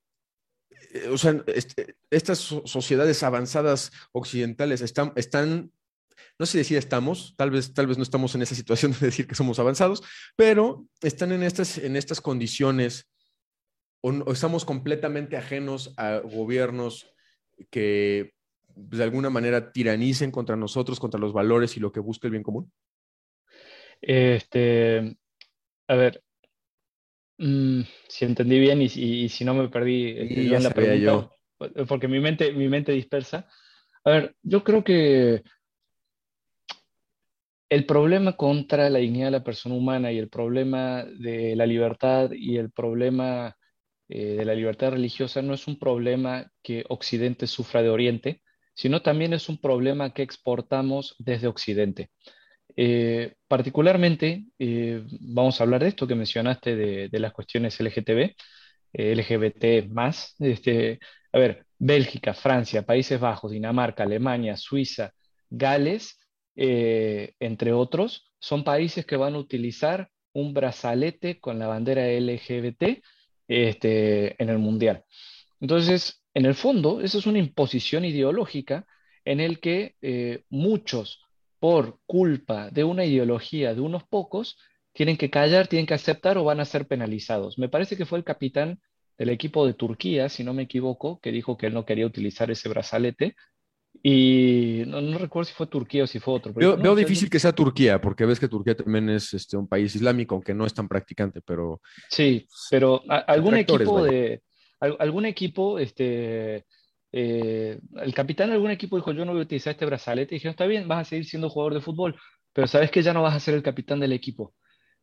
o 1.12 1.18
sea, 1.18 1.44
este, 1.48 1.96
estas 2.10 2.40
sociedades 2.40 3.24
avanzadas 3.24 3.92
occidentales 4.12 4.82
están, 4.82 5.14
están, 5.16 5.72
no 6.38 6.46
sé 6.46 6.64
si 6.64 6.76
estamos, 6.76 7.36
tal 7.38 7.52
vez, 7.52 7.74
tal 7.74 7.88
vez 7.88 7.98
no 7.98 8.04
estamos 8.04 8.34
en 8.36 8.42
esa 8.42 8.56
situación 8.56 8.92
de 9.00 9.08
decir 9.08 9.28
que 9.28 9.36
somos 9.36 9.60
avanzados, 9.60 10.04
pero 10.36 10.86
están 11.02 11.32
en 11.32 11.44
estas, 11.44 11.78
en 11.78 11.96
estas 11.96 12.22
condiciones 12.22 13.10
o, 14.02 14.32
estamos 14.32 14.66
completamente 14.66 15.38
ajenos 15.38 15.94
a 15.98 16.20
gobiernos 16.20 17.14
que 17.70 18.34
de 18.76 19.04
alguna 19.04 19.30
manera 19.30 19.72
tiranicen 19.72 20.32
contra 20.32 20.56
nosotros, 20.56 21.00
contra 21.00 21.20
los 21.20 21.34
valores 21.34 21.76
y 21.76 21.80
lo 21.80 21.92
que 21.92 22.00
busca 22.00 22.28
el 22.28 22.32
bien 22.32 22.44
común? 22.44 22.72
Este, 24.02 25.18
a 25.88 25.96
ver, 25.96 26.24
mm, 27.40 27.82
si 28.08 28.26
entendí 28.26 28.60
bien 28.60 28.82
y, 28.82 29.30
si 29.30 29.44
no 29.44 29.54
me 29.54 29.70
perdí 29.70 30.14
bien 30.14 30.64
la 30.64 30.72
pregunta, 30.72 31.30
porque 31.88 32.08
mi 32.08 32.20
mente, 32.20 32.52
mi 32.54 32.68
mente 32.68 32.92
dispersa. 32.92 33.48
A 34.04 34.12
ver, 34.12 34.36
yo 34.44 34.64
creo 34.64 34.84
que 34.84 35.44
el 37.70 37.86
problema 37.86 38.34
contra 38.34 38.90
la 38.90 39.00
dignidad 39.00 39.28
de 39.28 39.32
la 39.32 39.44
persona 39.44 39.76
humana 39.76 40.12
y 40.12 40.18
el 40.18 40.30
problema 40.30 41.04
de 41.06 41.56
la 41.56 41.66
libertad 41.66 42.32
y 42.32 42.58
el 42.58 42.72
problema 42.72 43.56
eh, 44.08 44.38
de 44.38 44.46
la 44.46 44.56
libertad 44.56 44.92
religiosa 44.92 45.42
no 45.42 45.54
es 45.54 45.68
un 45.68 45.78
problema 45.78 46.52
que 46.64 46.84
Occidente 46.90 47.46
sufra 47.46 47.84
de 47.84 47.90
Oriente, 47.90 48.42
sino 48.74 49.02
también 49.02 49.34
es 49.34 49.50
un 49.50 49.60
problema 49.60 50.14
que 50.14 50.24
exportamos 50.24 51.16
desde 51.20 51.48
Occidente. 51.48 52.10
Eh, 52.76 53.34
particularmente, 53.48 54.46
eh, 54.58 55.04
vamos 55.22 55.60
a 55.60 55.64
hablar 55.64 55.82
de 55.82 55.90
esto 55.90 56.08
que 56.08 56.16
mencionaste 56.16 56.76
de, 56.76 57.20
las 57.20 57.34
cuestiones 57.34 57.80
LGTB, 57.80 58.36
eh, 58.94 59.16
LGBT 59.16 59.90
más. 59.90 60.36
Este, 60.40 61.00
a 61.32 61.40
ver, 61.40 61.66
Bélgica, 61.78 62.34
Francia, 62.34 62.84
Países 62.84 63.20
Bajos, 63.20 63.52
Dinamarca, 63.52 64.04
Alemania, 64.04 64.58
Suiza, 64.58 65.14
Gales, 65.50 66.18
entre 66.56 67.72
otros, 67.72 68.34
son 68.40 68.66
países 68.66 69.06
que 69.06 69.16
van 69.16 69.36
a 69.36 69.40
utilizar 69.40 70.10
un 70.34 70.54
brazalete 70.54 71.40
con 71.40 71.58
la 71.58 71.68
bandera 71.68 72.06
LGBT 72.12 73.02
este, 73.48 74.42
en 74.42 74.50
el 74.50 74.58
Mundial. 74.58 75.06
Entonces, 75.62 76.22
en 76.34 76.46
el 76.46 76.56
fondo, 76.56 77.00
eso 77.02 77.18
es 77.18 77.26
una 77.28 77.40
imposición 77.40 78.04
ideológica 78.04 78.86
en 79.24 79.40
el 79.40 79.60
que 79.62 79.96
muchos 80.50 81.22
por 81.60 82.00
culpa 82.06 82.70
de 82.70 82.84
una 82.84 83.06
ideología 83.06 83.74
de 83.74 83.82
unos 83.82 84.04
pocos, 84.04 84.58
tienen 84.94 85.18
que 85.18 85.30
callar, 85.30 85.68
tienen 85.68 85.86
que 85.86 85.94
aceptar 85.94 86.38
o 86.38 86.44
van 86.44 86.60
a 86.60 86.66
ser 86.66 86.88
penalizados. 86.88 87.58
Me 87.58 87.70
parece 87.70 87.98
que 87.98 88.06
fue 88.06 88.18
el 88.18 88.24
capitán 88.24 88.80
del 89.18 89.30
equipo 89.30 89.68
de 89.68 89.74
Turquía, 89.74 90.30
si 90.30 90.44
no 90.44 90.54
me 90.54 90.64
equivoco, 90.64 91.20
que 91.22 91.32
dijo 91.32 91.58
que 91.58 91.68
él 91.68 91.74
no 91.74 91.86
quería 91.86 92.06
utilizar 92.06 92.50
ese 92.50 92.70
brazalete 92.70 93.36
Y 94.02 94.84
no, 94.88 95.18
recuerdo 95.18 95.50
si 95.50 95.54
fue 95.54 95.68
Turquía 95.68 96.06
o 96.06 96.08
si 96.08 96.20
fue 96.20 96.36
otro. 96.36 96.54
veo, 96.54 96.96
difícil 96.96 97.30
que 97.30 97.40
sea 97.40 97.52
Turquía, 97.52 98.00
porque 98.00 98.26
ves 98.26 98.40
que 98.40 98.48
Turquía 98.48 98.76
también 98.76 99.10
es 99.10 99.34
este, 99.34 99.58
un 99.58 99.68
país 99.68 99.94
islámico, 99.94 100.36
aunque 100.36 100.54
no 100.54 100.66
es 100.66 100.74
tan 100.74 100.88
practicante, 100.88 101.42
pero... 101.42 101.82
Sí, 102.10 102.48
pero 102.72 103.04
algún 103.28 103.56
equipo 103.56 104.04
de... 104.04 104.42
Algún 104.80 105.26
equipo, 105.26 105.78
este, 105.78 106.66
eh, 107.12 107.80
el 108.02 108.14
capitán 108.14 108.50
de 108.50 108.56
algún 108.56 108.72
equipo 108.72 108.96
dijo, 108.96 109.12
yo 109.12 109.26
no 109.26 109.32
voy 109.32 109.42
a 109.42 109.44
utilizar 109.44 109.72
este 109.72 109.86
brazalete, 109.86 110.36
y 110.36 110.38
dijeron, 110.38 110.52
está 110.52 110.66
bien, 110.66 110.88
vas 110.88 111.08
a 111.08 111.10
seguir 111.10 111.26
siendo 111.26 111.50
jugador 111.50 111.74
de 111.76 111.82
fútbol, 111.82 112.20
pero 112.54 112.68
sabes 112.68 112.92
que 112.92 113.02
ya 113.02 113.14
no 113.14 113.24
vas 113.24 113.36
a 113.36 113.40
ser 113.40 113.56
el 113.56 113.64
capitán 113.64 114.00
del 114.00 114.14
equipo. 114.14 114.54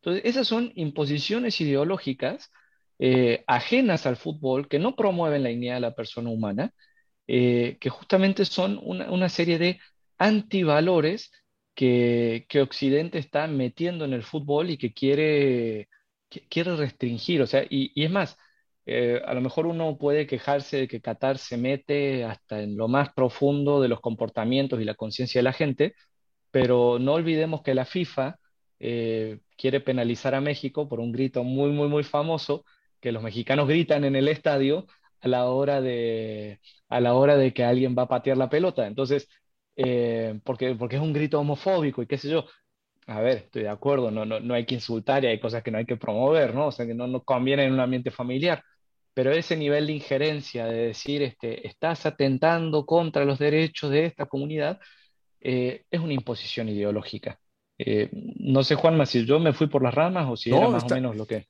Entonces, 0.01 0.23
esas 0.25 0.47
son 0.47 0.71
imposiciones 0.75 1.59
ideológicas 1.61 2.51
eh, 2.99 3.43
ajenas 3.47 4.05
al 4.05 4.17
fútbol 4.17 4.67
que 4.67 4.79
no 4.79 4.95
promueven 4.95 5.43
la 5.43 5.49
dignidad 5.49 5.75
de 5.75 5.81
la 5.81 5.95
persona 5.95 6.29
humana 6.29 6.73
eh, 7.27 7.77
que 7.81 7.89
justamente 7.89 8.45
son 8.45 8.79
una, 8.81 9.29
serie 9.29 9.59
de 9.59 9.79
antivalores 10.17 11.31
que, 11.75 12.45
que, 12.49 12.61
Occidente 12.61 13.19
está 13.19 13.47
metiendo 13.47 14.05
en 14.05 14.13
el 14.13 14.23
fútbol 14.23 14.69
y 14.71 14.77
que 14.77 14.93
quiere, 14.93 15.89
quiere 16.49 16.75
restringir. 16.77 17.41
O 17.41 17.47
sea, 17.47 17.65
y, 17.69 17.91
es 18.01 18.09
más, 18.11 18.37
eh, 18.87 19.21
a 19.25 19.33
lo 19.35 19.41
mejor 19.41 19.67
uno 19.67 19.97
puede 19.97 20.27
quejarse 20.27 20.77
de 20.77 20.87
que 20.87 21.01
Qatar 21.01 21.37
se 21.39 21.57
mete 21.57 22.23
hasta 22.25 22.61
en 22.63 22.77
lo 22.77 22.87
más 22.87 23.13
profundo 23.13 23.81
de 23.81 23.89
los 23.89 23.99
comportamientos 24.01 24.81
y 24.81 24.85
la 24.85 24.95
conciencia 24.95 25.39
de 25.39 25.43
la 25.43 25.53
gente, 25.53 25.93
pero 26.51 26.99
no 26.99 27.13
olvidemos 27.13 27.61
que 27.63 27.75
la 27.75 27.85
FIFA 27.85 28.37
eh, 28.79 29.39
quiere 29.57 29.81
penalizar 29.81 30.35
a 30.35 30.41
México 30.41 30.87
por 30.89 30.99
un 30.99 31.11
grito 31.11 31.43
muy, 31.43 31.71
muy, 31.71 31.89
muy 31.89 32.03
famoso 32.03 32.65
que 33.01 33.11
los 33.11 33.23
mexicanos 33.23 33.67
gritan 33.67 34.05
en 34.05 34.15
el 34.15 34.27
estadio 34.29 34.87
a 35.21 35.27
la 35.27 35.45
hora 35.49 35.81
de, 35.81 36.59
a 36.89 36.99
la 37.01 37.13
hora 37.15 37.37
de 37.37 37.53
que 37.53 37.63
alguien 37.65 37.95
va 37.97 38.03
a 38.03 38.07
patear 38.07 38.37
la 38.37 38.49
pelota. 38.49 38.87
Entonces, 38.87 39.27
eh, 39.75 40.39
porque, 40.43 40.75
porque 40.75 40.95
es 40.97 41.01
un 41.01 41.13
grito 41.13 41.39
homofóbico 41.39 42.01
y 42.01 42.07
qué 42.07 42.17
sé 42.17 42.29
yo. 42.29 42.45
A 43.07 43.21
ver, 43.21 43.37
estoy 43.37 43.63
de 43.63 43.69
acuerdo, 43.69 44.11
no, 44.11 44.25
no, 44.25 44.39
no 44.41 44.53
hay 44.53 44.65
que 44.65 44.75
insultar 44.75 45.23
y 45.23 45.27
hay 45.27 45.39
cosas 45.39 45.63
que 45.63 45.71
no 45.71 45.77
hay 45.77 45.85
que 45.85 45.95
promover, 45.97 46.53
¿no? 46.53 46.67
O 46.67 46.71
sea, 46.71 46.85
que 46.85 46.93
no, 46.93 47.07
no 47.07 47.23
conviene 47.23 47.65
en 47.65 47.73
un 47.73 47.79
ambiente 47.79 48.11
familiar. 48.11 48.63
Pero 49.17 49.31
ese 49.31 49.57
nivel 49.57 49.87
de 49.87 49.93
injerencia, 49.93 50.67
de 50.67 50.89
decir, 50.89 51.23
este, 51.23 51.67
estás 51.67 52.05
atentando 52.05 52.85
contra 52.85 53.25
los 53.25 53.39
derechos 53.39 53.89
de 53.89 54.05
esta 54.05 54.27
comunidad, 54.27 54.79
eh, 55.41 55.85
es 55.89 55.99
una 55.99 56.13
imposición 56.13 56.69
ideológica. 56.69 57.39
Eh, 57.79 58.11
no 58.11 58.63
sé, 58.63 58.75
Juanma, 58.75 59.07
si 59.07 59.25
yo 59.25 59.39
me 59.39 59.53
fui 59.53 59.65
por 59.65 59.81
las 59.81 59.95
ramas 59.95 60.27
o 60.29 60.37
si 60.37 60.51
era 60.51 60.69
más 60.69 60.83
o 60.83 60.93
menos 60.93 61.17
lo 61.17 61.25
que... 61.25 61.47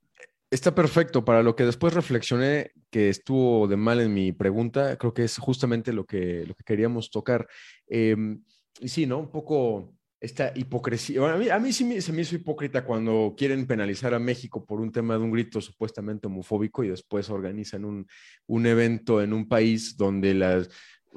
Está 0.49 0.73
perfecto. 0.73 1.25
Para 1.25 1.43
lo 1.43 1.57
que 1.57 1.65
después 1.65 1.93
reflexioné 1.93 2.71
que 2.89 3.09
estuvo 3.09 3.67
de 3.67 3.75
mal 3.75 3.99
en 3.99 4.13
mi 4.13 4.31
pregunta, 4.31 4.97
creo 4.97 5.13
que 5.13 5.25
es 5.25 5.37
justamente 5.37 5.91
lo 5.91 6.05
que, 6.05 6.45
lo 6.47 6.55
que 6.55 6.63
queríamos 6.63 7.11
tocar. 7.11 7.49
Em, 7.85 8.45
y 8.79 8.87
sí, 8.87 9.05
¿no? 9.05 9.17
Un 9.17 9.29
poco 9.29 9.96
esta 10.19 10.51
hipocresía. 10.55 11.31
a, 11.31 11.37
mí, 11.37 11.49
a 11.49 11.59
mí 11.59 11.71
sí 11.71 12.01
se 12.01 12.11
me 12.11 12.23
hizo 12.23 12.35
hipócrita 12.35 12.83
cuando 12.83 13.35
quieren 13.37 13.67
penalizar 13.67 14.13
a 14.13 14.19
México 14.19 14.65
por 14.65 14.81
un 14.81 14.91
tema 14.91 15.15
de 15.15 15.23
un 15.23 15.31
grito 15.31 15.61
supuestamente 15.61 16.27
homofóbico 16.27 16.83
y 16.83 16.89
después 16.89 17.29
organizan 17.29 17.85
un, 17.85 18.07
un 18.47 18.65
evento 18.65 19.21
en 19.21 19.33
un 19.33 19.47
país 19.47 19.95
donde 19.95 20.33
las, 20.33 20.69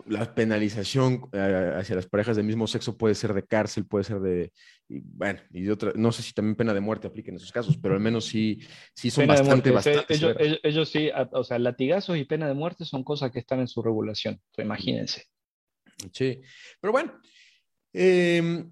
la 0.07 0.35
penalización 0.35 1.29
eh, 1.33 1.75
hacia 1.77 1.97
las 1.97 2.07
parejas 2.07 2.37
del 2.37 2.47
mismo 2.47 2.67
sexo 2.67 2.97
puede 2.97 3.15
ser 3.15 3.35
de 3.35 3.45
cárcel, 3.45 3.87
puede 3.87 4.05
ser 4.05 4.21
de, 4.21 4.53
bueno, 4.89 5.41
y 5.51 5.63
de 5.63 5.73
otra, 5.73 5.93
no 5.95 6.13
sé 6.13 6.23
si 6.23 6.33
también 6.33 6.57
pena 6.57 6.75
de 6.75 6.81
muerte 6.81 7.07
aplica 7.07 7.31
en 7.31 7.37
esos 7.37 7.53
casos, 7.53 7.77
pero 7.77 7.95
al 7.95 8.01
menos 8.01 8.25
sí, 8.27 8.61
sí 8.95 9.11
son 9.11 9.27
bastante, 9.27 9.71
bastante. 9.71 10.15
Ellos, 10.63 10.91
sí, 10.91 11.11
o 11.33 11.45
sea, 11.45 11.59
latigazos 11.59 12.17
y 12.17 12.25
pena 12.25 12.49
de 12.49 12.55
muerte 12.55 12.85
son 12.85 13.05
cosas 13.05 13.31
que 13.31 13.39
están 13.39 13.61
en 13.61 13.69
su 13.69 13.83
regulación, 13.83 14.41
imagínense. 14.59 15.25
Sí, 16.13 16.41
pero 16.81 16.93
bueno, 16.93 17.21
em, 17.93 18.71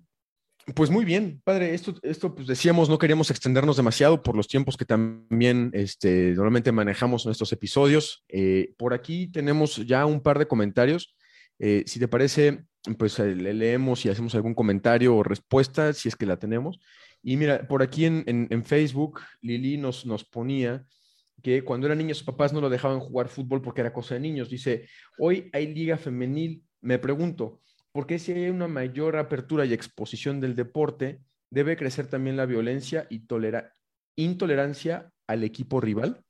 pues 0.75 0.91
muy 0.91 1.05
bien, 1.05 1.41
padre, 1.45 1.75
esto, 1.75 1.95
esto 2.03 2.35
pues 2.35 2.47
decíamos, 2.47 2.89
no 2.89 2.99
queríamos 2.99 3.31
extendernos 3.31 3.77
demasiado 3.77 4.23
por 4.23 4.37
los 4.37 4.49
tiempos 4.49 4.77
que 4.77 4.85
también 4.85 5.71
este, 5.73 6.33
normalmente 6.33 6.73
manejamos 6.73 7.25
en 7.27 7.33
estos 7.33 7.53
episodios. 7.53 8.25
Eh, 8.29 8.75
por 8.77 8.93
aquí 8.93 9.29
tenemos 9.29 9.77
ya 9.87 10.05
un 10.07 10.21
par 10.21 10.39
de 10.39 10.49
comentarios. 10.49 11.17
Eh, 11.59 11.85
si 11.87 11.99
te 11.99 12.09
parece, 12.09 12.65
pues 12.99 13.19
eh, 13.19 13.35
le 13.35 13.55
leemos 13.55 14.05
y 14.05 14.09
hacemos 14.09 14.35
algún 14.35 14.55
comentario 14.55 15.17
o 15.17 15.23
respuesta, 15.23 15.93
si 15.93 16.09
es 16.09 16.17
que 16.17 16.27
la 16.27 16.39
tenemos. 16.39 16.81
Y 17.23 17.37
mira, 17.37 17.67
por 17.67 17.83
aquí 17.83 18.05
en, 18.05 18.65
Facebook, 18.65 19.21
Lili 19.41 19.77
nos, 19.77 20.07
nos 20.07 20.25
ponía 20.25 20.87
que 21.43 21.63
cuando 21.63 21.87
era 21.87 21.95
niño 21.95 22.15
sus 22.15 22.25
papás 22.25 22.53
no 22.53 22.61
lo 22.61 22.69
dejaban 22.69 23.01
jugar 23.01 23.29
fútbol 23.29 23.63
porque 23.63 23.81
era 23.81 23.93
cosa 23.93 24.15
de 24.15 24.21
niños. 24.21 24.51
Dice, 24.51 24.89
hoy 25.19 25.51
hay 25.53 25.75
liga 25.75 25.97
femenil. 25.97 26.63
Me 26.81 26.99
pregunto, 26.99 27.61
¿por 27.93 28.07
qué 28.07 28.19
si 28.19 28.33
hay 28.33 28.51
una 28.51 28.69
mayor 28.69 29.17
apertura 29.17 29.65
y 29.65 29.73
exposición 29.73 30.41
del 30.41 30.57
deporte, 30.57 31.21
debe 31.51 31.77
crecer 31.77 32.07
también 32.09 32.37
la 32.37 32.47
violencia 32.47 33.07
y 33.11 33.23
intolerancia 34.17 35.13
al 35.27 35.45
equipo 35.45 35.81
rival? 35.81 36.25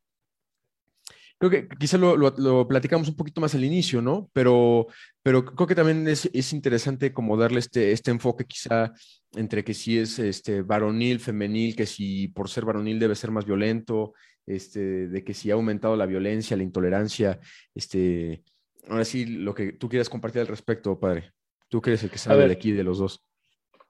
creo 1.38 1.50
que 1.50 1.68
quizá 1.68 1.96
lo, 1.98 2.68
platicamos 2.68 3.08
un 3.08 3.16
poquito 3.16 3.40
más 3.40 3.54
al 3.54 3.64
inicio, 3.64 4.02
¿no? 4.02 4.28
Pero, 4.32 4.88
pero 5.22 5.44
creo 5.44 5.66
que 5.66 5.74
también 5.74 6.06
es, 6.08 6.52
interesante 6.52 7.12
como 7.12 7.36
darle 7.36 7.60
este, 7.60 7.92
este 7.92 8.10
enfoque 8.10 8.44
quizá 8.44 8.92
entre 9.32 9.64
que 9.64 9.74
si 9.74 9.98
es 9.98 10.18
este, 10.18 10.62
varonil, 10.62 11.20
femenil, 11.20 11.76
que 11.76 11.86
si 11.86 12.28
por 12.28 12.48
ser 12.48 12.64
varonil 12.64 12.98
debe 12.98 13.14
ser 13.14 13.30
más 13.30 13.44
violento, 13.44 14.14
este, 14.46 15.08
de 15.08 15.24
que 15.24 15.34
si 15.34 15.50
ha 15.50 15.54
aumentado 15.54 15.96
la 15.96 16.06
violencia, 16.06 16.56
la 16.56 16.62
intolerancia, 16.62 17.38
este, 17.74 18.42
ahora 18.88 19.04
sí, 19.04 19.26
lo 19.26 19.54
que 19.54 19.72
tú 19.72 19.88
quieras 19.88 20.08
compartir 20.08 20.40
al 20.40 20.48
respecto, 20.48 20.98
padre. 20.98 21.32
Tú 21.68 21.80
que 21.80 21.90
eres 21.90 22.02
el 22.02 22.10
que 22.10 22.18
sabe 22.18 22.46
de 22.46 22.52
aquí, 22.52 22.72
de 22.72 22.84
los 22.84 22.98
dos. 22.98 23.22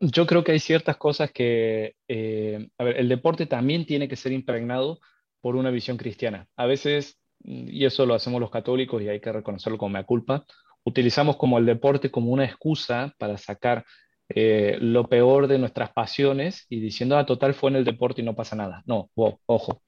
Yo 0.00 0.26
creo 0.26 0.44
que 0.44 0.52
hay 0.52 0.60
ciertas 0.60 0.96
cosas 0.96 1.32
que, 1.32 1.94
eh, 2.06 2.68
a 2.78 2.84
ver, 2.84 2.98
el 2.98 3.08
deporte 3.08 3.46
también 3.46 3.86
tiene 3.86 4.08
que 4.08 4.16
ser 4.16 4.32
impregnado 4.32 5.00
por 5.40 5.56
una 5.56 5.70
visión 5.70 5.96
cristiana. 5.96 6.46
A 6.56 6.66
veces 6.66 7.18
y 7.44 7.84
eso 7.84 8.06
lo 8.06 8.14
hacemos 8.14 8.40
los 8.40 8.50
católicos 8.50 9.02
y 9.02 9.08
hay 9.08 9.20
que 9.20 9.32
reconocerlo 9.32 9.78
como 9.78 9.90
mea 9.90 10.04
culpa, 10.04 10.44
utilizamos 10.84 11.36
como 11.36 11.58
el 11.58 11.66
deporte 11.66 12.10
como 12.10 12.30
una 12.32 12.44
excusa 12.44 13.14
para 13.18 13.36
sacar 13.36 13.84
eh, 14.28 14.76
lo 14.80 15.08
peor 15.08 15.46
de 15.46 15.58
nuestras 15.58 15.90
pasiones 15.92 16.66
y 16.68 16.80
diciendo, 16.80 17.16
ah, 17.16 17.26
total 17.26 17.54
fue 17.54 17.70
en 17.70 17.76
el 17.76 17.84
deporte 17.84 18.20
y 18.20 18.24
no 18.24 18.34
pasa 18.34 18.56
nada. 18.56 18.82
No, 18.86 19.10
ojo. 19.14 19.82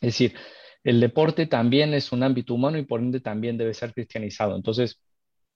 Es 0.00 0.08
decir, 0.08 0.34
el 0.84 1.00
deporte 1.00 1.46
también 1.46 1.94
es 1.94 2.12
un 2.12 2.22
ámbito 2.22 2.54
humano 2.54 2.78
y 2.78 2.84
por 2.84 3.00
ende 3.00 3.20
también 3.20 3.56
debe 3.56 3.74
ser 3.74 3.92
cristianizado. 3.92 4.56
Entonces, 4.56 5.00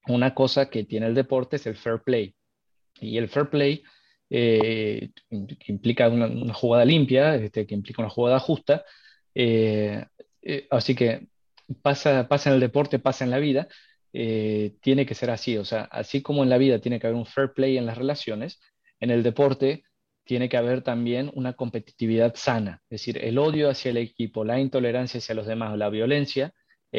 una 0.09 0.35
cosa 0.35 0.71
que 0.71 0.85
tiene 0.85 1.07
el 1.07 1.15
deporte 1.15 1.57
es 1.57 1.67
el 1.67 1.77
fair 1.77 2.03
play. 2.03 2.35
Y 3.01 3.19
el 3.19 3.29
fair 3.29 3.49
play 3.49 3.83
eh, 4.31 5.11
implica 5.67 6.09
una, 6.09 6.55
jugada 6.55 6.85
limpia, 6.85 7.37
este, 7.37 7.67
que 7.67 7.75
implica 7.75 8.03
una 8.03 8.11
jugada 8.11 8.41
justa, 8.41 8.85
eh, 9.35 10.05
eh, 10.43 10.67
así 10.71 10.95
que 10.95 11.29
pasa, 11.83 12.29
pasa 12.29 12.51
en 12.51 12.55
el 12.55 12.61
deporte, 12.61 12.99
pasa 12.99 13.25
en 13.25 13.31
la 13.31 13.39
vida, 13.39 13.69
tiene 14.13 15.05
que 15.05 15.15
ser 15.15 15.31
así. 15.31 15.59
O 15.59 15.65
sea, 15.65 15.83
así 15.83 16.23
como 16.23 16.43
en 16.43 16.49
la 16.49 16.59
vida 16.59 16.81
tiene 16.81 16.99
que 16.99 17.07
haber 17.07 17.19
un 17.19 17.27
fair 17.27 17.53
play 17.53 17.77
en 17.77 17.85
las 17.87 17.99
relaciones, 17.99 18.61
en 19.01 19.11
el 19.11 19.23
deporte 19.23 19.85
tiene 20.25 20.49
que 20.49 20.57
haber 20.57 20.83
también 20.83 21.31
una 21.35 21.53
competitividad 21.53 22.35
sana. 22.35 22.83
Es 22.85 23.01
decir, 23.01 23.19
el 23.25 23.39
odio 23.39 23.71
hacia 23.71 23.91
el 23.91 23.99
equipo, 23.99 24.45
la 24.45 24.59
intolerancia 24.59 25.19
hacia 25.19 25.35
los 25.35 25.47
demás, 25.47 25.77
la 25.79 25.91
violencia, 25.91 26.53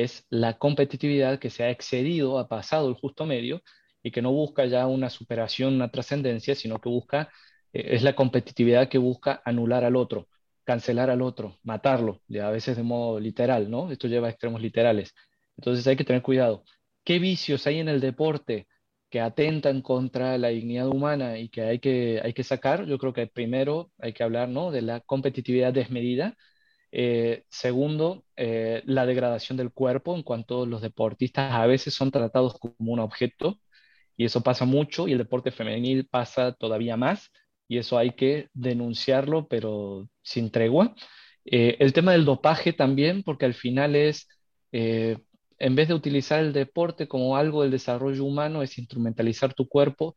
es 0.03 0.25
la 0.29 0.57
competitividad 0.57 1.39
que 1.39 1.49
se 1.49 1.63
ha 1.63 1.69
excedido, 1.71 2.39
ha 2.39 2.47
pasado 2.47 2.89
el 2.89 2.95
justo 2.95 3.25
medio 3.25 3.61
y 4.03 4.11
que 4.11 4.21
no 4.21 4.31
busca 4.31 4.65
ya 4.65 4.87
una 4.87 5.09
superación, 5.09 5.75
una 5.75 5.89
trascendencia, 5.91 6.55
sino 6.55 6.79
que 6.79 6.89
busca, 6.89 7.29
eh, 7.73 7.95
es 7.95 8.03
la 8.03 8.15
competitividad 8.15 8.89
que 8.89 8.97
busca 8.97 9.41
anular 9.45 9.83
al 9.85 9.95
otro 9.95 10.27
cancelar 10.67 11.09
al 11.09 11.21
otro, 11.21 11.59
matarlo, 11.63 12.21
a 12.43 12.49
veces 12.51 12.75
de 12.75 12.83
modo 12.83 13.21
literal, 13.21 13.71
¿no? 13.71 13.89
Esto 13.89 14.09
lleva 14.09 14.27
a 14.27 14.31
extremos 14.31 14.61
literales. 14.61 15.13
Entonces 15.57 15.87
hay 15.87 15.95
que 15.95 16.03
tener 16.03 16.21
cuidado. 16.21 16.63
¿Qué 17.05 17.19
vicios 17.19 17.65
hay 17.67 17.79
en 17.79 17.87
el 17.87 18.01
deporte 18.01 18.67
que 19.09 19.21
atentan 19.21 19.81
contra 19.81 20.37
la 20.37 20.49
dignidad 20.49 20.89
humana 20.89 21.39
y 21.39 21.47
que 21.49 21.61
hay 21.61 21.79
que, 21.79 22.19
hay 22.21 22.33
que 22.33 22.43
sacar? 22.43 22.85
Yo 22.85 22.97
creo 22.97 23.13
que 23.13 23.27
primero 23.27 23.91
hay 23.97 24.11
que 24.11 24.23
hablar, 24.23 24.49
¿no? 24.49 24.71
De 24.71 24.81
la 24.81 24.99
competitividad 24.99 25.71
desmedida. 25.71 26.35
Eh, 26.91 27.43
segundo, 27.49 28.23
eh, 28.35 28.81
la 28.85 29.05
degradación 29.05 29.57
del 29.57 29.71
cuerpo 29.71 30.15
en 30.15 30.23
cuanto 30.23 30.65
los 30.65 30.81
deportistas 30.81 31.53
a 31.53 31.65
veces 31.67 31.93
son 31.93 32.11
tratados 32.11 32.57
como 32.59 32.93
un 32.93 32.99
objeto 32.99 33.59
y 34.15 34.25
eso 34.25 34.41
pasa 34.41 34.65
mucho 34.65 35.07
y 35.07 35.13
el 35.13 35.17
deporte 35.19 35.51
femenil 35.51 36.07
pasa 36.07 36.53
todavía 36.53 36.97
más 36.97 37.31
y 37.67 37.77
eso 37.79 37.97
hay 37.97 38.11
que 38.11 38.49
denunciarlo, 38.53 39.47
pero 39.47 40.09
sin 40.21 40.51
tregua. 40.51 40.95
Eh, 41.45 41.77
el 41.79 41.93
tema 41.93 42.13
del 42.13 42.25
dopaje 42.25 42.73
también, 42.73 43.23
porque 43.23 43.45
al 43.45 43.53
final 43.53 43.95
es, 43.95 44.27
eh, 44.71 45.17
en 45.59 45.75
vez 45.75 45.87
de 45.89 45.93
utilizar 45.93 46.39
el 46.39 46.53
deporte 46.53 47.07
como 47.07 47.37
algo 47.37 47.61
del 47.63 47.71
desarrollo 47.71 48.23
humano, 48.25 48.61
es 48.63 48.77
instrumentalizar 48.77 49.53
tu 49.53 49.67
cuerpo 49.67 50.15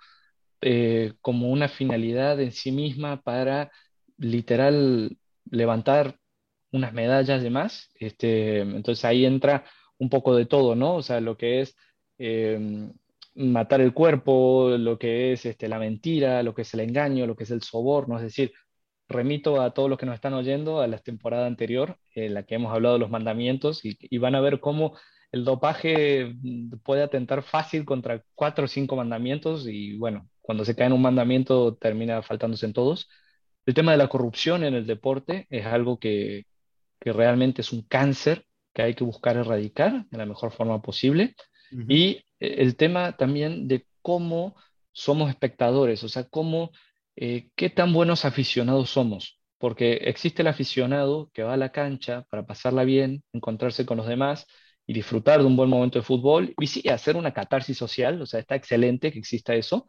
como 1.23 1.51
una 1.51 1.69
finalidad 1.69 2.39
en 2.41 2.53
sí 2.53 2.71
misma 2.71 3.23
para 3.23 3.71
literal 4.19 5.17
levantar 5.51 6.20
unas 6.73 6.93
medallas 6.93 7.43
de 7.43 7.51
más. 7.51 7.91
Este, 7.97 8.61
entonces 8.61 9.05
ahí 9.05 9.25
entra 9.25 9.65
un 9.99 10.11
poco 10.11 10.35
de 10.37 10.47
todo, 10.47 10.75
¿no? 10.75 10.97
O 10.97 11.03
sea, 11.03 11.21
lo 11.21 11.37
que 11.37 11.61
es 11.61 11.77
matar 13.35 13.81
el 13.81 13.95
cuerpo, 13.95 14.77
lo 14.79 14.99
que 14.99 15.33
es 15.33 15.47
este, 15.47 15.69
la 15.69 15.79
mentira, 15.79 16.43
lo 16.43 16.55
que 16.55 16.63
es 16.63 16.75
el 16.75 16.81
engaño, 16.81 17.27
lo 17.27 17.37
que 17.37 17.45
es 17.45 17.51
el 17.51 17.63
soborno, 17.63 18.17
es 18.17 18.23
decir, 18.23 18.53
remito 19.09 19.61
a 19.61 19.73
todos 19.75 19.91
los 19.91 19.99
que 19.99 20.07
nos 20.07 20.15
están 20.17 20.35
oyendo 20.35 20.81
a 20.81 20.87
la 20.87 20.99
temporada 20.99 21.47
anterior, 21.47 21.99
en 22.15 22.35
la 22.35 22.45
que 22.45 22.55
hemos 22.57 22.73
hablado 22.73 22.95
de 22.95 23.01
los 23.01 23.11
mandamientos, 23.11 23.81
y, 23.85 24.19
van 24.19 24.35
a 24.35 24.41
ver 24.41 24.61
cómo 24.61 24.97
el 25.33 25.45
dopaje 25.45 26.35
puede 26.85 27.03
atentar 27.03 27.43
fácil 27.43 27.85
contra 27.85 28.25
cuatro 28.35 28.65
o 28.67 28.69
cinco 28.69 28.97
mandamientos, 28.97 29.67
y 29.69 29.97
bueno, 29.97 30.29
cuando 30.41 30.65
se 30.65 30.75
cae 30.77 30.87
en 30.87 30.93
un 30.95 31.03
mandamiento 31.03 31.77
termina 31.77 32.23
faltándose 32.23 32.67
en 32.67 32.73
todos. 32.73 33.09
El 33.67 33.75
tema 33.75 33.93
de 33.93 33.99
la 33.99 34.09
corrupción 34.09 34.65
en 34.65 34.75
el 34.75 34.87
deporte 34.87 35.47
es 35.51 35.67
algo 35.67 35.99
que, 35.99 36.47
que 37.01 37.13
realmente 37.13 37.63
es 37.63 37.73
un 37.73 37.83
cáncer 37.83 38.45
que 38.73 38.83
hay 38.83 38.95
que 38.95 39.05
buscar 39.05 39.37
erradicar 39.37 40.07
de 40.11 40.19
la 40.19 40.27
mejor 40.27 40.53
forma 40.53 40.81
posible. 40.81 41.35
Y 41.89 42.25
eh, 42.41 42.57
el 42.59 42.77
tema 42.77 43.17
también 43.17 43.69
de 43.69 43.87
cómo 44.03 44.57
somos 44.93 45.31
espectadores, 45.31 46.03
o 46.03 46.09
sea, 46.09 46.25
cómo, 46.25 46.73
eh, 47.17 47.51
qué 47.55 47.71
tan 47.71 47.93
buenos 47.93 48.25
aficionados 48.25 48.91
somos, 48.91 49.41
porque 49.59 49.95
existe 49.95 50.43
el 50.43 50.49
aficionado 50.49 51.31
que 51.33 51.45
va 51.45 51.55
a 51.55 51.57
la 51.57 51.71
cancha 51.71 52.27
para 52.29 52.45
pasarla 52.45 52.85
bien, 52.85 53.23
encontrarse 53.33 53.87
con 53.87 53.99
los 53.99 54.07
demás 54.09 54.47
y 54.85 54.93
disfrutar 54.93 55.41
de 55.41 55.47
un 55.47 55.57
buen 55.57 55.71
momento 55.71 56.01
de 56.01 56.05
fútbol 56.05 56.55
y 56.59 56.67
sí, 56.67 56.89
hacer 56.89 57.17
una 57.17 57.33
catarsis 57.33 57.79
social, 57.79 58.21
o 58.21 58.27
sea, 58.27 58.41
está 58.41 58.57
excelente 58.57 59.13
que 59.13 59.21
exista 59.21 59.55
eso, 59.55 59.87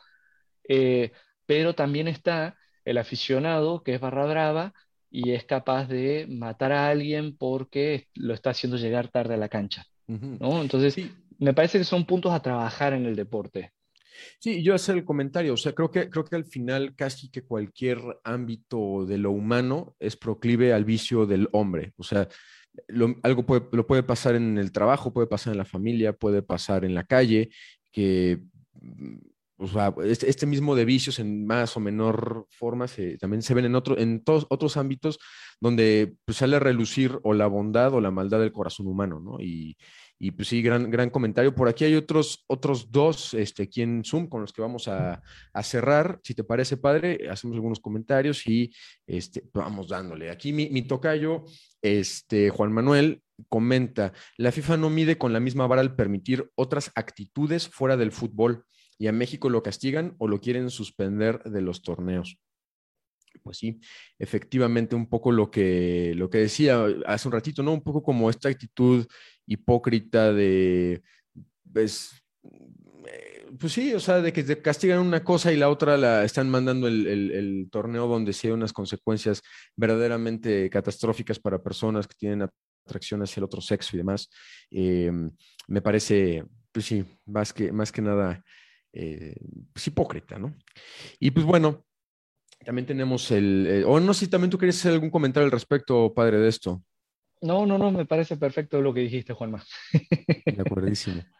eh, 0.69 1.11
pero 1.47 1.73
también 1.73 2.07
está 2.07 2.55
el 2.85 2.97
aficionado 2.99 3.83
que 3.83 3.95
es 3.95 4.01
barra 4.01 4.25
brava 4.25 4.73
y 5.11 5.31
es 5.31 5.43
capaz 5.43 5.87
de 5.87 6.25
matar 6.29 6.71
a 6.71 6.87
alguien 6.87 7.37
porque 7.37 8.07
lo 8.15 8.33
está 8.33 8.51
haciendo 8.51 8.77
llegar 8.77 9.09
tarde 9.09 9.35
a 9.35 9.37
la 9.37 9.49
cancha. 9.49 9.85
¿no? 10.07 10.61
Entonces, 10.61 10.93
sí 10.93 11.11
me 11.41 11.55
parece 11.55 11.79
que 11.79 11.83
son 11.83 12.05
puntos 12.05 12.31
a 12.31 12.41
trabajar 12.41 12.93
en 12.93 13.05
el 13.05 13.15
deporte. 13.15 13.73
Sí, 14.39 14.61
yo 14.61 14.75
hacer 14.75 14.97
el 14.97 15.03
comentario, 15.03 15.55
o 15.55 15.57
sea, 15.57 15.73
creo 15.73 15.89
que, 15.89 16.07
creo 16.07 16.23
que 16.23 16.35
al 16.35 16.45
final 16.45 16.95
casi 16.95 17.31
que 17.31 17.43
cualquier 17.43 17.99
ámbito 18.23 19.05
de 19.07 19.17
lo 19.17 19.31
humano 19.31 19.95
es 19.99 20.15
proclive 20.15 20.71
al 20.71 20.85
vicio 20.85 21.25
del 21.25 21.49
hombre, 21.51 21.93
o 21.97 22.03
sea, 22.03 22.27
algo 23.23 23.45
puede, 23.45 23.63
lo 23.71 23.87
puede 23.87 24.03
pasar 24.03 24.35
en 24.35 24.59
el 24.59 24.71
trabajo, 24.71 25.11
puede 25.11 25.25
pasar 25.25 25.53
en 25.53 25.57
la 25.57 25.65
familia, 25.65 26.13
puede 26.13 26.43
pasar 26.43 26.85
en 26.85 26.93
la 26.93 27.05
calle, 27.05 27.49
que 27.91 28.39
este, 30.03 30.29
este 30.29 30.45
mismo 30.45 30.75
de 30.75 30.85
vicios 30.85 31.19
en 31.19 31.45
más 31.45 31.75
o 31.77 31.79
menor 31.79 32.47
forma 32.49 32.87
también 33.19 33.41
se 33.41 33.53
ven 33.53 33.65
en, 33.65 33.75
otro, 33.75 33.97
en 33.97 34.23
todos 34.23 34.47
otros 34.49 34.77
ámbitos 34.77 35.19
donde 35.59 36.15
pues, 36.25 36.37
sale 36.37 36.55
a 36.55 36.59
relucir 36.59 37.19
o 37.23 37.33
la 37.33 37.47
bondad 37.47 37.93
o 37.93 38.01
la 38.01 38.11
maldad 38.11 38.39
del 38.39 38.51
corazón 38.51 38.87
humano, 38.87 39.19
¿no? 39.19 39.39
Y, 39.39 39.77
y 40.23 40.29
pues 40.29 40.49
sí, 40.49 40.61
gran, 40.61 40.91
gran 40.91 41.09
comentario. 41.09 41.55
Por 41.55 41.67
aquí 41.67 41.83
hay 41.83 41.95
otros, 41.95 42.43
otros 42.45 42.91
dos 42.91 43.33
este, 43.33 43.63
aquí 43.63 43.81
en 43.81 44.03
Zoom 44.03 44.27
con 44.27 44.41
los 44.41 44.53
que 44.53 44.61
vamos 44.61 44.87
a, 44.87 45.19
cerrar. 45.63 46.19
Si 46.23 46.35
te 46.35 46.43
parece, 46.43 46.77
padre, 46.77 47.27
hacemos 47.27 47.55
algunos 47.55 47.79
comentarios 47.79 48.45
y 48.45 48.71
este, 49.07 49.43
vamos 49.51 49.87
dándole. 49.87 50.29
Aquí 50.29 50.53
mi, 50.53 50.69
mi 50.69 50.83
tocayo, 50.83 51.45
este, 51.81 52.51
Juan 52.51 52.71
Manuel, 52.71 53.23
comenta, 53.49 54.13
la 54.37 54.51
FIFA 54.51 54.77
no 54.77 54.91
mide 54.91 55.17
con 55.17 55.33
la 55.33 55.39
misma 55.39 55.65
vara 55.65 55.81
al 55.81 55.95
permitir 55.95 56.51
otras 56.53 56.91
actitudes 56.93 57.67
fuera 57.67 57.97
del 57.97 58.11
fútbol 58.11 58.65
y 59.01 59.07
a 59.07 59.11
México 59.11 59.49
lo 59.49 59.63
castigan 59.63 60.13
o 60.19 60.27
lo 60.27 60.39
quieren 60.39 60.69
suspender 60.69 61.41
de 61.41 61.61
los 61.61 61.81
torneos. 61.81 62.37
Pues 63.41 63.57
sí, 63.57 63.79
efectivamente, 64.19 64.95
un 64.95 65.09
poco 65.09 65.31
lo 65.31 65.49
que, 65.49 66.13
lo 66.15 66.29
que 66.29 66.37
decía 66.37 66.85
hace 67.07 67.27
un 67.27 67.31
ratito, 67.31 67.63
¿no? 67.63 67.73
Un 67.73 67.81
poco 67.81 68.03
como 68.03 68.29
esta 68.29 68.49
actitud 68.49 69.07
hipócrita 69.47 70.31
de, 70.31 71.01
pues, 71.73 72.11
eh, 72.43 73.47
pues 73.59 73.73
sí, 73.73 73.91
o 73.95 73.99
sea, 73.99 74.21
de 74.21 74.31
que 74.31 74.61
castigan 74.61 74.99
una 74.99 75.23
cosa 75.23 75.51
y 75.51 75.57
la 75.57 75.69
otra 75.69 75.97
la 75.97 76.23
están 76.23 76.47
mandando 76.51 76.87
el, 76.87 77.69
torneo 77.71 78.05
donde 78.05 78.33
sí 78.33 78.49
hay 78.49 78.53
unas 78.53 78.71
consecuencias 78.71 79.41
verdaderamente 79.75 80.69
catastróficas 80.69 81.39
para 81.39 81.63
personas 81.63 82.07
que 82.07 82.17
tienen 82.19 82.47
atracción 82.85 83.23
hacia 83.23 83.39
el 83.39 83.45
otro 83.45 83.61
sexo 83.61 83.95
y 83.95 83.97
demás. 83.97 84.29
Em, 84.69 85.31
me 85.67 85.81
parece, 85.81 86.45
pues 86.71 86.85
sí, 86.85 87.03
más 87.25 87.51
que, 87.51 87.71
más 87.71 87.91
que 87.91 88.03
nada, 88.03 88.43
eh, 88.93 89.35
pues 89.73 89.87
hipócrita, 89.87 90.37
¿no? 90.37 90.55
Y 91.19 91.31
pues 91.31 91.45
bueno, 91.45 91.85
también 92.63 92.85
tenemos 92.85 93.31
el, 93.31 93.67
eh, 93.67 93.83
o 93.85 93.99
no 93.99 94.13
sé 94.13 94.25
si 94.25 94.31
también 94.31 94.49
tú 94.49 94.57
querías 94.57 94.77
hacer 94.77 94.93
algún 94.93 95.09
comentario 95.09 95.45
al 95.45 95.51
respecto, 95.51 96.13
padre, 96.13 96.37
de 96.37 96.49
esto. 96.49 96.83
No, 97.41 97.65
no, 97.65 97.77
no, 97.77 97.91
me 97.91 98.05
parece 98.05 98.37
perfecto 98.37 98.81
lo 98.81 98.93
que 98.93 99.01
dijiste, 99.01 99.33
Juanma. 99.33 99.63
De 100.45 100.61
acuerdísimo. 100.61 101.23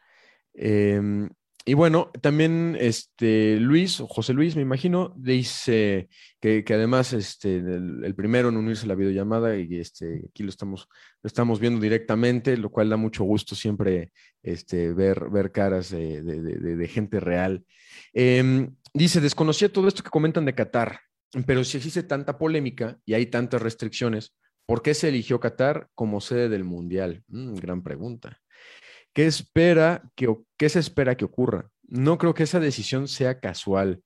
Em, 0.53 1.29
y 1.65 1.75
bueno, 1.75 2.11
también 2.21 2.75
este 2.79 3.57
Luis, 3.57 4.01
José 4.09 4.33
Luis, 4.33 4.55
me 4.55 4.63
imagino, 4.63 5.13
dice 5.15 6.09
que, 6.39 6.63
además 6.69 7.13
este, 7.13 7.57
el, 7.57 8.15
primero 8.15 8.49
en 8.49 8.57
unirse 8.57 8.85
a 8.85 8.87
la 8.87 8.95
videollamada 8.95 9.55
y 9.57 9.79
este, 9.79 10.23
aquí 10.29 10.41
lo 10.41 10.49
estamos, 10.49 10.87
lo 11.21 11.27
estamos 11.27 11.59
viendo 11.59 11.79
directamente, 11.79 12.57
lo 12.57 12.71
cual 12.71 12.89
da 12.89 12.97
mucho 12.97 13.23
gusto 13.23 13.55
siempre 13.55 14.11
este, 14.41 14.91
ver, 14.93 15.29
ver 15.29 15.51
caras 15.51 15.91
de, 15.91 16.89
gente 16.91 17.19
real. 17.19 17.63
Em, 18.11 18.75
dice, 18.93 19.21
desconocía 19.21 19.71
todo 19.71 19.87
esto 19.87 20.01
que 20.01 20.09
comentan 20.09 20.45
de 20.45 20.55
Qatar, 20.55 20.99
pero 21.45 21.63
si 21.63 21.77
existe 21.77 22.03
tanta 22.03 22.39
polémica 22.39 22.97
y 23.05 23.13
hay 23.13 23.27
tantas 23.27 23.61
restricciones, 23.61 24.35
¿Por 24.71 24.81
qué 24.81 24.93
se 24.93 25.09
eligió 25.09 25.37
Qatar 25.39 25.89
como 25.95 26.21
sede 26.21 26.47
del 26.47 26.63
Mundial? 26.63 27.23
Mm, 27.27 27.55
gran 27.55 27.83
pregunta. 27.83 28.39
¿Qué, 29.13 29.25
espera 29.25 30.03
que, 30.15 30.33
¿Qué 30.57 30.69
se 30.69 30.79
espera 30.79 31.15
que 31.15 31.25
ocurra? 31.25 31.69
No 31.83 32.17
creo 32.17 32.33
que 32.33 32.43
esa 32.43 32.59
decisión 32.59 33.07
sea 33.07 33.39
casual. 33.39 34.01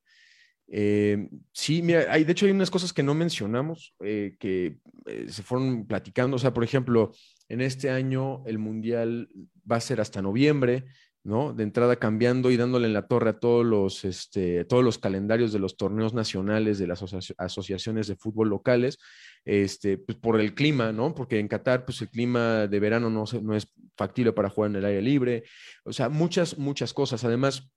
Eh, 0.68 1.30
sí, 1.54 1.82
mira, 1.82 2.06
hay, 2.10 2.24
de 2.24 2.32
hecho 2.32 2.46
hay 2.48 2.52
unas 2.52 2.72
cosas 2.72 2.92
que 2.92 3.04
no 3.04 3.14
mencionamos 3.14 3.94
eh, 4.00 4.36
que 4.40 4.80
eh, 5.06 5.28
se 5.30 5.44
fueron 5.44 5.86
platicando. 5.86 6.36
O 6.38 6.40
sea, 6.40 6.54
por 6.54 6.64
ejemplo, 6.64 7.12
en 7.50 7.62
este 7.62 7.90
año 7.90 8.44
el 8.46 8.58
Mundial 8.58 9.30
va 9.70 9.78
a 9.78 9.82
ser 9.82 10.02
hasta 10.02 10.22
noviembre. 10.22 10.86
¿no? 11.24 11.54
De 11.54 11.64
entrada 11.64 11.96
cambiando 11.96 12.52
y 12.52 12.58
dándole 12.58 12.86
en 12.86 12.94
la 12.94 13.08
torre 13.08 13.32
a 13.32 13.40
todos 13.40 13.66
los, 13.66 14.06
este, 14.06 14.64
todos 14.64 14.84
los 14.84 15.00
calendarios 15.00 15.52
de 15.52 15.58
los 15.58 15.76
torneos 15.76 16.14
nacionales 16.14 16.78
de 16.78 16.86
las 16.86 17.04
asociaciones 17.40 18.06
de 18.06 18.16
fútbol 18.16 18.50
locales, 18.50 19.00
este, 19.46 20.00
pues 20.00 20.18
por 20.18 20.40
el 20.42 20.56
clima, 20.56 20.92
¿no? 20.92 21.14
Porque 21.14 21.40
en 21.40 21.48
Qatar, 21.48 21.86
pues 21.86 22.02
el 22.02 22.10
clima 22.10 22.68
de 22.68 22.80
verano 22.80 23.10
no, 23.10 23.24
es 23.56 23.68
factible 23.96 24.34
para 24.34 24.50
jugar 24.50 24.72
en 24.72 24.78
el 24.78 24.86
aire 24.86 25.02
libre, 25.02 25.44
o 25.84 25.94
sea, 25.94 26.10
muchas, 26.10 26.58
muchas 26.58 26.94
cosas. 26.94 27.24
Además, 27.24 27.70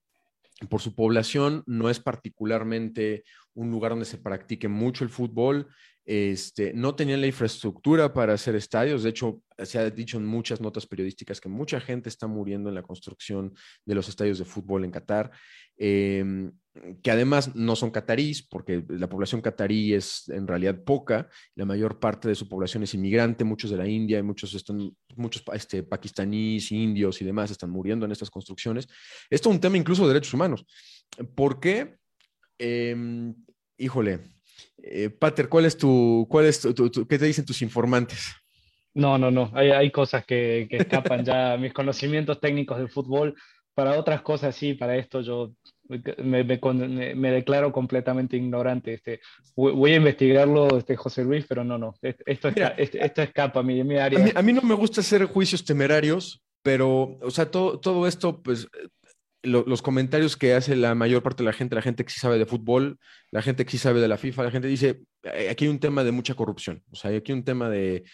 por 0.68 0.80
su 0.80 0.94
población, 0.94 1.62
no 1.66 1.88
es 1.90 2.00
particularmente 2.00 3.22
un 3.54 3.70
lugar 3.70 3.92
donde 3.92 4.06
se 4.06 4.18
practique 4.18 4.66
mucho 4.66 5.04
el 5.04 5.10
fútbol. 5.10 5.68
Este, 6.04 6.72
no 6.72 6.94
tenían 6.94 7.20
la 7.20 7.26
infraestructura 7.26 8.12
para 8.14 8.32
hacer 8.32 8.56
estadios. 8.56 9.02
De 9.02 9.10
hecho, 9.10 9.42
se 9.58 9.78
ha 9.78 9.90
dicho 9.90 10.16
en 10.16 10.24
muchas 10.24 10.60
notas 10.60 10.86
periodísticas 10.86 11.40
que 11.40 11.50
mucha 11.50 11.80
gente 11.80 12.08
está 12.08 12.26
muriendo 12.26 12.70
en 12.70 12.74
la 12.74 12.82
construcción 12.82 13.54
de 13.84 13.94
los 13.94 14.08
estadios 14.08 14.38
de 14.38 14.46
fútbol 14.46 14.84
en 14.84 14.90
Qatar, 14.90 15.30
em, 15.76 16.50
que 17.03 17.11
además 17.11 17.55
no 17.55 17.76
son 17.76 17.91
catarís, 17.91 18.43
porque 18.43 18.85
la 18.89 19.09
población 19.09 19.41
catarí 19.41 19.95
es 19.95 20.29
en 20.29 20.47
realidad 20.47 20.83
poca. 20.85 21.29
La 21.55 21.64
mayor 21.64 21.99
parte 21.99 22.29
de 22.29 22.35
su 22.35 22.49
población 22.49 22.83
es 22.83 22.95
inmigrante, 22.95 23.45
muchos 23.45 23.70
de 23.70 23.76
la 23.76 23.89
India, 23.89 24.18
y 24.18 24.22
muchos, 24.22 24.55
están, 24.55 24.91
muchos 25.16 25.43
este, 25.53 25.83
pakistaníes, 25.83 26.72
indios 26.72 27.20
y 27.20 27.24
demás 27.24 27.51
están 27.51 27.70
muriendo 27.70 28.07
en 28.07 28.12
estas 28.12 28.31
construcciones. 28.31 28.89
Esto 29.31 29.49
es 29.49 29.55
un 29.55 29.61
tema 29.61 29.76
incluso 29.76 30.03
de 30.03 30.14
derechos 30.14 30.35
humanos. 30.35 30.66
¿Por 31.35 31.61
qué? 31.61 31.97
Em, 32.59 33.35
híjole, 33.76 34.20
eh, 34.83 35.11
Pater, 35.11 35.49
¿cuál 35.49 35.64
es 35.64 35.76
tu, 35.76 36.26
cuál 36.29 36.47
es 36.47 36.66
qué 37.09 37.18
te 37.18 37.24
dicen 37.26 37.45
tus 37.45 37.62
informantes? 37.62 38.35
No, 38.95 39.16
no, 39.18 39.31
no, 39.31 39.51
hay, 39.55 39.70
hay 39.70 39.91
cosas 39.91 40.24
que, 40.24 40.66
que 40.68 40.79
escapan 40.79 41.24
ya 41.24 41.57
mis 41.61 41.72
conocimientos 41.72 42.41
técnicos 42.41 42.79
de 42.79 42.89
fútbol. 42.89 43.35
Para 43.74 43.97
otras 43.97 44.22
cosas 44.22 44.57
sí, 44.57 44.74
para 44.74 44.97
esto 44.97 45.20
yo 45.20 45.53
me, 45.89 46.45
me, 47.14 47.30
declaro 47.30 47.72
completamente 47.72 48.36
ignorante. 48.36 48.95
Este, 48.95 49.20
voy 49.57 49.93
a 49.93 49.97
investigarlo, 49.97 50.78
este, 50.78 50.97
José 50.97 51.24
Luis, 51.24 51.47
pero 51.49 51.64
no, 51.64 51.78
no, 51.78 51.95
esto, 52.03 52.49
este, 52.76 53.05
esto 53.05 53.22
escapa 53.22 53.61
a 53.61 53.62
mi, 53.62 53.82
mi 53.84 53.97
área. 53.97 54.18
A 54.18 54.22
mí, 54.22 54.30
a 54.34 54.43
mí, 54.43 54.53
no 54.53 54.62
me 54.62 54.74
gusta 54.74 55.01
hacer 55.01 55.24
juicios 55.24 55.64
temerarios, 55.64 56.43
pero, 56.62 57.18
o 57.22 57.30
sea, 57.30 57.51
todo, 57.51 57.80
todo 57.80 58.07
esto, 58.07 58.43
pues, 58.43 58.68
los 59.43 59.82
comentarios 59.82 60.36
que 60.36 60.55
hace 60.55 60.76
la 60.76 60.95
mayor 60.95 61.22
parte 61.22 61.43
de 61.43 61.47
la 61.47 61.53
gente, 61.53 61.74
la 61.74 61.82
gente 61.82 62.05
que 62.05 62.11
sí 62.11 62.20
sabe 62.20 62.39
de 62.39 62.47
fútbol, 62.47 62.99
la 63.30 63.41
gente 63.41 63.64
que 63.64 63.70
sí 63.70 63.78
sabe 63.78 64.01
de 64.01 64.09
la 64.09 64.18
FIFA, 64.18 64.45
la 64.45 64.51
gente 64.51 64.68
dice, 64.68 65.01
aquí 65.51 65.64
hay 65.64 65.70
un 65.70 65.78
tema 65.78 66.05
de 66.05 66.12
mucha 66.12 66.34
corrupción, 66.34 66.82
o 66.91 66.97
sea, 66.97 67.11
aquí 67.16 67.32
hay 67.32 67.39
un 67.39 67.45
tema 67.45 67.70
de, 67.70 67.97
eh, 67.97 68.05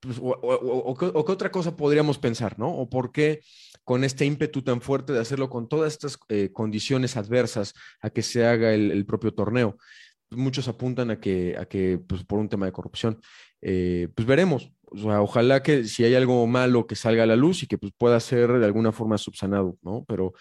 pues, 0.00 0.18
o, 0.20 0.94
qué 0.98 1.32
otra 1.32 1.50
cosa 1.50 1.76
podríamos 1.76 2.18
pensar, 2.18 2.58
¿no? 2.58 2.74
O 2.74 2.88
por 2.88 3.12
qué 3.12 3.42
con 3.90 4.04
este 4.04 4.24
ímpetu 4.24 4.62
tan 4.62 4.80
fuerte 4.80 5.12
de 5.12 5.18
hacerlo 5.18 5.50
con 5.50 5.68
todas 5.68 5.92
estas 5.92 6.16
eh, 6.28 6.50
condiciones 6.52 7.16
adversas 7.16 7.74
a 8.00 8.10
que 8.10 8.22
se 8.22 8.46
haga 8.46 8.72
el, 8.72 9.04
propio 9.04 9.34
torneo. 9.34 9.78
Muchos 10.30 10.68
apuntan 10.68 11.10
a 11.10 11.18
que, 11.18 11.56
a 11.58 11.64
que 11.64 11.98
pues, 11.98 12.22
por 12.22 12.38
un 12.38 12.48
tema 12.48 12.66
de 12.66 12.70
corrupción. 12.70 13.20
pues 13.60 14.26
veremos, 14.28 14.70
ojalá 14.84 15.64
que 15.64 15.82
si 15.86 16.04
hay 16.04 16.14
algo 16.14 16.46
malo 16.46 16.86
que 16.86 16.94
salga 16.94 17.24
a 17.24 17.26
la 17.26 17.34
luz 17.34 17.64
y 17.64 17.66
que 17.66 17.78
pues, 17.78 17.92
pueda 17.98 18.20
ser 18.20 18.60
de 18.60 18.64
alguna 18.64 18.92
forma 18.92 19.18
subsanado, 19.18 19.76
¿no? 19.82 20.04
Pero 20.06 20.34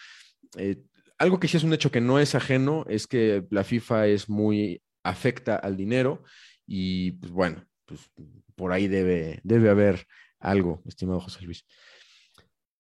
algo 1.18 1.40
que 1.40 1.48
sí 1.48 1.58
es 1.58 1.64
un 1.64 1.74
hecho 1.74 1.90
que 1.90 2.02
no 2.02 2.20
es 2.20 2.36
ajeno 2.36 2.86
es 2.88 3.08
que 3.08 3.48
la 3.50 3.64
FIFA 3.64 4.06
es 4.06 4.30
muy 4.30 4.84
afecta 5.04 5.56
al 5.56 5.76
dinero 5.76 6.22
y 6.68 7.14
pues 7.14 7.32
bueno, 7.32 7.66
pues 7.86 8.12
por 8.54 8.74
ahí 8.74 8.88
debe, 8.88 9.40
debe 9.44 9.72
haber 9.72 10.06
algo, 10.40 10.84
estimado 10.86 11.20
José 11.20 11.42
Luis. 11.42 11.66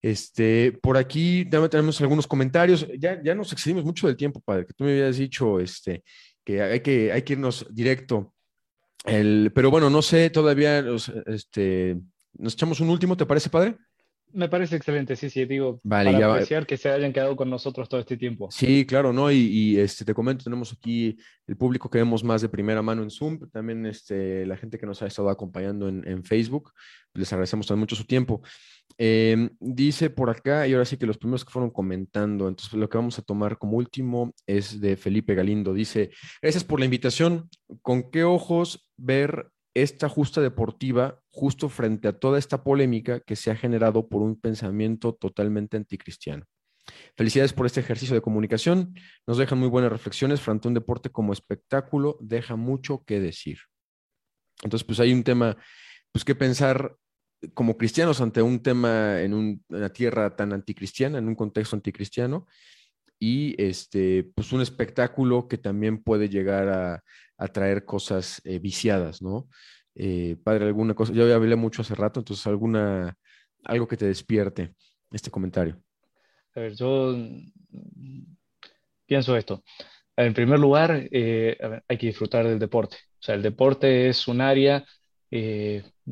Este, 0.02 0.72
por 0.82 0.98
aquí 0.98 1.46
también 1.46 1.70
tenemos 1.70 2.00
algunos 2.02 2.28
comentarios. 2.28 2.88
Ya, 2.98 3.22
ya 3.22 3.36
nos 3.36 3.52
excedimos 3.52 3.84
mucho 3.84 4.08
del 4.08 4.18
tiempo, 4.18 4.42
padre, 4.42 4.66
que 4.66 4.74
tú 4.74 4.84
me 4.84 4.92
habías 4.92 5.18
dicho 5.18 5.60
este, 5.60 6.04
que, 6.44 6.62
hay 6.62 6.80
que 6.80 7.12
hay 7.12 7.22
que 7.22 7.34
irnos 7.34 7.66
directo. 7.70 8.34
El, 9.06 9.52
pero 9.54 9.72
bueno, 9.72 9.90
no 9.90 10.02
sé, 10.02 10.30
todavía 10.30 10.84
este, 11.26 11.98
nos 12.38 12.54
echamos 12.54 12.80
un 12.80 12.90
último, 12.90 13.16
¿te 13.16 13.26
parece, 13.26 13.50
padre? 13.50 13.78
Me 14.32 14.48
parece 14.48 14.76
excelente, 14.76 15.16
sí, 15.16 15.28
sí, 15.30 15.46
digo, 15.46 15.80
vale, 15.84 16.12
para 16.12 16.34
apreciar 16.34 16.68
que 16.68 16.78
se 16.78 16.90
hayan 16.90 17.12
quedado 17.12 17.36
con 17.36 17.50
nosotros 17.50 17.90
todo 17.90 18.00
este 18.00 18.16
tiempo. 18.16 18.48
Sí, 18.52 18.86
claro, 18.86 19.12
¿no? 19.12 19.32
Y, 19.32 19.80
este, 19.80 20.06
te 20.06 20.14
comento, 20.14 20.44
tenemos 20.44 20.72
aquí 20.72 21.18
el 21.48 21.58
público 21.58 21.90
que 21.90 21.98
vemos 21.98 22.24
más 22.24 22.44
de 22.44 22.50
primera 22.50 22.84
mano 22.84 23.02
en 23.02 23.10
Zoom, 23.10 23.50
también 23.50 23.88
este, 23.88 24.46
la 24.46 24.56
gente 24.56 24.78
que 24.78 24.86
nos 24.86 25.02
ha 25.02 25.08
estado 25.08 25.30
acompañando 25.30 25.88
en, 25.88 26.24
Facebook, 26.24 26.72
les 27.16 27.32
agradecemos 27.34 27.66
también 27.66 27.82
mucho 27.82 27.96
su 27.96 28.06
tiempo. 28.06 28.44
Em, 28.98 29.50
dice 29.60 30.10
por 30.10 30.30
acá, 30.30 30.68
y 30.68 30.74
ahora 30.74 30.86
sí 30.86 30.98
que 30.98 31.06
los 31.06 31.18
primeros 31.18 31.46
que 31.46 31.52
fueron 31.52 31.70
comentando, 31.70 32.48
entonces 32.48 32.74
lo 32.74 32.90
que 32.90 32.98
vamos 32.98 33.18
a 33.18 33.22
tomar 33.22 33.58
como 33.58 33.78
último 33.78 34.34
es 34.46 34.82
de 34.82 34.98
Felipe 34.98 35.36
Galindo. 35.36 35.74
Dice, 35.74 36.12
gracias 36.42 36.64
por 36.64 36.80
la 36.80 36.86
invitación. 36.86 37.50
¿Con 37.82 38.12
qué 38.12 38.26
ojos 38.26 38.90
ver 38.98 39.52
esta 39.74 40.10
justa 40.10 40.42
deportiva 40.42 41.20
justo 41.30 41.70
frente 41.70 42.08
a 42.08 42.20
toda 42.20 42.40
esta 42.40 42.64
polémica 42.64 43.20
que 43.20 43.36
se 43.36 43.52
ha 43.52 43.56
generado 43.56 44.10
por 44.10 44.22
un 44.22 44.40
pensamiento 44.40 45.14
totalmente 45.14 45.78
anticristiano. 45.78 46.46
Felicidades 47.16 47.54
por 47.54 47.66
este 47.66 47.82
ejercicio 47.82 48.16
de 48.16 48.22
comunicación. 48.22 48.96
Nos 49.28 49.38
dejan 49.38 49.60
muy 49.60 49.68
buenas 49.68 49.92
reflexiones 49.92 50.42
frente 50.42 50.68
a 50.68 50.70
un 50.70 50.74
deporte 50.74 51.12
como 51.12 51.34
espectáculo. 51.34 52.18
Deja 52.20 52.56
mucho 52.56 53.04
que 53.06 53.20
decir. 53.20 53.60
Entonces, 54.64 54.86
pues 54.86 55.00
hay 55.00 55.14
un 55.14 55.24
tema, 55.24 55.56
pues 56.12 56.26
que 56.26 56.36
pensar 56.36 56.96
como 57.54 57.78
cristianos 57.78 58.22
ante 58.22 58.42
un 58.42 58.62
tema 58.62 59.22
en 59.22 59.62
una 59.70 59.90
tierra 59.90 60.36
tan 60.36 60.54
anticristiana, 60.54 61.18
en 61.18 61.28
un 61.28 61.36
contexto 61.36 61.76
anticristiano, 61.76 62.48
y 63.20 63.62
este, 63.62 64.32
pues 64.36 64.54
un 64.54 64.62
espectáculo 64.62 65.48
que 65.48 65.58
también 65.58 66.02
puede 66.02 66.30
llegar 66.30 66.70
a, 66.70 67.04
traer 67.54 67.86
cosas 67.86 68.42
eh, 68.44 68.60
viciadas, 68.60 69.22
¿no? 69.22 69.48
Eh, 69.96 70.36
padre, 70.44 70.66
alguna 70.66 70.94
cosa, 70.94 71.14
ya 71.14 71.34
hablé 71.34 71.56
mucho 71.56 71.82
hace 71.82 71.96
rato, 71.96 72.20
entonces 72.20 72.46
alguna, 72.48 73.18
algo 73.64 73.88
que 73.88 73.96
te 73.96 74.06
despierte 74.06 74.74
este 75.10 75.32
comentario. 75.32 75.82
A 76.54 76.60
ver, 76.60 76.76
yo 76.76 77.16
pienso 79.06 79.38
esto. 79.38 79.64
En 80.18 80.34
primer 80.34 80.60
lugar, 80.60 81.08
eh, 81.12 81.58
hay 81.88 81.98
que 81.98 82.08
disfrutar 82.08 82.46
del 82.46 82.60
deporte. 82.60 82.98
O 82.98 83.22
sea, 83.22 83.36
el 83.36 83.42
deporte 83.42 84.10
es 84.10 84.28
un 84.28 84.42
área, 84.42 84.84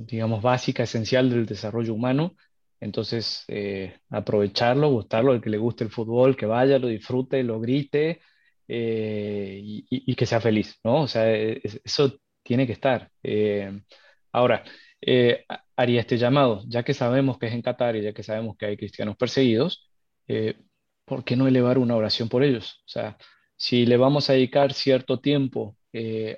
digamos, 0.06 0.42
básica, 0.42 0.84
esencial 0.84 1.30
del 1.30 1.46
desarrollo 1.46 1.94
humano 1.94 2.36
entonces, 2.80 3.44
eh, 3.48 4.00
aprovecharlo, 4.10 4.90
gustarlo, 4.90 5.34
el 5.34 5.42
que 5.42 5.50
le 5.50 5.58
guste 5.58 5.84
el 5.84 5.90
fútbol, 5.90 6.38
que 6.38 6.46
vaya, 6.46 6.80
lo 6.80 6.88
disfrute, 6.88 7.44
lo 7.44 7.60
grite 7.60 8.22
eh, 8.68 9.60
y, 9.64 10.16
que 10.16 10.26
sea 10.26 10.42
feliz, 10.42 10.80
¿no? 10.84 11.04
O 11.04 11.08
sea, 11.08 11.32
e, 11.34 11.62
eso 11.84 12.20
tiene 12.44 12.68
que 12.68 12.74
estar. 12.74 13.12
Eh, 13.24 13.82
ahora, 14.32 14.64
haría 15.76 16.02
este 16.02 16.18
llamado, 16.18 16.64
ya 16.68 16.84
que 16.84 16.94
sabemos 16.94 17.38
que 17.38 17.48
es 17.48 17.54
en 17.54 17.62
Qatar 17.62 17.96
y 17.96 18.02
ya 18.04 18.14
que 18.14 18.24
sabemos 18.24 18.58
que 18.58 18.66
hay 18.68 18.78
cristianos 18.78 19.18
perseguidos, 19.18 19.90
¿por 21.06 21.24
qué 21.24 21.36
no 21.36 21.48
elevar 21.48 21.78
una 21.78 21.96
oración 21.96 22.30
por 22.30 22.44
ellos? 22.44 22.82
O 22.86 22.90
sea, 22.90 23.18
si 23.56 23.86
le 23.86 23.98
vamos 23.98 24.30
a 24.30 24.34
dedicar 24.34 24.74
cierto 24.74 25.20
tiempo 25.20 25.78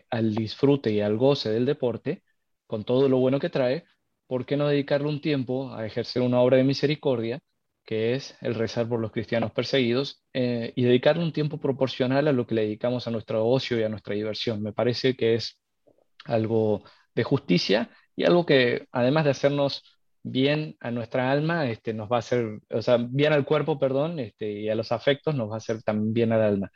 al 0.09 0.35
disfrute 0.35 0.91
y 0.91 1.01
al 1.01 1.17
goce 1.17 1.49
del 1.49 1.65
deporte, 1.65 2.23
con 2.69 2.83
todo 2.83 3.09
lo 3.09 3.17
bueno 3.17 3.39
que 3.39 3.49
trae, 3.49 3.85
¿por 4.27 4.45
qué 4.45 4.55
no 4.55 4.67
dedicarle 4.67 5.07
un 5.07 5.21
tiempo 5.21 5.73
a 5.73 5.87
ejercer 5.87 6.21
una 6.21 6.39
obra 6.39 6.57
de 6.57 6.63
misericordia, 6.63 7.39
que 7.83 8.13
es 8.13 8.37
el 8.41 8.53
rezar 8.53 8.87
por 8.87 8.99
los 8.99 9.11
cristianos 9.11 9.51
perseguidos, 9.51 10.23
eh, 10.33 10.71
y 10.75 10.83
dedicarle 10.83 11.23
un 11.23 11.33
tiempo 11.33 11.57
proporcional 11.59 12.27
a 12.27 12.31
lo 12.31 12.45
que 12.45 12.53
le 12.53 12.61
dedicamos 12.61 13.07
a 13.07 13.11
nuestro 13.11 13.43
ocio 13.47 13.79
y 13.79 13.83
a 13.83 13.89
nuestra 13.89 14.13
diversión? 14.13 14.61
Me 14.61 14.71
parece 14.71 15.15
que 15.15 15.33
es 15.33 15.59
algo 16.25 16.83
de 17.15 17.23
justicia 17.23 17.89
y 18.15 18.25
algo 18.25 18.45
que, 18.45 18.87
además 18.91 19.25
de 19.25 19.31
hacernos 19.31 19.83
bien 20.21 20.77
a 20.79 20.91
nuestra 20.91 21.31
alma, 21.31 21.67
este, 21.71 21.95
nos 21.95 22.07
va 22.07 22.17
a 22.17 22.19
hacer, 22.19 22.59
o 22.69 22.83
sea, 22.83 22.97
bien 22.97 23.33
al 23.33 23.45
cuerpo, 23.45 23.79
perdón, 23.79 24.19
este, 24.19 24.51
y 24.51 24.69
a 24.69 24.75
los 24.75 24.91
afectos, 24.91 25.33
nos 25.33 25.49
va 25.49 25.55
a 25.55 25.57
hacer 25.57 25.81
también 25.81 26.13
bien 26.13 26.33
al 26.33 26.43
alma. 26.43 26.71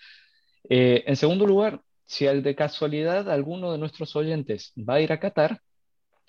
Eh, 0.67 1.03
en 1.05 1.15
segundo 1.17 1.45
lugar, 1.45 1.81
si 2.07 2.25
de 2.25 2.55
casualidad 2.55 3.29
alguno 3.29 3.71
de 3.71 3.77
nuestros 3.77 4.15
oyentes 4.15 4.73
va 4.77 4.95
a 4.95 5.01
ir 5.01 5.13
a 5.13 5.19
Qatar, 5.19 5.61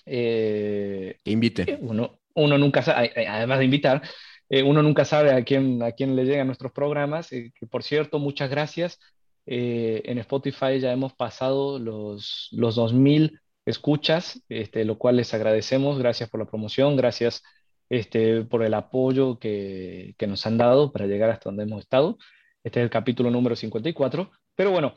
eh, 0.07 1.18
Invite. 1.24 1.62
Eh, 1.72 1.78
uno, 1.80 2.20
uno 2.34 2.59
nunca 2.59 2.82
sabe, 2.82 3.12
además 3.26 3.59
de 3.59 3.64
invitar, 3.64 4.02
eh, 4.48 4.62
uno 4.62 4.82
nunca 4.82 5.05
sabe 5.05 5.32
a 5.32 5.42
quién, 5.44 5.82
a 5.82 5.92
quién 5.92 6.16
le 6.16 6.24
llegan 6.24 6.46
nuestros 6.46 6.72
programas. 6.72 7.30
que 7.30 7.52
por 7.70 7.82
cierto, 7.82 8.18
muchas 8.18 8.50
gracias. 8.50 8.98
en 9.46 10.18
Spotify 10.18 10.80
ya 10.80 10.92
hemos 10.92 11.12
pasado 11.14 11.78
los, 11.78 12.48
los 12.52 12.76
2000 12.76 13.40
escuchas, 13.66 14.42
este, 14.48 14.84
lo 14.84 14.98
cual 14.98 15.16
les 15.16 15.32
agradecemos. 15.34 15.98
Gracias 15.98 16.28
por 16.30 16.40
la 16.40 16.46
promoción, 16.46 16.96
gracias 16.96 17.42
este, 17.90 18.42
por 18.42 18.62
el 18.64 18.74
apoyo 18.74 19.38
que, 19.38 20.14
que 20.18 20.26
nos 20.26 20.46
han 20.46 20.59
dado 20.59 20.92
para 20.92 21.07
llegar 21.07 21.30
hasta 21.30 21.50
donde 21.50 21.64
hemos 21.64 21.80
estado. 21.80 22.18
Este 22.62 22.80
es 22.80 22.84
el 22.84 22.90
capítulo 22.90 23.30
número 23.30 23.57
54. 23.57 24.30
Pero 24.55 24.70
bueno, 24.70 24.94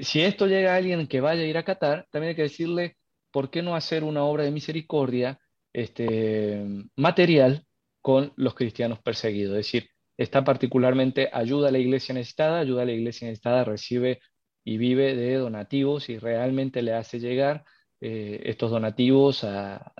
si 0.00 0.22
esto 0.22 0.46
llega 0.46 0.72
a 0.72 0.76
alguien 0.76 1.06
que 1.06 1.20
vaya 1.20 1.42
a 1.42 1.46
ir 1.46 1.58
a 1.58 1.64
Qatar, 1.64 2.06
también 2.10 2.30
hay 2.30 2.36
que 2.36 2.42
decirle 2.42 2.96
¿por 3.36 3.50
qué 3.50 3.60
no 3.60 3.76
hacer 3.76 4.02
una 4.02 4.24
obra 4.24 4.44
de 4.44 4.50
misericordia 4.50 5.38
este, 5.74 6.64
material 6.96 7.66
con 8.00 8.32
los 8.36 8.54
cristianos 8.54 8.98
perseguidos? 9.00 9.58
Es 9.58 9.66
decir, 9.66 9.90
está 10.16 10.42
particularmente 10.42 11.28
ayuda 11.30 11.68
a 11.68 11.70
la 11.70 11.76
iglesia 11.76 12.14
necesitada, 12.14 12.60
ayuda 12.60 12.80
a 12.80 12.86
la 12.86 12.92
iglesia 12.92 13.28
necesitada, 13.28 13.62
recibe 13.64 14.20
y 14.64 14.78
vive 14.78 15.14
de 15.14 15.34
donativos 15.34 16.08
y 16.08 16.16
realmente 16.16 16.80
le 16.80 16.94
hace 16.94 17.20
llegar 17.20 17.62
eh, 18.00 18.40
estos 18.44 18.70
donativos 18.70 19.44
a, 19.44 19.92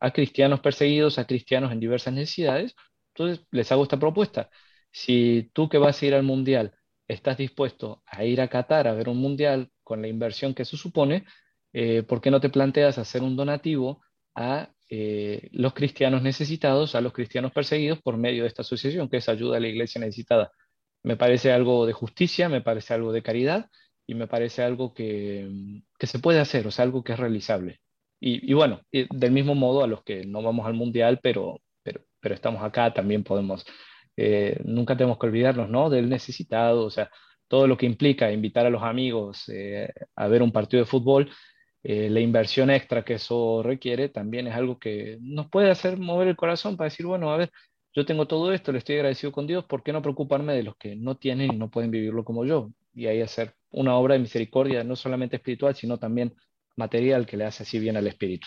a, 0.00 0.10
cristianos 0.10 0.58
perseguidos, 0.58 1.20
a 1.20 1.28
cristianos 1.28 1.70
en 1.70 1.78
diversas 1.78 2.12
necesidades. 2.12 2.74
Entonces, 3.14 3.46
les 3.52 3.70
hago 3.70 3.84
esta 3.84 4.00
propuesta. 4.00 4.50
Si 4.90 5.48
tú 5.52 5.68
que 5.68 5.78
vas 5.78 6.02
a 6.02 6.06
ir 6.06 6.14
al 6.14 6.24
mundial 6.24 6.74
estás 7.06 7.36
dispuesto 7.36 8.02
a 8.04 8.24
ir 8.24 8.40
a 8.40 8.48
Qatar 8.48 8.88
a 8.88 8.94
ver 8.94 9.08
un 9.08 9.18
mundial 9.18 9.70
con 9.84 10.02
la 10.02 10.08
inversión 10.08 10.54
que 10.54 10.62
eso 10.62 10.76
supone, 10.76 11.24
eh, 11.72 12.02
¿por 12.02 12.20
qué 12.20 12.30
no 12.30 12.40
te 12.40 12.50
planteas 12.50 12.98
hacer 12.98 13.22
un 13.22 13.36
donativo 13.36 14.02
a 14.34 14.70
eh, 14.88 15.48
los 15.52 15.72
cristianos 15.72 16.22
necesitados, 16.22 16.94
a 16.94 17.00
los 17.00 17.12
cristianos 17.12 17.52
perseguidos 17.52 18.00
por 18.02 18.16
medio 18.16 18.42
de 18.42 18.48
esta 18.48 18.62
asociación, 18.62 19.08
que 19.08 19.18
es 19.18 19.28
ayuda 19.28 19.56
a 19.56 19.60
la 19.60 19.68
iglesia 19.68 20.00
necesitada? 20.00 20.50
Me 21.02 21.16
parece 21.16 21.52
algo 21.52 21.86
de 21.86 21.92
justicia, 21.92 22.48
me 22.48 22.60
parece 22.60 22.94
algo 22.94 23.12
de 23.12 23.22
caridad 23.22 23.70
y 24.06 24.14
me 24.14 24.26
parece 24.26 24.62
algo 24.62 24.92
que, 24.92 25.48
se 26.00 26.18
puede 26.18 26.40
hacer, 26.40 26.66
o 26.66 26.70
sea, 26.70 26.84
algo 26.84 27.04
que 27.04 27.12
es 27.12 27.18
realizable. 27.18 27.80
Y, 28.22 28.52
bueno, 28.52 28.82
del 28.92 29.32
mismo 29.32 29.54
modo 29.54 29.82
a 29.82 29.86
los 29.86 30.02
que 30.04 30.26
no 30.26 30.42
vamos 30.42 30.66
al 30.66 30.74
mundial, 30.74 31.20
pero, 31.22 31.62
pero, 31.82 32.34
estamos 32.34 32.62
acá, 32.62 32.92
también 32.92 33.24
podemos, 33.24 33.64
eh, 34.14 34.60
nunca 34.64 34.94
tenemos 34.94 35.18
que 35.18 35.26
olvidarnos, 35.26 35.70
¿no? 35.70 35.88
Del 35.88 36.10
necesitado, 36.10 36.84
o 36.84 36.90
sea, 36.90 37.10
todo 37.48 37.66
lo 37.66 37.78
que 37.78 37.86
implica 37.86 38.30
invitar 38.30 38.66
a 38.66 38.70
los 38.70 38.82
amigos 38.82 39.50
a 40.16 40.28
ver 40.28 40.42
un 40.42 40.52
partido 40.52 40.82
de 40.82 40.90
fútbol, 40.90 41.30
eh, 41.82 42.10
la 42.10 42.20
inversión 42.20 42.70
extra 42.70 43.04
que 43.04 43.14
eso 43.14 43.62
requiere 43.62 44.08
también 44.08 44.46
es 44.46 44.54
algo 44.54 44.78
que 44.78 45.18
nos 45.20 45.48
puede 45.48 45.70
hacer 45.70 45.98
mover 45.98 46.28
el 46.28 46.36
corazón 46.36 46.76
para 46.76 46.90
decir, 46.90 47.06
bueno, 47.06 47.30
a 47.30 47.36
ver, 47.36 47.50
yo 47.94 48.04
tengo 48.04 48.26
todo 48.26 48.52
esto, 48.52 48.70
le 48.70 48.78
estoy 48.78 48.96
agradecido 48.96 49.32
con 49.32 49.46
Dios, 49.46 49.64
¿por 49.64 49.82
qué 49.82 49.92
no 49.92 50.02
preocuparme 50.02 50.54
de 50.54 50.62
los 50.62 50.76
que 50.76 50.94
no 50.94 51.16
tienen 51.16 51.52
y 51.52 51.56
no 51.56 51.70
pueden 51.70 51.90
vivirlo 51.90 52.24
como 52.24 52.44
yo? 52.44 52.70
Y 52.94 53.06
ahí 53.06 53.20
hacer 53.20 53.54
una 53.70 53.96
obra 53.96 54.14
de 54.14 54.20
misericordia, 54.20 54.84
no 54.84 54.94
solamente 54.94 55.36
espiritual, 55.36 55.74
sino 55.74 55.98
también 55.98 56.34
material 56.76 57.26
que 57.26 57.36
le 57.36 57.44
hace 57.44 57.62
así 57.62 57.78
bien 57.78 57.96
al 57.96 58.06
espíritu. 58.06 58.46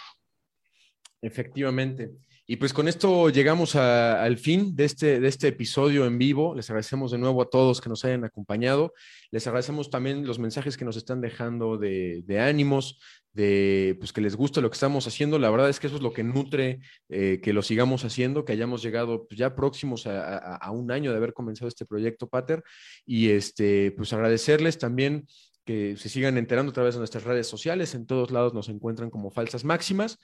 Efectivamente. 1.22 2.12
Y 2.46 2.58
pues 2.58 2.74
con 2.74 2.90
esto 2.90 3.30
llegamos 3.30 3.78
al 3.78 4.38
fin 4.38 4.76
de 4.76 4.84
este, 4.84 5.22
de 5.22 5.28
este 5.30 5.48
episodio 5.48 6.06
en 6.06 6.18
vivo. 6.18 6.54
Les 6.54 6.70
agradecemos 6.70 7.12
de 7.12 7.18
nuevo 7.18 7.42
a 7.42 7.50
todos 7.50 7.80
que 7.80 7.88
nos 7.88 8.04
hayan 8.04 8.26
acompañado. 8.26 8.94
Les 9.32 9.48
agradecemos 9.48 9.90
también 9.90 10.28
los 10.28 10.40
mensajes 10.40 10.76
que 10.76 10.84
nos 10.84 10.98
están 10.98 11.22
dejando 11.22 11.78
de, 11.78 12.24
ánimos, 12.42 13.00
de 13.32 13.96
pues 13.98 14.12
que 14.12 14.20
les 14.20 14.36
gusta 14.36 14.60
lo 14.60 14.70
que 14.70 14.74
estamos 14.74 15.08
haciendo. 15.08 15.40
La 15.40 15.50
verdad 15.50 15.70
es 15.70 15.80
que 15.80 15.88
eso 15.88 15.96
es 15.96 16.02
lo 16.02 16.12
que 16.12 16.26
nutre 16.26 16.82
eh, 17.08 17.40
que 17.42 17.54
lo 17.54 17.62
sigamos 17.62 18.04
haciendo, 18.04 18.44
que 18.44 18.52
hayamos 18.52 18.84
llegado 18.84 19.26
pues, 19.26 19.40
ya 19.40 19.56
próximos 19.56 20.06
a, 20.06 20.70
un 20.70 20.92
año 20.92 21.12
de 21.12 21.18
haber 21.18 21.34
comenzado 21.34 21.70
este 21.70 21.86
proyecto, 21.86 22.28
Pater. 22.28 22.62
Y 23.06 23.30
este, 23.30 23.92
pues 23.92 24.12
agradecerles 24.12 24.78
también 24.78 25.28
que 25.64 25.96
se 25.96 26.10
sigan 26.10 26.38
enterando 26.38 26.72
a 26.72 26.74
través 26.74 26.96
de 26.96 27.00
nuestras 27.00 27.24
redes 27.24 27.48
sociales. 27.48 27.96
En 27.96 28.06
todos 28.06 28.32
lados 28.32 28.54
nos 28.54 28.68
encuentran 28.68 29.10
como 29.10 29.32
falsas 29.32 29.64
máximas. 29.64 30.20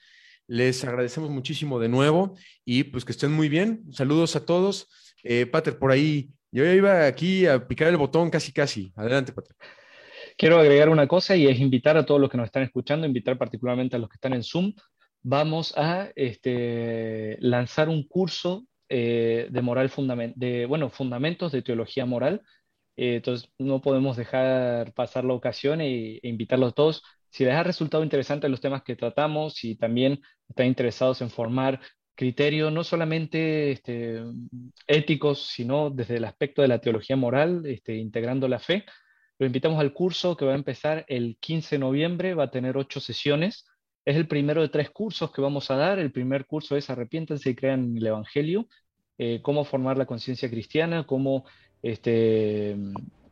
Les 0.50 0.84
agradecemos 0.84 1.30
muchísimo 1.30 1.80
de 1.80 1.90
nuevo 1.90 2.34
y 2.66 2.86
pues 2.86 3.06
que 3.06 3.12
estén 3.12 3.32
muy 3.32 3.50
bien. 3.50 3.84
Saludos 3.92 4.36
a 4.36 4.48
todos. 4.48 4.88
Eh, 5.24 5.46
Pater, 5.46 5.78
por 5.78 5.92
ahí 5.92 6.32
Yo 6.52 6.66
iba 6.66 7.06
aquí 7.06 7.46
a 7.46 7.68
picar 7.68 7.88
el 7.90 7.98
botón 7.98 8.32
casi, 8.32 8.52
casi. 8.52 8.92
Adelante, 8.96 9.32
Patrick. 9.32 9.56
Quiero 10.36 10.58
agregar 10.58 10.90
una 10.90 11.08
cosa 11.08 11.36
y 11.36 11.46
es 11.46 11.60
invitar 11.60 11.98
a 11.98 12.06
todos 12.06 12.20
los 12.20 12.32
que 12.32 12.38
nos 12.38 12.48
están 12.48 12.64
escuchando, 12.64 13.06
invitar 13.06 13.38
particularmente 13.38 13.96
a 13.96 14.00
los 14.00 14.10
que 14.10 14.16
están 14.16 14.34
en 14.34 14.42
Zoom. 14.42 14.74
Vamos 15.22 15.78
a 15.78 16.10
este, 16.16 17.38
lanzar 17.42 17.88
un 17.88 18.08
curso 18.08 18.66
eh, 18.90 19.50
de 19.52 19.62
moral 19.62 19.92
de 20.36 20.66
bueno, 20.66 20.90
fundamentos 20.90 21.52
de 21.52 21.62
teología 21.62 22.08
moral. 22.08 22.42
Eh, 22.98 23.18
entonces 23.18 23.52
no 23.60 23.82
podemos 23.82 24.18
dejar 24.18 24.94
pasar 24.94 25.26
la 25.26 25.34
ocasión 25.34 25.80
e, 25.80 26.16
e, 26.16 26.28
invitarlos 26.28 26.74
todos. 26.74 27.04
Si 27.30 27.46
les 27.46 27.54
ha 27.54 27.64
resultado 27.64 28.04
interesante 28.04 28.50
los 28.50 28.62
temas 28.62 28.84
que 28.84 28.96
tratamos 28.96 29.64
y 29.64 29.76
también 29.76 30.20
están 30.48 30.68
interesados 30.68 31.22
en 31.22 31.30
formar 31.30 31.80
criterios 32.16 32.72
no 32.74 32.84
solamente 32.84 33.72
este, 33.72 34.22
éticos, 34.88 35.48
sino 35.48 35.90
desde 35.90 36.18
el 36.18 36.26
aspecto 36.26 36.62
de 36.62 36.68
la 36.68 36.80
teología 36.80 37.16
moral, 37.16 37.66
este, 37.66 37.96
integrando 37.96 38.48
la 38.48 38.60
fe, 38.60 38.84
lo 39.40 39.46
invitamos 39.46 39.80
al 39.80 39.94
curso 39.94 40.36
que 40.36 40.44
va 40.44 40.52
a 40.52 40.56
empezar 40.56 41.06
el 41.08 41.38
15 41.40 41.76
de 41.76 41.80
noviembre, 41.80 42.34
va 42.34 42.44
a 42.44 42.52
tener 42.52 42.76
ocho 42.76 43.00
sesiones. 43.00 43.66
Es 44.04 44.18
el 44.18 44.28
primero 44.28 44.62
de 44.62 44.68
tres 44.68 44.90
cursos 44.90 45.32
que 45.32 45.40
vamos 45.40 45.72
a 45.72 45.78
dar. 45.78 45.98
El 45.98 46.12
primer 46.12 46.46
curso 46.46 46.76
es 46.76 46.90
Arrepiéntanse 46.90 47.52
y 47.52 47.56
crean 47.56 47.96
el 47.96 48.06
Evangelio, 48.06 48.68
eh, 49.18 49.40
cómo 49.42 49.64
formar 49.64 49.98
la 49.98 50.06
conciencia 50.06 50.50
cristiana, 50.50 51.08
cómo, 51.08 51.46
este, 51.82 52.76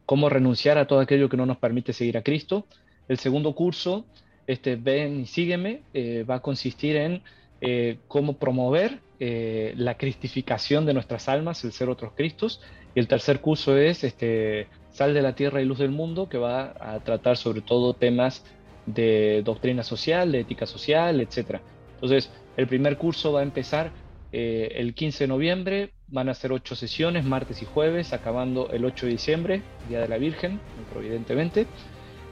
cómo 0.05 0.29
renunciar 0.29 0.77
a 0.77 0.87
todo 0.87 1.01
aquello 1.01 1.27
que 1.27 1.35
no 1.35 1.45
nos 1.45 1.57
permite 1.57 1.91
seguir 1.91 2.17
a 2.17 2.23
Cristo. 2.23 2.67
El 3.07 3.17
segundo 3.19 3.53
curso, 3.53 4.05
este, 4.47 4.75
Ven 4.75 5.21
y 5.21 5.25
sígueme, 5.25 5.81
eh, 5.93 6.23
va 6.29 6.35
a 6.35 6.39
consistir 6.41 6.95
en 6.95 7.21
eh, 7.61 7.99
cómo 8.07 8.37
promover 8.37 8.99
la 9.19 9.97
cristificación 9.97 10.85
de 10.85 10.93
nuestras 10.93 11.27
almas, 11.27 11.63
el 11.63 11.71
ser 11.71 11.89
otros 11.89 12.13
Cristos. 12.15 12.61
Y 12.93 12.99
el 12.99 13.07
tercer 13.07 13.41
curso 13.41 13.75
es 13.75 14.03
este, 14.03 14.67
Sal 14.91 15.15
de 15.15 15.23
la 15.23 15.33
Tierra 15.33 15.59
y 15.59 15.65
Luz 15.65 15.79
del 15.79 15.89
Mundo, 15.89 16.29
que 16.29 16.37
va 16.37 16.75
a 16.79 16.99
tratar 16.99 17.35
sobre 17.35 17.61
todo 17.61 17.95
temas 17.95 18.45
de 18.87 19.41
doctrina 19.43 19.83
social, 19.83 20.31
de 20.31 20.39
ética 20.39 20.65
social, 20.65 21.19
etc. 21.21 21.59
Entonces, 21.95 22.31
el 22.57 22.67
primer 22.67 22.97
curso 22.97 23.33
va 23.33 23.41
a 23.41 23.43
empezar 23.43 23.91
eh, 24.31 24.71
el 24.75 24.93
15 24.93 25.25
de 25.25 25.27
noviembre, 25.27 25.93
van 26.07 26.29
a 26.29 26.33
ser 26.33 26.51
ocho 26.51 26.75
sesiones, 26.75 27.25
martes 27.25 27.61
y 27.61 27.65
jueves, 27.65 28.13
acabando 28.13 28.69
el 28.71 28.83
8 28.85 29.05
de 29.05 29.11
diciembre, 29.11 29.61
Día 29.87 29.99
de 29.99 30.07
la 30.07 30.17
Virgen, 30.17 30.59
evidentemente. 30.95 31.67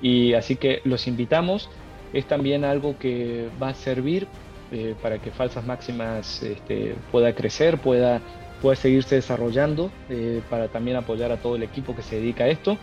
Y 0.02 0.34
así 0.34 0.56
que 0.56 0.82
los 0.84 1.08
invitamos. 1.08 1.70
Es 2.14 2.26
también 2.26 2.64
algo 2.64 2.98
que 2.98 3.50
va 3.62 3.70
a 3.70 3.74
servir 3.74 4.28
eh, 4.72 4.96
para 5.02 5.20
que 5.20 5.32
Falsas 5.32 5.66
Máximas 5.66 6.41
este, 6.43 6.96
pueda 7.12 7.34
crecer, 7.34 7.78
pueda 7.78 8.22
puede 8.62 8.78
seguirse 8.78 9.16
desarrollando 9.16 9.91
eh, 10.10 10.41
para 10.50 10.68
también 10.70 10.98
apoyar 10.98 11.32
a 11.32 11.38
todo 11.38 11.56
el 11.56 11.64
equipo 11.64 11.96
que 11.96 12.02
se 12.02 12.16
dedica 12.16 12.46
a 12.46 12.48
esto. 12.48 12.78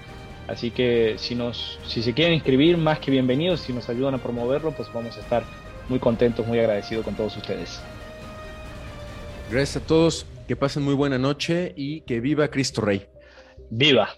Así 0.49 0.71
que 0.71 1.17
si, 1.19 1.35
nos, 1.35 1.79
si 1.87 2.03
se 2.03 2.13
quieren 2.13 2.35
inscribir, 2.35 2.77
más 2.77 2.99
que 2.99 3.11
bienvenidos, 3.11 3.61
si 3.61 3.73
nos 3.73 3.89
ayudan 3.89 4.15
a 4.15 4.19
promoverlo, 4.19 4.73
pues 4.73 4.93
vamos 4.93 5.17
a 5.17 5.21
estar 5.21 5.45
muy 5.89 5.99
contentos, 5.99 6.47
muy 6.47 6.59
agradecidos 6.59 7.05
con 7.05 7.15
todos 7.15 7.37
ustedes. 7.37 7.81
Gracias 9.51 9.83
a 9.83 9.87
todos, 9.87 10.27
que 10.49 10.57
pasen 10.57 10.83
muy 10.83 10.95
buena 10.95 11.19
noche 11.19 11.73
y 11.77 12.03
que 12.03 12.21
viva 12.21 12.49
Cristo 12.49 12.81
Rey. 12.81 13.07
Viva. 13.71 14.11